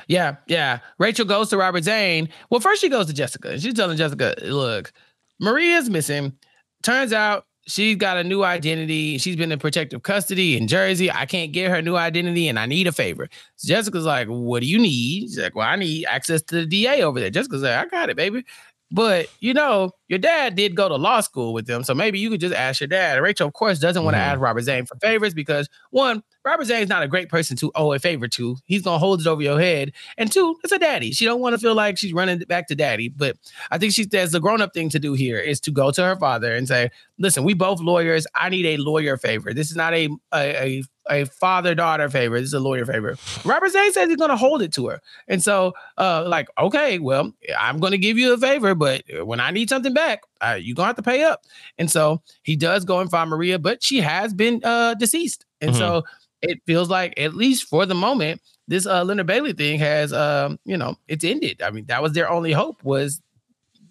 Yeah, 0.08 0.36
yeah. 0.46 0.78
Rachel 0.98 1.26
goes 1.26 1.50
to 1.50 1.58
Robert 1.58 1.84
Zane. 1.84 2.30
Well, 2.48 2.60
first 2.60 2.80
she 2.80 2.88
goes 2.88 3.04
to 3.08 3.12
Jessica. 3.12 3.50
and 3.50 3.60
She's 3.60 3.74
telling 3.74 3.98
Jessica, 3.98 4.34
look, 4.44 4.94
Maria's 5.38 5.90
missing. 5.90 6.38
Turns 6.82 7.12
out 7.12 7.44
she's 7.66 7.96
got 7.96 8.16
a 8.16 8.24
new 8.24 8.42
identity. 8.42 9.18
She's 9.18 9.36
been 9.36 9.52
in 9.52 9.58
protective 9.58 10.02
custody 10.02 10.56
in 10.56 10.66
Jersey. 10.66 11.10
I 11.10 11.26
can't 11.26 11.52
get 11.52 11.70
her 11.70 11.82
new 11.82 11.96
identity 11.96 12.48
and 12.48 12.58
I 12.58 12.66
need 12.66 12.86
a 12.86 12.92
favor. 12.92 13.28
So 13.56 13.68
Jessica's 13.68 14.04
like, 14.04 14.28
what 14.28 14.60
do 14.60 14.66
you 14.66 14.78
need? 14.78 15.22
She's 15.28 15.38
like, 15.38 15.54
well, 15.54 15.68
I 15.68 15.76
need 15.76 16.06
access 16.06 16.42
to 16.42 16.56
the 16.56 16.66
DA 16.66 17.02
over 17.02 17.20
there. 17.20 17.30
Jessica's 17.30 17.62
like, 17.62 17.76
I 17.76 17.86
got 17.86 18.10
it, 18.10 18.16
baby. 18.16 18.44
But 18.92 19.26
you 19.38 19.54
know, 19.54 19.92
your 20.08 20.18
dad 20.18 20.56
did 20.56 20.74
go 20.74 20.88
to 20.88 20.96
law 20.96 21.20
school 21.20 21.52
with 21.52 21.66
them, 21.66 21.84
so 21.84 21.94
maybe 21.94 22.18
you 22.18 22.28
could 22.28 22.40
just 22.40 22.54
ask 22.54 22.80
your 22.80 22.88
dad. 22.88 23.22
Rachel, 23.22 23.46
of 23.46 23.52
course, 23.54 23.78
doesn't 23.78 24.02
want 24.02 24.14
to 24.14 24.18
Mhm. 24.18 24.24
ask 24.32 24.40
Robert 24.40 24.62
Zane 24.62 24.84
for 24.84 24.96
favors 25.00 25.32
because 25.32 25.68
one, 25.90 26.24
Robert 26.44 26.64
Zane's 26.64 26.88
not 26.88 27.02
a 27.02 27.08
great 27.08 27.28
person 27.28 27.56
to 27.58 27.70
owe 27.74 27.92
a 27.92 27.98
favor 27.98 28.26
to. 28.28 28.56
He's 28.64 28.82
gonna 28.82 28.98
hold 28.98 29.20
it 29.20 29.26
over 29.26 29.42
your 29.42 29.60
head, 29.60 29.92
and 30.16 30.30
two, 30.32 30.56
it's 30.64 30.72
a 30.72 30.78
daddy. 30.78 31.12
She 31.12 31.24
don't 31.24 31.40
want 31.40 31.54
to 31.54 31.58
feel 31.58 31.74
like 31.74 31.98
she's 31.98 32.12
running 32.12 32.38
back 32.40 32.68
to 32.68 32.74
daddy. 32.74 33.08
But 33.08 33.36
I 33.70 33.78
think 33.78 33.92
she 33.92 34.04
says 34.04 34.32
the 34.32 34.40
grown 34.40 34.62
up 34.62 34.72
thing 34.72 34.88
to 34.90 34.98
do 34.98 35.12
here 35.12 35.38
is 35.38 35.60
to 35.60 35.70
go 35.70 35.90
to 35.90 36.02
her 36.02 36.16
father 36.16 36.54
and 36.54 36.66
say, 36.66 36.90
"Listen, 37.18 37.44
we 37.44 37.54
both 37.54 37.80
lawyers. 37.80 38.26
I 38.34 38.48
need 38.48 38.66
a 38.66 38.76
lawyer 38.78 39.16
favor. 39.16 39.52
This 39.52 39.70
is 39.70 39.76
not 39.76 39.92
a 39.94 40.08
a, 40.32 40.78
a 40.78 40.82
a 41.10 41.24
father 41.26 41.74
daughter 41.74 42.08
favor. 42.08 42.38
This 42.38 42.48
is 42.48 42.54
a 42.54 42.60
lawyer 42.60 42.86
favor. 42.86 43.16
Robert 43.44 43.70
Zane 43.70 43.92
says 43.92 44.08
he's 44.08 44.16
going 44.16 44.30
to 44.30 44.36
hold 44.36 44.62
it 44.62 44.72
to 44.74 44.86
her. 44.88 45.00
And 45.26 45.42
so, 45.42 45.72
uh, 45.98 46.24
like, 46.28 46.48
okay, 46.56 46.98
well, 47.00 47.32
I'm 47.58 47.80
going 47.80 47.90
to 47.92 47.98
give 47.98 48.16
you 48.16 48.32
a 48.32 48.38
favor, 48.38 48.76
but 48.76 49.02
when 49.24 49.40
I 49.40 49.50
need 49.50 49.68
something 49.68 49.92
back, 49.92 50.22
uh, 50.40 50.56
you're 50.60 50.76
going 50.76 50.84
to 50.84 50.88
have 50.88 50.96
to 50.96 51.02
pay 51.02 51.24
up. 51.24 51.42
And 51.78 51.90
so 51.90 52.22
he 52.42 52.54
does 52.54 52.84
go 52.84 53.00
and 53.00 53.10
find 53.10 53.28
Maria, 53.28 53.58
but 53.58 53.82
she 53.82 54.00
has 54.00 54.32
been 54.32 54.60
uh, 54.62 54.94
deceased. 54.94 55.44
And 55.60 55.74
so 55.76 56.04
it 56.42 56.60
feels 56.66 56.88
like, 56.88 57.18
at 57.18 57.34
least 57.34 57.68
for 57.68 57.86
the 57.86 57.94
moment, 57.94 58.40
this 58.68 58.86
uh, 58.86 59.04
Leonard 59.04 59.26
Bailey 59.26 59.52
thing 59.52 59.78
has, 59.78 60.12
um, 60.12 60.58
you 60.64 60.76
know, 60.76 60.96
it's 61.08 61.24
ended. 61.24 61.60
I 61.62 61.70
mean, 61.70 61.86
that 61.86 62.02
was 62.02 62.12
their 62.12 62.30
only 62.30 62.52
hope 62.52 62.82
was 62.84 63.20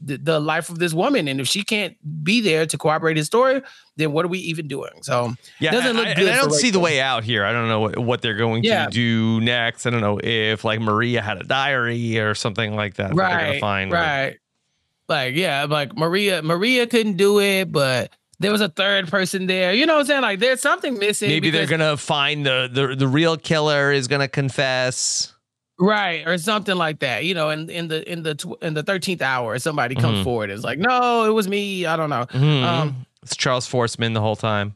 the, 0.01 0.17
the 0.17 0.39
life 0.39 0.69
of 0.69 0.79
this 0.79 0.93
woman. 0.93 1.27
And 1.27 1.41
if 1.41 1.47
she 1.47 1.61
can't 1.63 1.97
be 2.23 2.39
there 2.39 2.65
to 2.65 2.77
corroborate 2.77 3.17
his 3.17 3.25
story, 3.27 3.61
then 3.97 4.13
what 4.13 4.23
are 4.23 4.29
we 4.29 4.39
even 4.39 4.67
doing? 4.69 4.91
So 5.01 5.33
Yeah, 5.59 5.71
doesn't 5.71 5.97
look 5.97 6.07
I, 6.07 6.13
good 6.13 6.29
I 6.29 6.37
don't 6.37 6.53
see 6.53 6.69
the 6.69 6.79
way 6.79 7.01
out 7.01 7.25
here. 7.25 7.43
I 7.43 7.51
don't 7.51 7.67
know 7.67 7.81
what, 7.81 7.99
what 7.99 8.21
they're 8.21 8.37
going 8.37 8.63
Yeah. 8.63 8.85
to 8.85 8.91
do 8.91 9.41
next. 9.41 9.85
I 9.85 9.89
don't 9.89 9.99
know 9.99 10.17
if 10.23 10.63
like 10.63 10.79
Maria 10.79 11.21
had 11.21 11.41
a 11.41 11.43
diary 11.43 12.17
or 12.17 12.33
something 12.33 12.75
like 12.75 12.93
that. 12.95 13.09
that 13.09 13.15
they're 13.17 13.27
gonna 13.27 13.59
right, 13.59 13.61
like- 13.61 13.91
right. 13.93 14.37
Like, 15.09 15.35
yeah, 15.35 15.65
like 15.67 15.97
Maria, 15.97 16.41
Maria 16.43 16.85
couldn't 16.87 17.17
do 17.17 17.39
it, 17.41 17.71
but 17.71 18.11
there 18.39 18.51
was 18.51 18.61
a 18.61 18.69
third 18.69 19.07
person 19.09 19.47
there. 19.47 19.73
You 19.73 19.85
know 19.85 19.95
what 19.95 20.01
I'm 20.01 20.05
saying? 20.05 20.21
Like, 20.21 20.39
there's 20.39 20.61
something 20.61 20.97
missing. 20.97 21.29
maybe 21.29 21.49
they're 21.49 21.65
gonna 21.67 21.97
find 21.97 22.45
the, 22.45 22.69
the 22.71 22.95
the 22.95 23.07
real 23.07 23.35
killer 23.37 23.91
is 23.91 24.07
gonna 24.07 24.27
confess. 24.27 25.33
right 25.81 26.27
or 26.27 26.37
something 26.37 26.75
like 26.75 26.99
that. 26.99 27.23
You 27.25 27.33
know, 27.33 27.49
in 27.49 27.69
in 27.69 27.87
the 27.87 28.09
in 28.11 28.23
the 28.23 28.35
tw- 28.35 28.61
in 28.61 28.73
the 28.73 28.83
thirteenth 28.83 29.21
hour, 29.21 29.57
somebody 29.59 29.95
comes 29.95 30.19
Mhm. 30.19 30.23
forward 30.23 30.49
and 30.49 30.57
is 30.57 30.63
like, 30.63 30.79
"No, 30.79 31.23
it 31.25 31.33
was 31.33 31.47
me." 31.47 31.85
I 31.85 31.95
don't 31.95 32.09
know. 32.09 32.25
Mhm. 32.27 32.63
Um, 32.63 33.05
it's 33.23 33.35
Charles 33.35 33.67
Forstman 33.67 34.13
the 34.13 34.21
whole 34.21 34.35
time. 34.35 34.75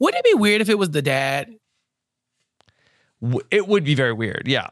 Wouldn't 0.00 0.18
it 0.24 0.30
be 0.32 0.34
weird 0.34 0.60
if 0.60 0.68
it 0.68 0.78
was 0.78 0.90
the 0.90 1.02
dad? 1.02 1.54
It 3.50 3.66
would 3.66 3.84
be 3.84 3.94
very 3.94 4.12
weird. 4.12 4.44
Yeah. 4.46 4.68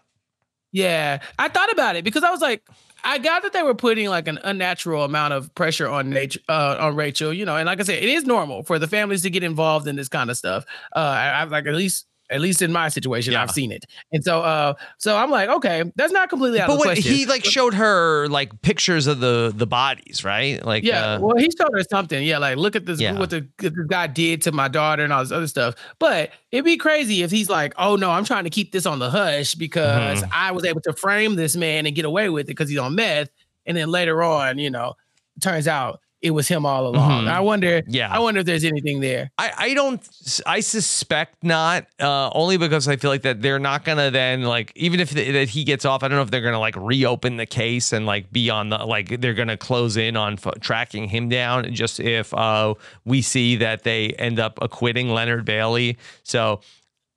Yeah, 0.73 1.21
I 1.39 1.49
thought 1.49 1.71
about 1.73 1.95
it 1.97 2.05
because 2.05 2.25
I 2.25 2.31
was 2.31 2.41
like, 2.41 2.63
I 3.05 3.19
got 3.19 3.43
that 3.43 3.53
they 3.53 3.63
were 3.63 3.75
putting 3.75 4.09
like 4.09 4.29
an 4.29 4.39
unnatural 4.43 5.05
amount 5.05 5.35
of 5.35 5.55
pressure 5.55 5.87
on 5.87 6.11
nature, 6.11 6.41
uh, 6.49 6.77
on 6.81 6.97
Rachel, 6.97 7.33
you 7.33 7.45
know, 7.45 7.57
and 7.57 7.67
like 7.67 7.81
I 7.81 7.83
said, 7.85 8.03
it 8.03 8.09
is 8.09 8.25
normal 8.25 8.63
for 8.63 8.79
the 8.79 8.89
families 8.89 9.23
to 9.23 9.31
get 9.31 9.43
involved 9.43 9.87
in 9.87 9.97
this 9.97 10.09
kind 10.09 10.31
of 10.31 10.37
stuff. 10.37 10.65
Uh, 10.97 10.99
I, 10.99 11.43
I've 11.43 11.51
like 11.51 11.67
at 11.67 11.75
least, 11.75 12.07
at 12.31 12.41
least 12.41 12.63
in 12.63 12.73
my 12.73 12.89
situation, 12.89 13.33
Yeah. 13.35 13.43
I've 13.43 13.51
seen 13.51 13.71
it, 13.71 13.85
and 14.13 14.25
so, 14.25 14.41
uh, 14.43 14.75
so 14.99 15.17
I'm 15.17 15.31
like, 15.31 15.49
okay, 15.49 15.85
that's 15.97 16.13
not 16.13 16.29
completely 16.31 16.61
out 16.61 16.69
But 16.69 16.75
of 16.75 16.79
the 16.83 16.89
what 16.89 16.95
question. 16.97 17.13
he 17.13 17.27
like 17.27 17.45
showed 17.45 17.75
her 17.75 18.27
like 18.29 18.63
pictures 18.63 19.07
of 19.07 19.21
the 19.21 19.53
the 19.55 19.67
bodies, 19.67 20.25
right? 20.25 20.65
Like 20.65 20.85
yeah, 20.85 21.15
uh, 21.15 21.21
well, 21.21 21.37
he 21.37 21.51
showed 21.51 21.69
her 21.75 21.83
something. 21.91 22.23
Yeah, 22.23 22.39
like 22.39 22.57
look 22.57 22.77
at 22.77 22.87
this, 22.87 23.01
Yeah. 23.01 23.19
what 23.19 23.31
the, 23.31 23.47
this 23.59 23.73
guy 23.89 24.07
did 24.07 24.43
to 24.43 24.53
my 24.53 24.69
daughter 24.69 25.05
and 25.05 25.13
all 25.13 25.23
this 25.23 25.33
other 25.33 25.47
stuff. 25.47 25.75
But 25.99 26.31
it'd 26.51 26.65
be 26.65 26.77
crazy 26.77 27.23
if 27.23 27.31
he's 27.31 27.49
like, 27.51 27.75
oh 27.79 27.97
no, 27.97 28.11
I'm 28.11 28.25
trying 28.25 28.45
to 28.45 28.51
keep 28.51 28.73
this 28.73 28.87
on 28.87 28.99
the 28.99 29.11
hush 29.11 29.55
because 29.55 30.23
Mhm. 30.23 30.31
I 30.33 30.53
was 30.53 30.65
able 30.65 30.81
to 30.83 30.93
frame 30.93 31.37
this 31.37 31.57
man 31.57 31.87
and 31.87 31.95
get 31.95 32.05
away 32.05 32.31
with 32.31 32.45
it 32.45 32.49
because 32.49 32.69
he's 32.71 32.79
on 32.79 32.95
meth. 32.95 33.29
And 33.67 33.77
then 33.77 33.91
later 33.91 34.23
on, 34.23 34.59
you 34.59 34.71
know, 34.71 34.95
turns 35.41 35.67
out 35.69 36.01
it 36.25 36.31
was 36.31 36.49
him 36.49 36.65
all 36.67 36.87
along. 36.89 37.25
Mhm. 37.27 37.29
I 37.29 37.41
wonder, 37.41 37.83
Yeah. 37.87 38.09
I 38.11 38.19
wonder 38.19 38.41
if 38.41 38.47
there's 38.47 38.65
anything 38.65 39.01
there. 39.01 39.31
I, 39.39 39.53
I 39.57 39.75
don't 39.75 40.01
I 40.47 40.61
suspect 40.61 41.45
not 41.45 41.87
uh, 42.01 42.31
only 42.33 42.57
because 42.57 42.89
I 42.89 42.97
feel 42.97 43.11
like 43.11 43.23
that 43.23 43.43
they're 43.43 43.59
not 43.59 43.85
gonna 43.85 44.11
then 44.11 44.43
like 44.43 44.73
even 44.75 45.01
if 45.01 45.11
th- 45.13 45.33
that 45.35 45.51
he 45.51 45.63
gets 45.65 45.85
off 45.85 46.03
I 46.03 46.09
don't 46.09 46.17
know 46.17 46.23
if 46.23 46.31
they're 46.31 46.41
gonna 46.41 46.59
like 46.59 46.75
reopen 46.77 47.37
the 47.37 47.47
case 47.47 47.93
and 47.93 48.07
like 48.07 48.33
be 48.33 48.49
on 48.51 48.71
the 48.71 48.79
like 48.79 49.21
they're 49.21 49.35
gonna 49.35 49.57
close 49.59 49.97
in 49.99 50.17
on 50.17 50.33
f- 50.35 50.59
tracking 50.61 51.09
him 51.09 51.29
down 51.29 51.73
just 51.75 52.01
if 52.01 52.33
uh, 52.35 52.75
we 53.05 53.21
see 53.23 53.57
that 53.57 53.85
they 53.85 54.09
end 54.19 54.41
up 54.41 54.59
acquitting 54.63 55.11
Leonard 55.11 55.45
Bailey 55.45 55.99
so 56.23 56.61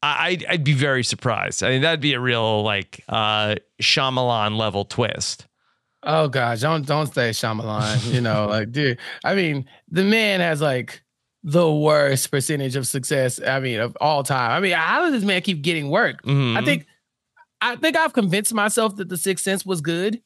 I 0.04 0.28
I'd, 0.28 0.46
I'd 0.50 0.64
be 0.66 0.74
very 0.74 1.04
surprised 1.04 1.64
I 1.64 1.70
mean 1.70 1.82
that'd 1.82 2.02
be 2.02 2.14
a 2.14 2.20
real 2.20 2.62
like 2.62 3.04
uh 3.10 3.56
Shyamalan 3.82 4.58
level 4.58 4.86
twist 4.86 5.47
Oh 6.08 6.28
gosh, 6.30 6.62
don't 6.62 6.86
don't 6.86 7.14
say 7.14 7.30
Shyamalan. 7.32 8.12
You 8.14 8.22
know, 8.22 8.48
like 8.50 8.72
dude. 8.72 8.98
I 9.24 9.36
mean, 9.36 9.66
the 9.90 10.04
man 10.04 10.40
has 10.40 10.62
like 10.62 11.04
the 11.44 11.72
worst 11.72 12.32
percentage 12.32 12.76
of 12.76 12.88
success. 12.88 13.40
I 13.46 13.60
mean, 13.60 13.80
of 13.80 13.96
all 14.02 14.24
time. 14.24 14.52
I 14.52 14.60
mean, 14.60 14.72
how 14.74 15.02
does 15.04 15.12
this 15.12 15.24
man 15.24 15.42
keep 15.42 15.62
getting 15.62 15.90
work? 15.90 16.20
I 16.26 16.30
Mhm. 16.30 16.66
think, 16.66 16.86
I 17.62 17.76
think 17.76 17.96
I've 17.96 18.14
convinced 18.14 18.54
myself 18.54 18.96
that 18.98 19.08
The 19.10 19.18
Sixth 19.18 19.44
Sense 19.46 19.66
was 19.66 19.80
good, 19.82 20.22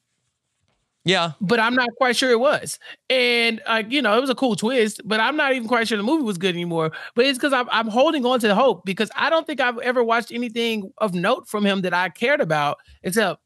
yeah 1.04 1.32
but 1.40 1.58
I'm 1.60 1.74
not 1.74 1.88
quite 1.96 2.14
sure 2.16 2.30
it 2.30 2.38
was. 2.40 2.78
And 3.10 3.60
like, 3.68 3.90
you 3.90 4.02
know, 4.02 4.16
it 4.16 4.20
was 4.20 4.30
a 4.30 4.34
cool 4.34 4.54
twist, 4.56 5.00
but 5.04 5.18
I'm 5.20 5.36
not 5.36 5.52
even 5.52 5.66
quite 5.68 5.86
sure 5.88 5.96
the 5.96 6.02
movie 6.04 6.22
was 6.24 6.38
good 6.38 6.54
anymore. 6.54 6.92
But 7.14 7.26
it's 7.26 7.38
because 7.38 7.52
I'm 7.52 7.68
I'm 7.70 7.88
holding 7.88 8.24
on 8.24 8.38
to 8.40 8.46
the 8.48 8.54
hope 8.54 8.84
because 8.84 9.10
I 9.16 9.30
don't 9.30 9.46
think 9.46 9.60
I've 9.60 9.78
ever 9.78 10.02
watched 10.02 10.32
anything 10.32 10.92
of 10.98 11.12
note 11.14 11.48
from 11.48 11.64
him 11.66 11.82
that 11.82 11.92
I 11.94 12.08
cared 12.08 12.40
about 12.40 12.78
except. 13.02 13.40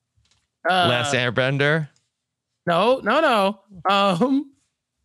Uh, 0.68 0.86
Last 0.88 1.14
Airbender 1.14 1.88
no, 2.66 3.00
no, 3.02 3.20
no. 3.20 3.60
Um, 3.90 4.52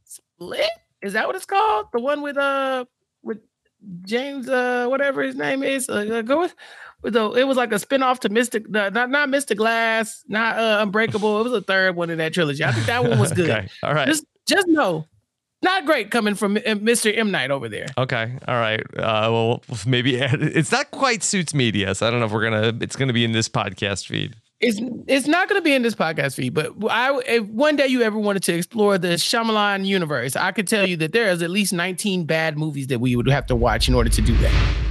Split 0.06 0.70
is 1.02 1.14
that 1.14 1.28
what 1.28 1.36
it's 1.36 1.46
called? 1.46 1.88
The 1.94 2.00
one 2.00 2.22
with 2.22 2.38
uh 2.38 2.86
with 3.24 3.40
James 4.04 4.50
uh 4.50 4.88
whatever 4.88 5.22
his 5.22 5.36
name 5.36 5.64
is. 5.64 5.88
Uh, 5.90 5.94
uh, 5.94 6.22
go 6.22 6.40
with 6.42 6.56
with 7.02 7.14
the 7.14 7.32
it 7.32 7.46
was 7.46 7.58
like 7.58 7.72
a 7.72 7.76
spinoff 7.76 8.20
to 8.20 8.30
Mystic, 8.30 8.70
not 8.70 8.94
not 8.94 9.30
Mr. 9.30 9.56
Glass, 9.56 10.24
not 10.28 10.58
uh, 10.58 10.80
Unbreakable. 10.82 11.40
It 11.42 11.44
was 11.44 11.54
a 11.54 11.62
third 11.62 11.96
one 11.96 12.10
in 12.10 12.18
that 12.20 12.34
trilogy. 12.34 12.64
I 12.64 12.72
think 12.72 12.86
that 12.88 13.04
one 13.04 13.20
was 13.20 13.32
good. 13.34 13.50
okay 13.50 13.68
all 13.84 13.94
right 13.94 14.08
Just 14.08 14.26
just 14.48 14.68
know, 14.68 15.08
not 15.62 15.86
great 15.86 16.10
coming 16.12 16.36
from 16.36 16.58
uh, 16.58 16.62
Mr. 16.62 17.16
M 17.16 17.30
Night 17.32 17.52
over 17.52 17.70
there. 17.70 17.86
Okay. 17.98 18.38
All 18.48 18.56
right. 18.56 18.82
Uh, 18.98 19.30
well, 19.32 19.64
maybe 19.86 20.16
it's 20.20 20.72
not 20.72 20.90
quite 20.92 21.24
suits 21.24 21.54
media, 21.54 21.94
so 21.96 22.08
I 22.08 22.12
don't 22.12 22.20
know 22.20 22.26
if 22.26 22.32
we're 22.32 22.44
gonna. 22.50 22.74
It's 22.82 22.96
gonna 22.96 23.14
be 23.14 23.24
in 23.24 23.32
this 23.32 23.48
podcast 23.48 24.08
feed. 24.08 24.36
It's 24.62 24.80
it's 25.08 25.28
not 25.28 25.50
going 25.50 25.60
to 25.60 25.64
be 25.64 25.74
in 25.74 25.82
this 25.82 25.96
podcast 25.96 26.36
feed, 26.36 26.54
but 26.54 26.72
I 26.90 27.20
if 27.26 27.46
one 27.46 27.76
day 27.76 27.88
you 27.88 28.04
ever 28.04 28.18
wanted 28.18 28.44
to 28.44 28.54
explore 28.54 28.98
the 29.00 29.10
Shyamalan 29.10 29.86
universe, 29.86 30.36
I 30.36 30.52
could 30.52 30.68
tell 30.68 30.88
you 30.88 30.98
that 30.98 31.14
there 31.14 31.32
is 31.32 31.42
at 31.42 31.50
least 31.50 31.74
19 31.74 32.26
bad 32.26 32.58
movies 32.58 32.88
that 32.88 33.00
we 33.00 33.16
would 33.16 33.28
have 33.28 33.48
to 33.48 33.56
watch 33.56 33.88
in 33.88 33.96
order 33.96 34.10
to 34.12 34.22
do 34.22 34.38
that. 34.38 34.91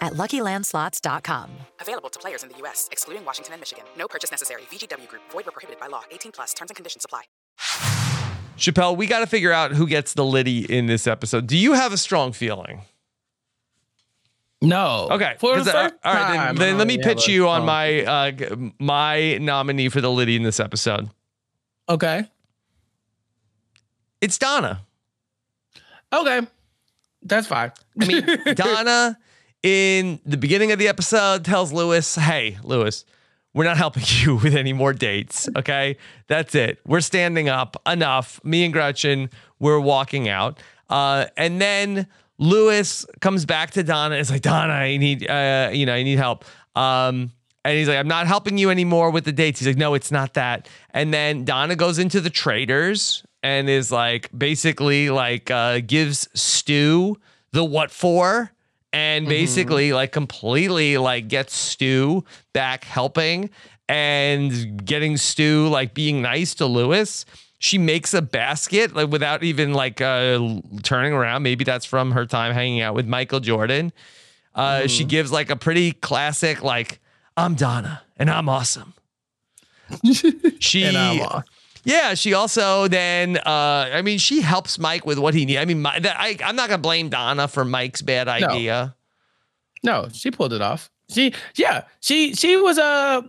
at 0.00 0.14
luckylandslots.com. 0.14 1.50
Available 1.80 2.08
to 2.10 2.18
players 2.18 2.42
in 2.42 2.48
the 2.48 2.56
U.S., 2.58 2.88
excluding 2.92 3.24
Washington 3.24 3.54
and 3.54 3.60
Michigan. 3.60 3.84
No 3.96 4.08
purchase 4.08 4.30
necessary. 4.30 4.62
VGW 4.70 5.08
Group, 5.08 5.22
void 5.30 5.46
or 5.48 5.52
prohibited 5.52 5.80
by 5.80 5.86
law. 5.86 6.02
18 6.10 6.32
plus 6.32 6.54
terms 6.54 6.70
and 6.70 6.76
conditions 6.76 7.04
apply. 7.04 7.22
Chappell, 8.56 8.94
we 8.96 9.06
got 9.06 9.20
to 9.20 9.26
figure 9.26 9.52
out 9.52 9.72
who 9.72 9.86
gets 9.86 10.12
the 10.14 10.24
Liddy 10.24 10.70
in 10.70 10.86
this 10.86 11.06
episode. 11.06 11.46
Do 11.46 11.56
you 11.56 11.72
have 11.72 11.92
a 11.92 11.96
strong 11.96 12.32
feeling? 12.32 12.82
No. 14.62 15.08
Okay. 15.10 15.36
For 15.38 15.56
the 15.58 15.64
'cause, 15.64 15.68
uh, 15.68 15.72
first 15.88 15.94
all 16.04 16.12
right. 16.14 16.28
Then, 16.28 16.36
time, 16.36 16.56
then 16.56 16.74
I 16.74 16.78
let 16.78 16.86
me 16.86 16.96
don't 16.98 17.04
pitch 17.04 17.28
you 17.28 17.48
on 17.48 17.64
my 17.64 18.04
uh, 18.04 18.32
my 18.78 19.38
nominee 19.38 19.88
for 19.88 20.02
the 20.02 20.10
Liddy 20.10 20.36
in 20.36 20.42
this 20.42 20.60
episode. 20.60 21.08
Okay. 21.88 22.24
It's 24.20 24.36
Donna. 24.36 24.82
Okay. 26.12 26.42
That's 27.22 27.46
fine. 27.46 27.72
I 28.00 28.04
mean, 28.04 28.26
Donna 28.54 29.18
in 29.62 30.20
the 30.24 30.36
beginning 30.36 30.72
of 30.72 30.78
the 30.78 30.88
episode 30.88 31.44
tells 31.44 31.72
Louis, 31.72 32.14
"Hey, 32.14 32.58
Louis, 32.62 33.04
we're 33.54 33.64
not 33.64 33.76
helping 33.76 34.04
you 34.06 34.36
with 34.36 34.54
any 34.54 34.72
more 34.72 34.92
dates. 34.92 35.48
Okay, 35.56 35.96
that's 36.26 36.54
it. 36.54 36.80
We're 36.86 37.00
standing 37.00 37.48
up. 37.48 37.80
Enough. 37.86 38.42
Me 38.44 38.64
and 38.64 38.72
Gretchen, 38.72 39.30
we're 39.58 39.80
walking 39.80 40.28
out." 40.28 40.58
Uh, 40.88 41.26
and 41.36 41.60
then 41.60 42.06
Louis 42.38 43.06
comes 43.20 43.44
back 43.44 43.72
to 43.72 43.82
Donna 43.82 44.14
and 44.14 44.22
is 44.22 44.30
like, 44.30 44.42
"Donna, 44.42 44.72
I 44.72 44.96
need, 44.96 45.28
uh, 45.28 45.70
you 45.72 45.86
know, 45.86 45.94
I 45.94 46.02
need 46.02 46.18
help." 46.18 46.44
Um, 46.74 47.32
and 47.64 47.76
he's 47.76 47.88
like, 47.88 47.98
I'm 47.98 48.08
not 48.08 48.26
helping 48.26 48.56
you 48.56 48.70
anymore 48.70 49.10
with 49.10 49.24
the 49.24 49.32
dates. 49.32 49.60
He's 49.60 49.68
like, 49.68 49.76
no, 49.76 49.94
it's 49.94 50.10
not 50.10 50.34
that. 50.34 50.68
And 50.94 51.12
then 51.12 51.44
Donna 51.44 51.76
goes 51.76 51.98
into 51.98 52.20
the 52.20 52.30
traders 52.30 53.22
and 53.42 53.68
is 53.68 53.92
like, 53.92 54.30
basically, 54.36 55.10
like, 55.10 55.50
uh, 55.50 55.80
gives 55.80 56.26
Stu 56.34 57.16
the 57.52 57.64
what 57.64 57.90
for 57.90 58.52
and 58.92 59.26
basically, 59.28 59.92
like, 59.92 60.12
completely, 60.12 60.98
like, 60.98 61.28
gets 61.28 61.54
Stu 61.54 62.24
back 62.52 62.84
helping 62.84 63.50
and 63.88 64.84
getting 64.84 65.16
Stu, 65.16 65.68
like, 65.68 65.94
being 65.94 66.22
nice 66.22 66.54
to 66.56 66.66
Louis. 66.66 67.24
She 67.58 67.76
makes 67.78 68.14
a 68.14 68.22
basket, 68.22 68.94
like, 68.94 69.08
without 69.10 69.42
even, 69.42 69.72
like, 69.74 70.00
uh, 70.00 70.60
turning 70.82 71.12
around. 71.12 71.42
Maybe 71.42 71.62
that's 71.64 71.84
from 71.84 72.12
her 72.12 72.24
time 72.26 72.54
hanging 72.54 72.80
out 72.80 72.94
with 72.94 73.06
Michael 73.06 73.40
Jordan. 73.40 73.92
Uh, 74.54 74.86
She 74.86 75.02
Mm-hmm. 75.02 75.08
gives 75.08 75.30
like 75.32 75.50
a 75.50 75.56
pretty 75.56 75.92
classic, 75.92 76.62
like, 76.62 77.00
I'm 77.36 77.54
Donna 77.54 78.02
and 78.16 78.28
I'm 78.30 78.48
awesome. 78.48 78.94
she, 80.60 80.84
And 80.84 80.96
I'm 80.96 81.42
yeah, 81.84 82.14
she 82.14 82.34
also 82.34 82.88
then, 82.88 83.36
uh, 83.38 83.90
I 83.92 84.02
mean, 84.02 84.18
she 84.18 84.40
helps 84.40 84.78
Mike 84.78 85.06
with 85.06 85.18
what 85.18 85.34
he 85.34 85.44
needs. 85.46 85.58
I 85.58 85.64
mean, 85.64 85.82
my, 85.82 85.98
that, 85.98 86.16
I, 86.18 86.36
I'm 86.44 86.56
not 86.56 86.68
going 86.68 86.78
to 86.78 86.82
blame 86.82 87.08
Donna 87.08 87.48
for 87.48 87.64
Mike's 87.64 88.02
bad 88.02 88.28
idea. 88.28 88.94
No, 89.82 90.08
she 90.12 90.30
pulled 90.30 90.52
it 90.52 90.60
off. 90.60 90.90
She 91.08 91.34
yeah, 91.56 91.84
she 92.00 92.34
she 92.34 92.56
was 92.56 92.78
uh 92.78 93.22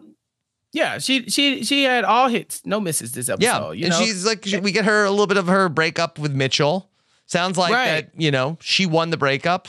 yeah, 0.71 0.99
she 0.99 1.29
she 1.29 1.63
she 1.63 1.83
had 1.83 2.03
all 2.03 2.27
hits, 2.27 2.63
no 2.65 2.79
misses 2.79 3.11
this 3.13 3.27
episode. 3.29 3.43
Yeah, 3.43 3.71
you 3.71 3.85
and 3.85 3.91
know? 3.93 3.99
she's 3.99 4.25
like, 4.25 4.45
she- 4.45 4.59
we 4.59 4.71
get 4.71 4.85
her 4.85 5.03
a 5.05 5.09
little 5.09 5.25
bit 5.27 5.37
of 5.37 5.47
her 5.47 5.67
breakup 5.69 6.19
with 6.19 6.33
Mitchell. 6.33 6.89
Sounds 7.25 7.57
like 7.57 7.73
Right. 7.73 7.85
that, 8.13 8.21
you 8.21 8.29
know, 8.29 8.57
she 8.61 8.85
won 8.85 9.09
the 9.09 9.17
breakup. 9.17 9.67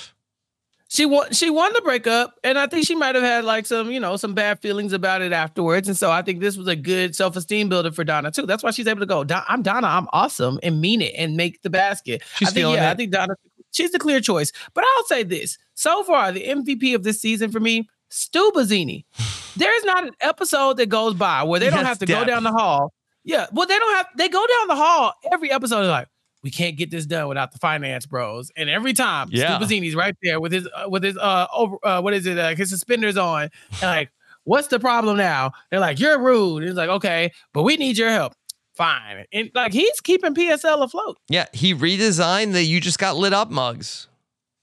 She 0.93 1.07
won 1.07 1.33
she 1.33 1.49
won 1.49 1.73
the 1.73 1.81
breakup 1.81 2.39
and 2.45 2.59
i 2.59 2.67
think 2.67 2.85
she 2.87 2.95
might 2.95 3.15
have 3.15 3.25
had 3.25 3.47
like 3.47 3.65
some 3.65 3.91
you 3.91 3.99
know 3.99 4.19
some 4.19 4.35
bad 4.35 4.61
feelings 4.61 4.93
about 4.93 5.23
it 5.23 5.33
afterwards 5.33 5.89
and 5.89 5.97
so 5.97 6.11
i 6.11 6.21
think 6.21 6.41
this 6.41 6.55
was 6.55 6.69
a 6.69 6.77
good 6.77 7.17
self-esteem 7.17 7.71
builder 7.71 7.91
for 7.93 8.05
donna 8.05 8.31
too. 8.31 8.45
That's 8.45 8.63
why 8.63 8.73
she's 8.73 8.87
able 8.87 9.01
to 9.01 9.07
go 9.07 9.25
i'm 9.49 9.63
donna 9.63 9.87
i'm 9.87 10.07
awesome 10.13 10.61
and 10.63 10.83
mean 10.83 11.01
it 11.01 11.15
and 11.17 11.35
make 11.35 11.63
the 11.63 11.71
basket. 11.71 12.21
She's 12.37 12.49
i 12.49 12.51
think 12.51 12.65
feeling 12.65 12.75
yeah 12.77 12.91
i 12.91 12.95
think 12.95 13.11
donna 13.11 13.37
she's 13.71 13.91
the 13.91 13.99
clear 13.99 14.21
choice. 14.21 14.53
But 14.75 14.85
i'll 14.87 15.05
say 15.05 15.23
this. 15.23 15.57
So 15.73 16.05
far 16.05 16.31
the 16.31 16.45
mvp 16.47 16.95
of 16.95 17.05
this 17.05 17.23
season 17.23 17.51
for 17.51 17.61
me 17.61 17.89
stu 18.11 18.53
Buzzini. 18.55 19.07
there's 19.57 19.85
not 19.85 20.05
an 20.07 20.13
episode 20.21 20.77
that 20.77 20.91
goes 20.91 21.15
by 21.15 21.43
where 21.43 21.59
they 21.59 21.71
don't 21.71 21.79
Yes, 21.79 21.87
have 21.87 21.99
to 22.01 22.07
go 22.07 22.27
down 22.27 22.43
the 22.43 22.53
hall. 22.53 22.93
Yeah 23.25 23.47
well 23.51 23.67
they 23.67 23.79
don't 23.79 23.95
have 23.97 24.09
they 24.19 24.29
go 24.29 24.45
down 24.47 24.69
the 24.69 24.77
hall 24.77 25.15
every 25.33 25.51
episode 25.51 25.87
like 25.87 26.09
we 26.43 26.51
can't 26.51 26.77
get 26.77 26.91
this 26.91 27.07
done 27.07 27.29
without 27.29 27.53
the 27.53 27.59
finance 27.59 28.07
bros. 28.07 28.51
And 28.57 28.69
every 28.69 28.93
time, 28.93 29.29
Yeah. 29.31 29.57
Stu 29.57 29.65
Buzzini's 29.67 29.95
right 29.95 30.17
there 30.23 30.41
with 30.41 30.53
his 30.53 30.69
uh, 30.75 30.89
with 30.89 31.03
his 31.05 31.17
uh 31.17 31.47
over 31.55 31.77
uh, 31.83 32.01
what 32.01 32.15
is 32.15 32.27
it 32.27 32.39
uh, 32.39 32.55
his 32.55 32.71
suspenders 32.71 33.17
on. 33.17 33.43
And 33.73 33.83
like, 33.83 34.11
what's 34.45 34.69
the 34.69 34.81
problem 34.81 35.17
now? 35.17 35.53
They're 35.71 35.81
like, 35.81 36.01
you're 36.01 36.19
rude. 36.19 36.65
He's 36.65 36.75
like, 36.75 36.89
okay, 36.91 37.33
but 37.53 37.63
we 37.63 37.77
need 37.77 37.97
your 37.97 38.11
help. 38.11 38.35
Fine. 38.75 39.27
And 39.33 39.51
like 39.55 39.73
he's 39.73 40.01
keeping 40.01 40.35
PSL 40.35 40.83
afloat. 40.83 41.19
Yeah, 41.29 41.45
he 41.53 41.75
redesigned 41.75 42.53
the 42.55 42.63
"You 42.65 42.81
Just 42.81 42.99
Got 42.99 43.17
Lit 43.17 43.33
Up" 43.35 43.51
mugs. 43.51 44.09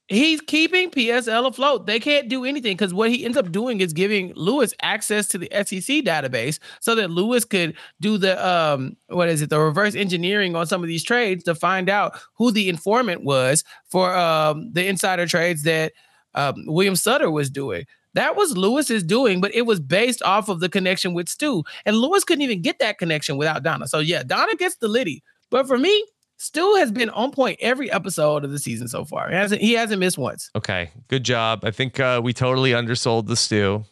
He's 0.10 0.41
keeping 0.41 0.89
PSL 0.89 1.45
afloat. 1.45 1.86
They 1.86 1.99
can't 1.99 2.28
do 2.28 2.43
anything 2.43 2.76
because 2.76 2.95
what 2.95 3.12
he 3.12 3.24
ends 3.24 3.38
up 3.38 3.51
doing 3.51 3.80
is 3.80 3.93
giving 3.93 4.34
Louis 4.36 4.74
access 4.82 5.28
to 5.28 5.38
the 5.38 5.47
SEC 5.51 6.03
database 6.03 6.57
so 6.80 6.95
that 6.95 7.12
Louis 7.12 7.45
could 7.45 7.76
do 8.01 8.18
the 8.18 8.43
um 8.45 8.97
what 9.07 9.30
is 9.30 9.43
it 9.43 9.51
the 9.51 9.60
reverse 9.60 9.93
engineering 9.93 10.55
on 10.55 10.66
some 10.66 10.82
of 10.82 10.88
these 10.88 11.03
trades 11.03 11.43
to 11.43 11.53
find 11.53 11.89
out 11.89 12.20
who 12.34 12.51
the 12.51 12.70
informant 12.70 13.24
was 13.24 13.64
for 13.86 14.16
um 14.16 14.72
the 14.74 14.88
insider 14.88 15.28
trades 15.28 15.62
that 15.64 15.93
um, 16.34 16.55
William 16.66 16.95
Sutter 16.95 17.30
was 17.30 17.51
doing. 17.51 17.86
That 18.16 18.36
was 18.36 18.57
Louis's 18.57 19.03
doing, 19.03 19.39
but 19.41 19.53
it 19.53 19.68
was 19.68 19.80
based 19.80 20.24
off 20.24 20.49
of 20.49 20.60
the 20.60 20.70
connection 20.70 21.14
with 21.14 21.30
Stu, 21.30 21.64
and 21.86 21.95
Louis 21.95 22.24
couldn't 22.24 22.41
even 22.41 22.64
get 22.64 22.80
that 22.80 22.97
connection 22.97 23.38
without 23.38 23.62
Donna. 23.62 23.88
So 23.88 23.99
yeah, 23.99 24.24
Donna 24.24 24.55
gets 24.55 24.78
the 24.78 24.88
Liddy, 24.88 25.24
but 25.51 25.68
for 25.68 25.78
me. 25.78 26.03
Stu 26.42 26.76
has 26.76 26.90
been 26.90 27.10
on 27.10 27.32
point 27.32 27.60
every 27.62 27.92
episode 27.92 28.46
of 28.46 28.52
the 28.52 28.60
season 28.60 28.88
so 28.88 29.04
far. 29.04 29.30
He 29.30 29.36
hasn't 29.36 29.62
he 29.62 29.74
hasn't 29.74 30.00
missed 30.00 30.18
once. 30.18 30.50
Okay, 30.56 30.90
good 31.10 31.26
job. 31.26 31.66
I 31.66 31.72
think 31.72 32.00
uh, 32.00 32.22
we 32.24 32.32
totally 32.32 32.74
undersold 32.74 33.28
the 33.28 33.36
stew. 33.36 33.84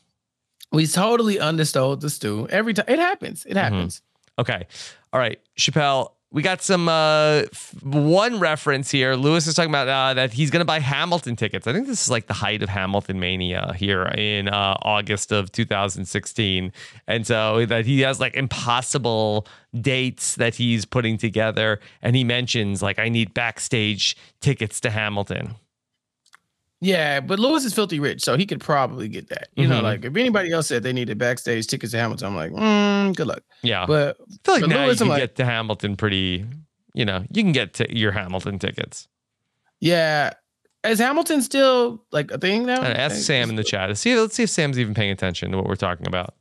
We 0.71 0.87
totally 0.87 1.39
undersold 1.39 1.99
the 1.99 2.09
stew 2.09 2.47
every 2.49 2.73
time. 2.73 2.85
It 2.87 2.99
happens. 2.99 3.45
It 3.45 3.57
happens. 3.57 4.01
Okay, 4.39 4.65
all 5.11 5.19
right, 5.19 5.41
Chappell. 5.57 6.16
We 6.29 6.41
got 6.41 6.61
some 6.61 6.89
uh, 6.89 7.43
one 7.81 8.39
reference 8.39 8.91
here. 8.91 9.15
Louis 9.15 9.47
is 9.47 9.53
talking 9.53 9.71
about 9.71 9.87
uh, 9.87 10.13
that 10.15 10.33
he's 10.33 10.51
going 10.51 10.59
to 10.59 10.65
buy 10.65 10.79
Hamilton 10.79 11.37
tickets. 11.37 11.67
I 11.67 11.73
think 11.73 11.87
this 11.87 12.01
is 12.01 12.09
like 12.09 12.27
the 12.27 12.33
height 12.33 12.61
of 12.61 12.67
Hamilton 12.67 13.17
mania 13.19 13.73
here 13.77 14.03
in 14.03 14.49
uh, 14.49 14.75
August 14.81 15.31
of 15.31 15.51
2016, 15.53 16.73
and 17.07 17.25
so 17.25 17.65
that 17.65 17.85
he 17.85 18.01
has 18.01 18.19
like 18.19 18.35
impossible 18.35 19.47
dates 19.79 20.35
that 20.35 20.55
he's 20.55 20.83
putting 20.83 21.17
together, 21.17 21.79
and 22.01 22.13
he 22.13 22.25
mentions 22.25 22.81
like 22.81 22.99
I 22.99 23.07
need 23.07 23.33
backstage 23.33 24.17
tickets 24.41 24.81
to 24.81 24.89
Hamilton. 24.89 25.55
Yeah, 26.79 27.21
but 27.21 27.39
Louis 27.39 27.65
is 27.65 27.73
filthy 27.73 27.99
rich, 27.99 28.21
so 28.23 28.37
he 28.37 28.45
could 28.45 28.59
probably 28.59 29.07
get 29.07 29.29
that. 29.29 29.47
You 29.55 29.67
know, 29.67 29.79
Mhm. 29.79 29.83
like 29.83 30.05
if 30.05 30.15
anybody 30.15 30.51
else 30.51 30.67
said 30.67 30.83
they 30.83 30.93
needed 30.93 31.17
backstage 31.17 31.65
tickets 31.65 31.91
to 31.93 31.97
Hamilton, 31.97 32.27
I'm 32.27 32.35
like, 32.35 32.51
mm, 32.51 33.15
good 33.15 33.25
luck. 33.27 33.41
Yeah, 33.63 33.85
But 33.87 34.17
I 34.21 34.23
feel 34.43 34.61
like 34.61 34.67
now 34.69 34.85
Louis, 34.85 34.91
you 34.93 34.97
can 34.99 35.07
like, 35.07 35.21
get 35.21 35.35
to 35.37 35.45
Hamilton 35.45 35.95
pretty. 35.95 36.45
You 36.93 37.05
know, 37.05 37.23
you 37.31 37.43
can 37.43 37.51
get 37.51 37.73
to 37.75 37.95
your 37.97 38.11
Hamilton 38.11 38.59
tickets. 38.59 39.07
yeah. 39.79 40.33
Is 40.83 40.99
Hamilton 40.99 41.41
still 41.41 42.03
like 42.11 42.31
a 42.31 42.37
thing 42.37 42.65
now? 42.65 42.81
Ask 42.81 43.17
Sam 43.17 43.49
in 43.49 43.55
the 43.55 43.63
chat. 43.63 43.97
See, 43.97 44.15
let's 44.17 44.35
see 44.35 44.43
if 44.43 44.49
Sam's 44.49 44.79
even 44.79 44.93
paying 44.93 45.11
attention 45.11 45.51
to 45.51 45.57
what 45.57 45.65
we're 45.65 45.75
talking 45.75 46.07
about. 46.07 46.35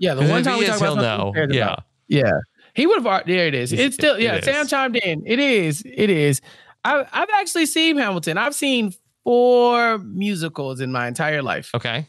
Yeah, 0.00 0.14
the 0.14 0.26
one 0.26 0.42
time 0.42 0.54
he 0.56 0.60
we 0.62 0.66
talked 0.66 0.82
about 0.82 0.96
know. 0.96 1.32
Yeah. 1.34 1.64
about. 1.64 1.84
Yeah. 2.08 2.32
He 2.74 2.86
would 2.86 3.02
have 3.02 3.26
there 3.26 3.46
it 3.46 3.54
is. 3.54 3.70
He's- 3.70 3.82
It's 3.86 3.94
still 3.94 4.16
it 4.16 4.22
yeah, 4.22 4.40
Sam 4.42 4.62
is. 4.64 4.70
chimed 4.70 4.96
in. 4.96 5.22
It 5.26 5.38
is. 5.38 5.82
It 5.86 6.10
is. 6.10 6.42
I 6.84 7.06
I've 7.10 7.28
actually 7.38 7.64
seen 7.66 7.96
Hamilton. 7.96 8.36
I've 8.36 8.54
seen 8.54 8.92
four 9.26 9.98
musicals 9.98 10.80
in 10.80 10.92
my 10.92 11.08
entire 11.08 11.42
life. 11.42 11.70
Okay. 11.74 12.06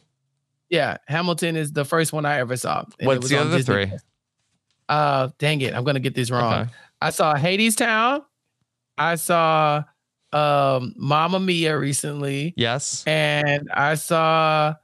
Yeah, 0.70 0.97
Hamilton 1.07 1.55
is 1.55 1.72
the 1.72 1.84
first 1.84 2.13
one 2.13 2.26
I 2.26 2.38
ever 2.38 2.55
saw. 2.55 2.84
What's 3.01 3.22
was 3.24 3.30
the 3.32 3.38
other 3.39 3.57
Disney 3.57 3.74
three? 3.74 3.86
Plus. 3.88 4.01
Uh, 4.88 5.30
dang 5.39 5.61
it, 5.61 5.74
I'm 5.74 5.84
gonna 5.84 5.99
get 5.99 6.13
this 6.13 6.30
wrong. 6.30 6.53
Okay. 6.53 6.70
I 7.01 7.09
saw 7.09 7.34
Hadestown. 7.36 8.24
I 8.97 9.15
saw 9.15 9.84
um 10.32 10.93
Mamma 10.95 11.39
Mia 11.39 11.78
recently, 11.78 12.53
Yes. 12.55 13.03
and 13.07 13.68
I 13.74 13.95
saw 13.95 14.76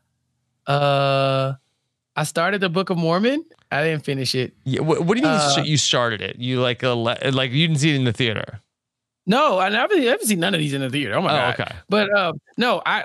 uh 0.65 1.53
I 2.15 2.23
started 2.23 2.61
the 2.61 2.69
Book 2.69 2.89
of 2.89 2.97
Mormon. 2.97 3.43
I 3.71 3.83
didn't 3.83 4.05
finish 4.05 4.35
it. 4.35 4.53
Yeah, 4.65 4.81
what, 4.81 5.01
what 5.05 5.15
do 5.17 5.21
you 5.21 5.27
mean 5.27 5.35
Uh, 5.35 5.63
you 5.65 5.77
started 5.77 6.21
it? 6.21 6.37
You 6.37 6.61
like 6.61 6.81
a 6.83 6.89
like 6.89 7.51
you 7.51 7.67
didn't 7.67 7.79
see 7.81 7.89
it 7.93 7.95
in 7.95 8.05
the 8.05 8.13
theater? 8.13 8.61
No, 9.25 9.59
I 9.59 9.69
never, 9.69 9.93
I 9.95 9.99
haven't 10.01 10.27
seen 10.27 10.39
none 10.39 10.53
of 10.53 10.59
these 10.59 10.73
in 10.73 10.81
the 10.81 10.89
theater. 10.89 11.15
Oh 11.15 11.21
my 11.21 11.31
Oh, 11.31 11.35
god! 11.57 11.59
okay. 11.61 11.75
But 11.89 12.17
um, 12.17 12.39
no, 12.57 12.81
I, 12.85 13.03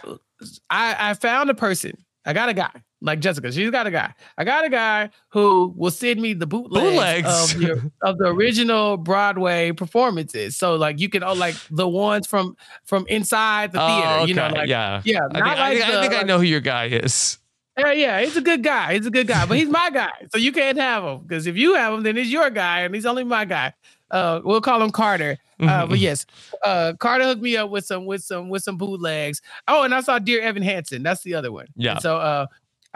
I, 0.71 1.11
I 1.11 1.14
found 1.14 1.51
a 1.51 1.55
person. 1.55 1.97
I 2.27 2.33
got 2.33 2.49
a 2.49 2.55
guy 2.55 2.71
like 3.01 3.21
Jessica. 3.21 3.51
She's 3.53 3.71
got 3.71 3.87
a 3.87 3.91
guy. 3.91 4.12
I 4.37 4.45
got 4.45 4.64
a 4.64 4.69
guy 4.69 5.11
who 5.29 5.73
will 5.77 5.91
send 5.93 6.21
me 6.21 6.33
the 6.35 6.47
bootlegs, 6.47 6.97
Bootlegs. 7.25 7.55
of 7.55 7.61
the 7.61 7.93
of 8.03 8.19
the 8.19 8.27
original 8.27 8.97
Broadway 8.97 9.73
performances. 9.73 10.57
So 10.57 10.75
like 10.75 10.99
you 11.01 11.09
can 11.09 11.23
oh 11.23 11.33
like 11.35 11.55
the 11.71 11.89
ones 11.89 12.27
from 12.27 12.57
from 12.85 13.07
inside 13.09 13.73
the 13.73 13.79
theater. 13.79 14.09
Oh, 14.21 14.25
You 14.27 14.35
know, 14.35 14.47
okay, 14.47 14.59
like 14.59 14.69
yeah, 14.69 15.01
yeah. 15.05 15.21
I 15.31 15.33
think, 15.33 15.45
not 15.45 15.57
I, 15.59 15.61
like 15.71 15.79
think, 15.79 15.89
I 15.89 15.95
the- 15.95 16.01
think 16.09 16.14
I 16.14 16.23
know 16.25 16.39
who 16.39 16.45
your 16.45 16.61
guy 16.61 16.87
is. 16.87 17.39
Yeah, 17.79 17.93
yeah, 17.93 18.21
he's 18.23 18.37
a 18.37 18.41
good 18.41 18.64
guy. 18.64 18.95
He's 18.95 19.07
a 19.07 19.11
good 19.11 19.29
guy, 19.29 19.47
but 19.47 19.57
he's 19.57 19.69
my 19.69 19.89
guy. 19.91 20.11
So 20.33 20.39
you 20.39 20.51
can't 20.51 20.77
have 20.79 21.05
him 21.05 21.19
because 21.21 21.47
if 21.47 21.57
you 21.57 21.75
have 21.77 21.95
him, 21.95 22.03
then 22.03 22.16
he's 22.16 22.33
your 22.33 22.51
guy, 22.51 22.81
and 22.81 22.93
he's 22.93 23.07
only 23.07 23.23
my 23.23 23.45
guy. 23.45 23.73
Uh, 24.11 24.41
we'll 24.45 24.61
call 24.61 24.83
him 24.83 24.91
Carter. 24.91 25.39
Uh, 25.61 25.87
but 25.89 25.99
yes, 25.99 26.27
uh, 26.65 26.95
Carter 26.99 27.25
hooked 27.25 27.43
me 27.43 27.57
up 27.57 27.71
with 27.71 27.85
some 27.85 28.07
with 28.07 28.23
some 28.23 28.49
with 28.49 28.63
some 28.63 28.77
bootlegs. 28.77 29.43
Oh, 29.67 29.83
and 29.83 29.95
I 29.95 30.01
saw 30.01 30.19
Dear 30.19 30.41
Evan 30.43 30.63
Hansen. 30.63 31.03
That's 31.03 31.23
the 31.23 31.35
other 31.35 31.53
one. 31.53 31.67
Yeah. 31.77 31.93
And 31.93 32.01
so 32.01 32.17
uh, 32.17 32.47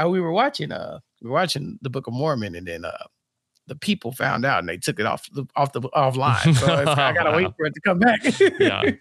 uh, 0.02 0.08
we 0.08 0.20
were 0.20 0.32
watching 0.32 0.72
uh 0.72 1.00
we 1.20 1.28
were 1.28 1.34
watching 1.34 1.78
the 1.82 1.90
Book 1.90 2.06
of 2.06 2.14
Mormon, 2.14 2.54
and 2.54 2.66
then 2.66 2.84
uh 2.84 3.04
the 3.68 3.76
people 3.76 4.12
found 4.12 4.44
out 4.44 4.58
and 4.58 4.68
they 4.68 4.76
took 4.76 4.98
it 4.98 5.06
off 5.06 5.28
the 5.32 5.46
off 5.56 5.72
the 5.72 5.80
offline. 5.80 6.54
So 6.56 6.72
I 6.72 7.12
gotta 7.12 7.32
wait 7.36 7.50
for 7.56 7.66
it 7.66 7.74
to 7.74 7.80
come 7.80 7.98
back. 7.98 8.20
Yeah. 8.58 8.82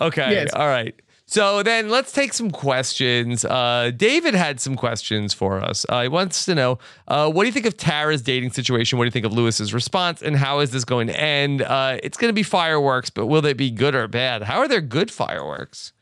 Okay. 0.00 0.32
Yes. 0.32 0.52
All 0.52 0.66
right. 0.66 1.00
So 1.28 1.64
then 1.64 1.88
let's 1.88 2.12
take 2.12 2.32
some 2.32 2.52
questions. 2.52 3.44
Uh, 3.44 3.90
David 3.96 4.34
had 4.34 4.60
some 4.60 4.76
questions 4.76 5.34
for 5.34 5.60
us. 5.60 5.84
Uh, 5.88 6.02
he 6.02 6.08
wants 6.08 6.44
to 6.44 6.54
know 6.54 6.78
uh, 7.08 7.28
what 7.30 7.42
do 7.42 7.46
you 7.46 7.52
think 7.52 7.66
of 7.66 7.76
Tara's 7.76 8.22
dating 8.22 8.52
situation? 8.52 8.96
What 8.96 9.04
do 9.04 9.06
you 9.08 9.12
think 9.12 9.26
of 9.26 9.32
Louis's 9.32 9.74
response? 9.74 10.22
And 10.22 10.36
how 10.36 10.60
is 10.60 10.70
this 10.70 10.84
going 10.84 11.08
to 11.08 11.20
end? 11.20 11.62
Uh, 11.62 11.98
it's 12.02 12.16
going 12.16 12.28
to 12.28 12.34
be 12.34 12.44
fireworks, 12.44 13.10
but 13.10 13.26
will 13.26 13.42
they 13.42 13.54
be 13.54 13.72
good 13.72 13.94
or 13.96 14.06
bad? 14.06 14.42
How 14.44 14.58
are 14.58 14.68
there 14.68 14.80
good 14.80 15.10
fireworks? 15.10 15.92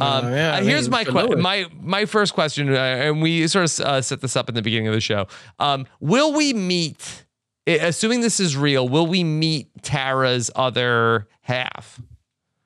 Um, 0.00 0.24
Oh, 0.26 0.34
yeah, 0.34 0.54
uh, 0.56 0.62
here's 0.62 0.88
mean, 0.88 0.90
my 0.90 1.04
que- 1.04 1.36
my 1.36 1.66
my 1.80 2.04
first 2.06 2.32
question, 2.32 2.68
uh, 2.74 2.78
and 2.78 3.22
we 3.22 3.46
sort 3.46 3.78
of 3.78 3.86
uh, 3.86 4.02
set 4.02 4.22
this 4.22 4.34
up 4.34 4.48
in 4.48 4.54
the 4.54 4.62
beginning 4.62 4.88
of 4.88 4.94
the 4.94 5.00
show. 5.00 5.26
Um, 5.58 5.86
will 6.00 6.32
we 6.32 6.52
meet? 6.52 7.24
Assuming 7.66 8.20
this 8.20 8.40
is 8.40 8.56
real, 8.56 8.88
will 8.88 9.06
we 9.06 9.24
meet 9.24 9.68
Tara's 9.82 10.50
other 10.56 11.28
half? 11.42 12.00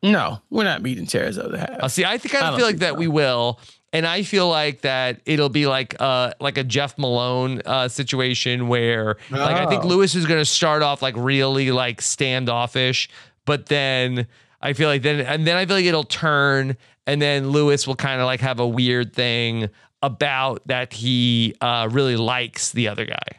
No, 0.02 0.40
we're 0.50 0.64
not 0.64 0.82
beating 0.82 1.02
meeting 1.02 1.06
Tara's 1.20 1.38
other 1.38 1.58
half. 1.58 1.70
Uh, 1.70 1.88
see, 1.88 2.04
I 2.04 2.18
think 2.18 2.34
I, 2.34 2.52
I 2.52 2.56
feel 2.56 2.66
like 2.66 2.78
that 2.78 2.92
so. 2.94 2.98
we 2.98 3.08
will, 3.08 3.58
and 3.92 4.06
I 4.06 4.22
feel 4.22 4.48
like 4.48 4.82
that 4.82 5.20
it'll 5.26 5.48
be 5.48 5.66
like 5.66 5.96
uh 6.00 6.32
like 6.40 6.56
a 6.56 6.64
Jeff 6.64 6.96
Malone 6.98 7.62
uh 7.66 7.88
situation 7.88 8.68
where 8.68 9.16
like 9.30 9.56
I 9.56 9.66
think 9.66 9.84
Oh. 9.84 9.88
Louis 9.88 10.14
is 10.14 10.24
going 10.26 10.40
to 10.40 10.44
start 10.44 10.82
off 10.82 11.02
like 11.02 11.14
really 11.16 11.72
like 11.72 12.00
standoffish, 12.00 13.08
but 13.44 13.66
then 13.66 14.26
I 14.62 14.72
feel 14.72 14.88
like 14.88 15.02
then 15.02 15.20
and 15.20 15.46
then 15.46 15.56
I 15.56 15.66
feel 15.66 15.76
like 15.76 15.84
it'll 15.84 16.04
turn, 16.04 16.76
and 17.06 17.20
then 17.20 17.50
Louis 17.50 17.84
will 17.86 17.96
kind 17.96 18.20
of 18.20 18.26
like 18.26 18.40
have 18.40 18.60
a 18.60 18.66
weird 18.68 19.12
thing 19.14 19.68
about 20.00 20.62
that 20.66 20.92
he 20.92 21.56
uh 21.60 21.88
really 21.90 22.16
likes 22.16 22.70
the 22.70 22.86
other 22.86 23.04
guy. 23.04 23.37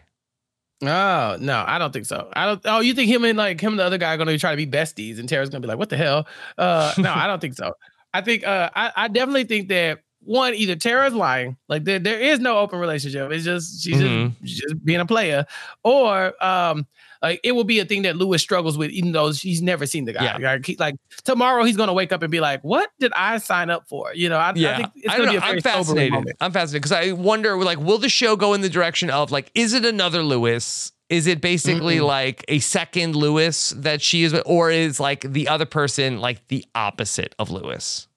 Oh 0.81 1.37
no, 1.39 1.63
I 1.67 1.77
don't 1.77 1.91
think 1.91 2.05
so. 2.05 2.29
I 2.33 2.45
don't. 2.45 2.61
Oh, 2.65 2.79
you 2.79 2.93
think 2.93 3.09
him 3.11 3.25
and 3.25 3.37
like 3.37 3.59
him 3.59 3.73
and 3.73 3.79
the 3.79 3.83
other 3.83 3.97
guy 3.97 4.13
are 4.13 4.17
gonna 4.17 4.37
try 4.37 4.51
to 4.51 4.57
be 4.57 4.65
besties, 4.67 5.19
and 5.19 5.27
Tara's 5.27 5.49
gonna 5.49 5.59
be 5.61 5.67
like, 5.67 5.77
"What 5.77 5.89
the 5.89 5.97
hell?" 5.97 6.25
Uh, 6.57 6.93
no, 6.97 7.11
I 7.13 7.27
don't 7.27 7.39
think 7.41 7.55
so. 7.55 7.73
I 8.13 8.21
think 8.21 8.45
uh, 8.47 8.69
I, 8.75 8.91
I 8.95 9.07
definitely 9.09 9.43
think 9.43 9.67
that 9.69 9.99
one, 10.21 10.53
either 10.55 10.75
Tara's 10.75 11.13
lying, 11.13 11.57
like 11.67 11.83
there, 11.83 11.99
there 11.99 12.19
is 12.19 12.39
no 12.39 12.57
open 12.59 12.79
relationship. 12.79 13.29
It's 13.31 13.43
just 13.45 13.83
she's 13.83 13.97
Mhm. 13.97 14.35
just, 14.41 14.49
she's 14.49 14.59
just 14.61 14.85
being 14.85 14.99
a 15.01 15.05
player, 15.05 15.45
or 15.83 16.33
um, 16.43 16.87
like 17.21 17.39
it 17.43 17.51
will 17.53 17.63
be 17.63 17.79
a 17.79 17.85
thing 17.85 18.03
that 18.03 18.15
Louis 18.15 18.37
struggles 18.41 18.77
with, 18.77 18.91
even 18.91 19.11
though 19.11 19.31
she's 19.33 19.61
never 19.61 19.85
seen 19.85 20.05
the 20.05 20.13
guy. 20.13 20.23
Yeah. 20.23 20.37
Like, 20.53 20.65
he- 20.65 20.75
like 20.77 20.95
tomorrow, 21.23 21.63
he's 21.63 21.75
gonna 21.77 21.93
wake 21.93 22.11
up 22.11 22.21
and 22.23 22.31
be 22.31 22.39
like, 22.39 22.61
"What 22.63 22.89
did 22.99 23.11
I 23.13 23.37
sign 23.39 23.69
up 23.69 23.87
for?" 23.89 24.13
You 24.13 24.29
know, 24.29 24.37
I, 24.37 24.49
I 24.49 24.53
Yeah, 24.55 24.77
think 24.77 24.89
it's 24.95 25.13
I 25.13 25.17
gonna 25.17 25.31
be 25.31 25.37
a 25.37 25.41
very 25.41 25.53
I'm 25.57 25.61
fascinated. 25.61 26.13
moment. 26.13 26.37
I'm 26.41 26.51
fascinated 26.51 26.83
because 26.83 26.91
I 26.91 27.11
wonder, 27.11 27.57
like, 27.57 27.79
will 27.79 27.97
the 27.97 28.09
show 28.09 28.35
go 28.35 28.53
in 28.53 28.61
the 28.61 28.69
direction 28.69 29.09
of 29.09 29.31
like, 29.31 29.51
is 29.55 29.73
it 29.73 29.85
another 29.85 30.23
Louis? 30.23 30.91
Is 31.09 31.25
it 31.25 31.41
basically 31.41 31.97
Mm-mm. 31.97 32.05
like 32.07 32.45
a 32.47 32.59
second 32.59 33.15
Louis 33.15 33.71
that 33.77 33.99
she 34.01 34.23
is, 34.23 34.33
or 34.45 34.69
is 34.69 34.99
like 34.99 35.21
the 35.21 35.47
other 35.47 35.65
person 35.65 36.19
like 36.19 36.47
the 36.49 36.63
opposite 36.75 37.33
of 37.39 37.49
Louis? 37.49 38.07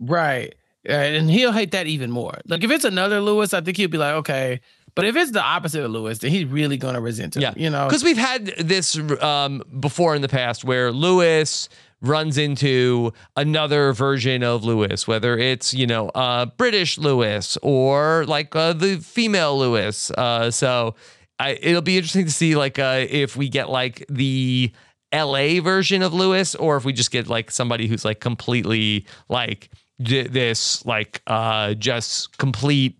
Right. 0.00 0.54
Yeah, 0.84 1.00
and 1.02 1.30
he'll 1.30 1.52
hate 1.52 1.70
that 1.70 1.86
even 1.86 2.10
more. 2.10 2.38
Like 2.46 2.64
if 2.64 2.70
it's 2.70 2.84
another 2.84 3.20
Louis, 3.20 3.54
I 3.54 3.60
think 3.60 3.76
he'll 3.76 3.88
be 3.88 3.98
like, 3.98 4.14
okay. 4.16 4.60
But 4.94 5.06
if 5.06 5.16
it's 5.16 5.30
the 5.30 5.42
opposite 5.42 5.82
of 5.84 5.90
Louis, 5.90 6.18
then 6.18 6.30
he's 6.30 6.44
really 6.44 6.76
gonna 6.76 7.00
resent 7.00 7.36
him. 7.36 7.42
Yeah, 7.42 7.54
You 7.56 7.70
know, 7.70 7.86
because 7.86 8.04
we've 8.04 8.18
had 8.18 8.46
this 8.58 8.98
um, 9.22 9.62
before 9.80 10.14
in 10.14 10.22
the 10.22 10.28
past 10.28 10.64
where 10.64 10.92
Louis 10.92 11.68
runs 12.02 12.36
into 12.36 13.12
another 13.36 13.92
version 13.92 14.42
of 14.42 14.64
Louis, 14.64 15.06
whether 15.06 15.38
it's 15.38 15.72
you 15.72 15.86
know 15.86 16.08
uh, 16.10 16.46
British 16.46 16.98
Louis 16.98 17.56
or 17.62 18.24
like 18.26 18.54
uh, 18.54 18.72
the 18.74 18.96
female 18.98 19.58
Louis. 19.58 20.10
Uh, 20.10 20.50
so 20.50 20.94
I, 21.38 21.58
it'll 21.60 21.80
be 21.82 21.96
interesting 21.96 22.26
to 22.26 22.30
see 22.32 22.54
like 22.56 22.78
uh, 22.78 23.06
if 23.08 23.36
we 23.36 23.48
get 23.48 23.70
like 23.70 24.04
the 24.08 24.72
LA 25.14 25.60
version 25.60 26.02
of 26.02 26.12
Louis 26.14 26.54
or 26.56 26.76
if 26.76 26.84
we 26.84 26.92
just 26.92 27.10
get 27.10 27.28
like 27.28 27.50
somebody 27.50 27.86
who's 27.86 28.04
like 28.04 28.20
completely 28.20 29.06
like 29.28 29.70
d- 30.02 30.22
this 30.26 30.84
like 30.86 31.22
uh, 31.26 31.74
just 31.74 32.36
complete 32.38 32.98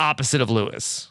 opposite 0.00 0.40
of 0.40 0.50
Louis. 0.50 1.06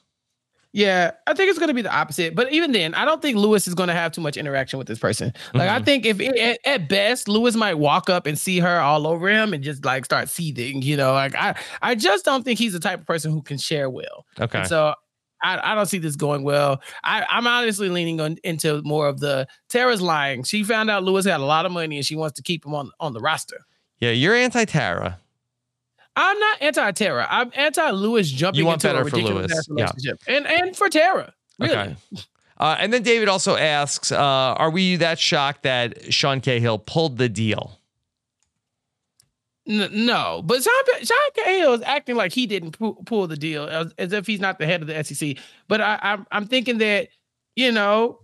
Yeah, 0.71 1.11
I 1.25 1.33
think 1.33 1.49
it's 1.49 1.57
going 1.57 1.69
to 1.69 1.73
be 1.73 1.81
the 1.81 1.91
opposite. 1.91 2.35
But 2.35 2.51
even 2.51 2.73
then, 2.73 2.93
I 2.93 3.03
don't 3.03 3.23
think 3.23 3.37
Louis 3.37 3.67
is 3.67 3.73
going 3.73 3.87
to 3.87 3.93
have 3.95 4.11
too 4.11 4.21
much 4.21 4.37
interaction 4.37 4.77
with 4.77 4.87
this 4.87 4.99
person. 4.99 5.33
Like, 5.55 5.67
I 5.67 5.79
Mhm. 5.79 5.85
think 5.85 6.05
if 6.05 6.19
at, 6.21 6.59
at 6.63 6.87
best, 6.87 7.27
Louis 7.27 7.55
might 7.55 7.73
walk 7.73 8.07
up 8.07 8.27
and 8.27 8.37
see 8.37 8.59
her 8.59 8.79
all 8.79 9.07
over 9.07 9.27
him 9.29 9.51
and 9.53 9.63
just 9.63 9.83
like 9.83 10.05
start 10.05 10.29
seething. 10.29 10.83
You 10.83 10.95
know, 10.95 11.13
like 11.13 11.33
I, 11.35 11.55
I 11.81 11.95
just 11.95 12.23
don't 12.23 12.43
think 12.43 12.59
he's 12.59 12.73
the 12.73 12.79
type 12.79 12.99
of 12.99 13.07
person 13.07 13.31
who 13.31 13.41
can 13.41 13.57
share 13.57 13.89
well. 13.89 14.25
Okay. 14.39 14.59
And 14.59 14.67
so 14.67 14.93
I, 15.41 15.71
I 15.71 15.73
don't 15.73 15.87
see 15.87 15.97
this 15.97 16.15
going 16.15 16.43
well. 16.43 16.81
I, 17.03 17.25
I'm 17.27 17.47
honestly 17.47 17.89
leaning 17.89 18.21
on 18.21 18.37
into 18.43 18.83
more 18.83 19.07
of 19.07 19.19
the 19.21 19.47
Tara's 19.69 20.03
lying. 20.03 20.43
She 20.43 20.63
found 20.63 20.91
out 20.91 21.03
Louis 21.03 21.25
had 21.25 21.39
a 21.39 21.45
lot 21.45 21.65
of 21.65 21.71
money 21.71 21.95
and 21.95 22.05
she 22.05 22.15
wants 22.15 22.35
to 22.35 22.43
keep 22.43 22.63
him 22.63 22.75
on 22.75 22.91
on 22.99 23.13
the 23.13 23.19
roster. 23.21 23.57
Yeah, 23.99 24.11
you're 24.11 24.35
anti 24.35 24.65
Tara. 24.65 25.17
I'm 26.19 26.37
not 26.37 26.61
anti-Tara. 26.61 27.27
I'm 27.29 27.51
anti-Louis 27.55 28.29
jumping 28.29 28.59
You 28.59 28.65
want 28.65 28.83
into 28.83 28.89
a 28.89 28.99
better 28.99 29.09
for 29.09 29.15
ridiculous 29.15 29.69
Louis. 29.69 29.89
Yeah. 30.01 30.13
and 30.27 30.45
and 30.45 30.75
for 30.75 30.89
Tara. 30.89 31.33
Really. 31.59 31.73
Okay. 31.73 31.95
Uh, 32.57 32.75
and 32.77 32.91
then 32.91 33.03
David 33.03 33.29
also 33.29 33.55
asks, 33.55 34.11
uh, 34.11 34.17
"Are 34.17 34.69
we 34.69 34.97
that 34.97 35.17
shocked 35.17 35.63
that 35.63 36.13
Sean 36.13 36.41
Cahill 36.41 36.77
pulled 36.77 37.17
the 37.17 37.29
deal?" 37.29 37.79
N- 39.65 39.89
no, 39.93 40.41
but 40.43 40.61
Sean, 40.61 41.05
Sean 41.05 41.17
Cahill 41.35 41.73
is 41.73 41.81
acting 41.83 42.17
like 42.17 42.33
he 42.33 42.47
didn't 42.47 42.77
pull, 42.77 42.95
pull 43.05 43.27
the 43.27 43.37
deal, 43.37 43.63
as, 43.65 43.93
as 43.97 44.11
if 44.11 44.27
he's 44.27 44.41
not 44.41 44.59
the 44.59 44.65
head 44.65 44.81
of 44.81 44.87
the 44.87 45.03
SEC. 45.03 45.37
But 45.69 45.79
I, 45.79 45.99
I'm 46.01 46.27
I'm 46.31 46.47
thinking 46.47 46.79
that 46.79 47.07
you 47.55 47.71
know, 47.71 48.19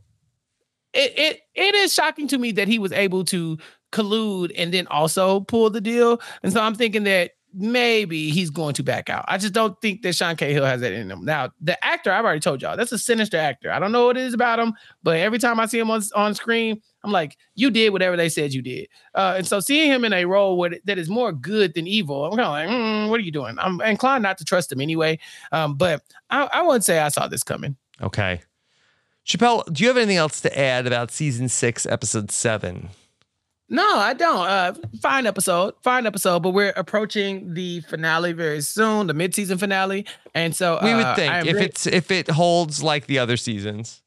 it 0.93 1.13
it 1.17 1.41
it 1.53 1.75
is 1.75 1.93
shocking 1.93 2.27
to 2.27 2.37
me 2.37 2.51
that 2.53 2.67
he 2.67 2.77
was 2.77 2.91
able 2.91 3.23
to 3.25 3.57
collude 3.93 4.51
and 4.57 4.73
then 4.73 4.85
also 4.87 5.39
pull 5.41 5.69
the 5.69 5.79
deal. 5.79 6.19
And 6.43 6.51
so 6.51 6.59
I'm 6.59 6.75
thinking 6.75 7.05
that 7.05 7.31
maybe 7.55 8.29
he's 8.29 8.49
going 8.49 8.73
to 8.73 8.83
back 8.83 9.09
out. 9.09 9.25
I 9.27 9.37
just 9.37 9.53
don't 9.53 9.79
think 9.81 10.01
that 10.01 10.13
Sean 10.13 10.35
Cahill 10.35 10.65
has 10.65 10.81
that 10.81 10.91
in 10.91 11.09
him. 11.09 11.23
Now, 11.23 11.51
the 11.61 11.83
actor, 11.83 12.11
I've 12.11 12.25
already 12.25 12.41
told 12.41 12.61
y'all, 12.61 12.75
that's 12.75 12.91
a 12.91 12.99
sinister 12.99 13.37
actor. 13.37 13.71
I 13.71 13.79
don't 13.79 13.91
know 13.91 14.07
what 14.07 14.17
it 14.17 14.23
is 14.23 14.33
about 14.33 14.59
him, 14.59 14.73
but 15.03 15.17
every 15.17 15.39
time 15.39 15.59
I 15.59 15.65
see 15.65 15.79
him 15.79 15.89
on, 15.89 16.01
on 16.15 16.35
screen, 16.35 16.81
I'm 17.03 17.11
like, 17.11 17.37
you 17.55 17.71
did 17.71 17.93
whatever 17.93 18.17
they 18.17 18.29
said 18.29 18.53
you 18.53 18.61
did. 18.61 18.87
Uh, 19.13 19.35
and 19.37 19.47
so 19.47 19.59
seeing 19.59 19.89
him 19.89 20.03
in 20.03 20.11
a 20.11 20.25
role 20.25 20.57
where, 20.57 20.71
that 20.85 20.97
is 20.97 21.09
more 21.09 21.31
good 21.31 21.73
than 21.73 21.87
evil, 21.87 22.25
I'm 22.25 22.31
kind 22.31 22.41
of 22.41 22.51
like, 22.51 22.69
mm, 22.69 23.09
what 23.09 23.19
are 23.19 23.23
you 23.23 23.31
doing? 23.31 23.57
I'm 23.59 23.79
inclined 23.81 24.23
not 24.23 24.37
to 24.39 24.45
trust 24.45 24.71
him 24.71 24.81
anyway. 24.81 25.19
Um, 25.51 25.75
but 25.75 26.03
I, 26.29 26.49
I 26.51 26.61
wouldn't 26.61 26.83
say 26.83 26.99
I 26.99 27.09
saw 27.09 27.27
this 27.27 27.43
coming. 27.43 27.77
Okay. 28.01 28.41
Chappell, 29.23 29.63
do 29.71 29.83
you 29.83 29.87
have 29.87 29.97
anything 29.97 30.17
else 30.17 30.41
to 30.41 30.59
add 30.59 30.85
about 30.85 31.09
season 31.09 31.49
six, 31.49 31.85
episode 31.85 32.31
seven? 32.31 32.89
No, 33.67 33.97
I 33.97 34.13
don't. 34.13 34.47
Uh, 34.47 34.73
fine 35.01 35.25
episode, 35.25 35.73
fine 35.83 36.05
episode, 36.05 36.41
but 36.43 36.51
we're 36.51 36.73
approaching 36.75 37.53
the 37.55 37.81
finale 37.81 38.31
very 38.31 38.61
soon, 38.61 39.07
the 39.07 39.13
mid-season 39.15 39.57
finale, 39.57 40.05
and 40.35 40.55
so 40.55 40.77
We 40.83 40.93
would 40.93 41.03
uh, 41.05 41.15
think 41.15 41.47
if 41.47 41.57
it's 41.57 41.87
if 41.87 42.11
it 42.11 42.29
holds 42.29 42.83
like 42.83 43.07
the 43.07 43.17
other 43.17 43.37
seasons. 43.37 44.03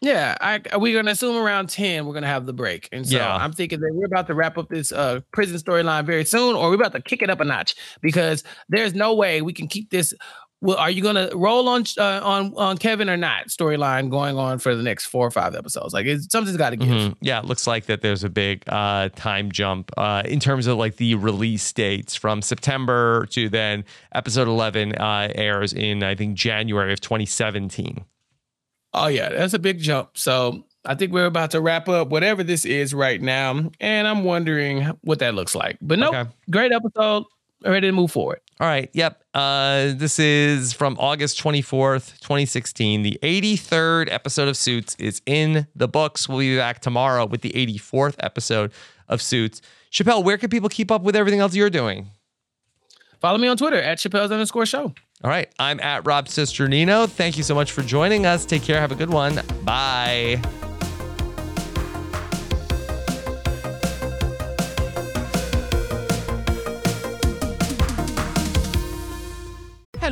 yeah, 0.00 0.36
I, 0.40 0.60
we're 0.78 0.96
gonna 0.98 1.10
assume 1.10 1.36
around 1.36 1.68
ten 1.68 2.06
we're 2.06 2.14
gonna 2.14 2.26
have 2.28 2.46
the 2.46 2.52
break, 2.54 2.88
and 2.92 3.06
so 3.06 3.16
Yeah. 3.18 3.36
I'm 3.36 3.52
thinking 3.52 3.80
that 3.80 3.90
we're 3.92 4.06
about 4.06 4.26
to 4.28 4.34
wrap 4.34 4.56
up 4.56 4.68
this 4.70 4.90
uh 4.90 5.20
prison 5.32 5.58
storyline 5.58 6.06
very 6.06 6.24
soon, 6.24 6.56
or 6.56 6.68
we're 6.70 6.76
about 6.76 6.92
to 6.92 7.02
kick 7.02 7.20
it 7.20 7.28
up 7.28 7.40
a 7.40 7.44
notch 7.44 7.74
because 8.00 8.42
there's 8.70 8.94
no 8.94 9.14
way 9.14 9.42
we 9.42 9.52
can 9.52 9.66
keep 9.68 9.90
this. 9.90 10.14
Well, 10.60 10.78
are 10.78 10.88
you 10.90 11.02
gonna 11.02 11.28
roll 11.34 11.68
on 11.68 11.84
uh, 11.98 12.20
on 12.22 12.54
on 12.56 12.78
Kevin 12.78 13.10
or 13.10 13.18
not 13.18 13.48
storyline 13.48 14.08
going 14.08 14.38
on 14.38 14.58
for 14.58 14.74
the 14.74 14.82
next 14.82 15.06
four 15.06 15.26
or 15.26 15.30
five 15.30 15.54
episodes? 15.54 15.92
Like, 15.92 16.06
it's, 16.06 16.30
something's 16.32 16.56
got 16.56 16.70
to 16.70 16.76
give. 16.76 16.88
Mhm. 16.88 17.16
Yeah, 17.20 17.38
it 17.40 17.44
looks 17.44 17.66
like 17.66 17.84
that 17.86 18.00
there's 18.00 18.24
a 18.24 18.30
big 18.30 18.62
uh, 18.68 19.10
time 19.14 19.52
jump 19.52 19.90
uh, 19.98 20.22
in 20.24 20.40
terms 20.40 20.66
of 20.66 20.78
like 20.78 20.96
the 20.96 21.16
release 21.16 21.70
dates 21.72 22.14
from 22.14 22.40
September 22.40 23.26
to 23.32 23.50
then 23.50 23.84
episode 24.14 24.48
11 24.48 24.94
uh, 24.94 25.28
airs 25.34 25.74
in, 25.74 26.02
I 26.02 26.14
think, 26.14 26.34
January 26.34 26.94
of 26.94 27.00
2017. 27.02 28.02
Oh 28.94 29.08
yeah, 29.08 29.28
that's 29.28 29.52
a 29.54 29.58
big 29.58 29.80
jump. 29.80 30.16
So 30.16 30.64
I 30.86 30.94
think 30.94 31.12
we're 31.12 31.26
about 31.26 31.50
to 31.50 31.60
wrap 31.60 31.88
up 31.90 32.08
whatever 32.08 32.42
this 32.42 32.64
is 32.64 32.94
right 32.94 33.20
now, 33.20 33.70
and 33.80 34.06
I'm 34.08 34.24
wondering 34.24 34.84
what 35.02 35.18
that 35.18 35.34
looks 35.34 35.54
like. 35.54 35.76
But 35.82 35.98
no, 35.98 36.08
Okay. 36.08 36.30
great 36.50 36.72
episode. 36.72 37.24
Ready 37.64 37.88
to 37.88 37.92
move 37.92 38.10
forward. 38.12 38.40
All 38.60 38.66
right. 38.66 38.90
Yep. 38.92 39.22
Uh, 39.32 39.92
this 39.94 40.18
is 40.18 40.72
from 40.72 40.96
August 41.00 41.42
24th, 41.42 42.20
2016. 42.20 43.02
The 43.02 43.18
83rd 43.22 44.12
episode 44.12 44.48
of 44.48 44.56
Suits 44.56 44.94
is 44.98 45.22
in 45.26 45.66
the 45.74 45.88
books. 45.88 46.28
We'll 46.28 46.38
be 46.38 46.56
back 46.56 46.80
tomorrow 46.80 47.24
with 47.26 47.40
the 47.40 47.50
84th 47.50 48.16
episode 48.20 48.72
of 49.08 49.22
Suits. 49.22 49.62
Chappell, 49.90 50.22
where 50.22 50.36
can 50.38 50.50
people 50.50 50.68
keep 50.68 50.90
up 50.90 51.02
with 51.02 51.16
everything 51.16 51.40
else 51.40 51.54
you're 51.54 51.70
doing? 51.70 52.10
Follow 53.20 53.38
me 53.38 53.48
on 53.48 53.56
Twitter 53.56 53.80
at 53.80 53.98
Chappell's 53.98 54.30
underscore 54.30 54.66
show. 54.66 54.92
All 55.22 55.30
right. 55.30 55.48
I'm 55.58 55.80
at 55.80 56.06
Rob 56.06 56.26
Cesternino. 56.26 57.08
Thank 57.08 57.38
you 57.38 57.42
so 57.42 57.54
much 57.54 57.72
for 57.72 57.82
joining 57.82 58.26
us. 58.26 58.44
Take 58.44 58.62
care. 58.62 58.78
Have 58.78 58.92
a 58.92 58.96
good 58.96 59.10
one. 59.10 59.40
Bye. 59.62 60.42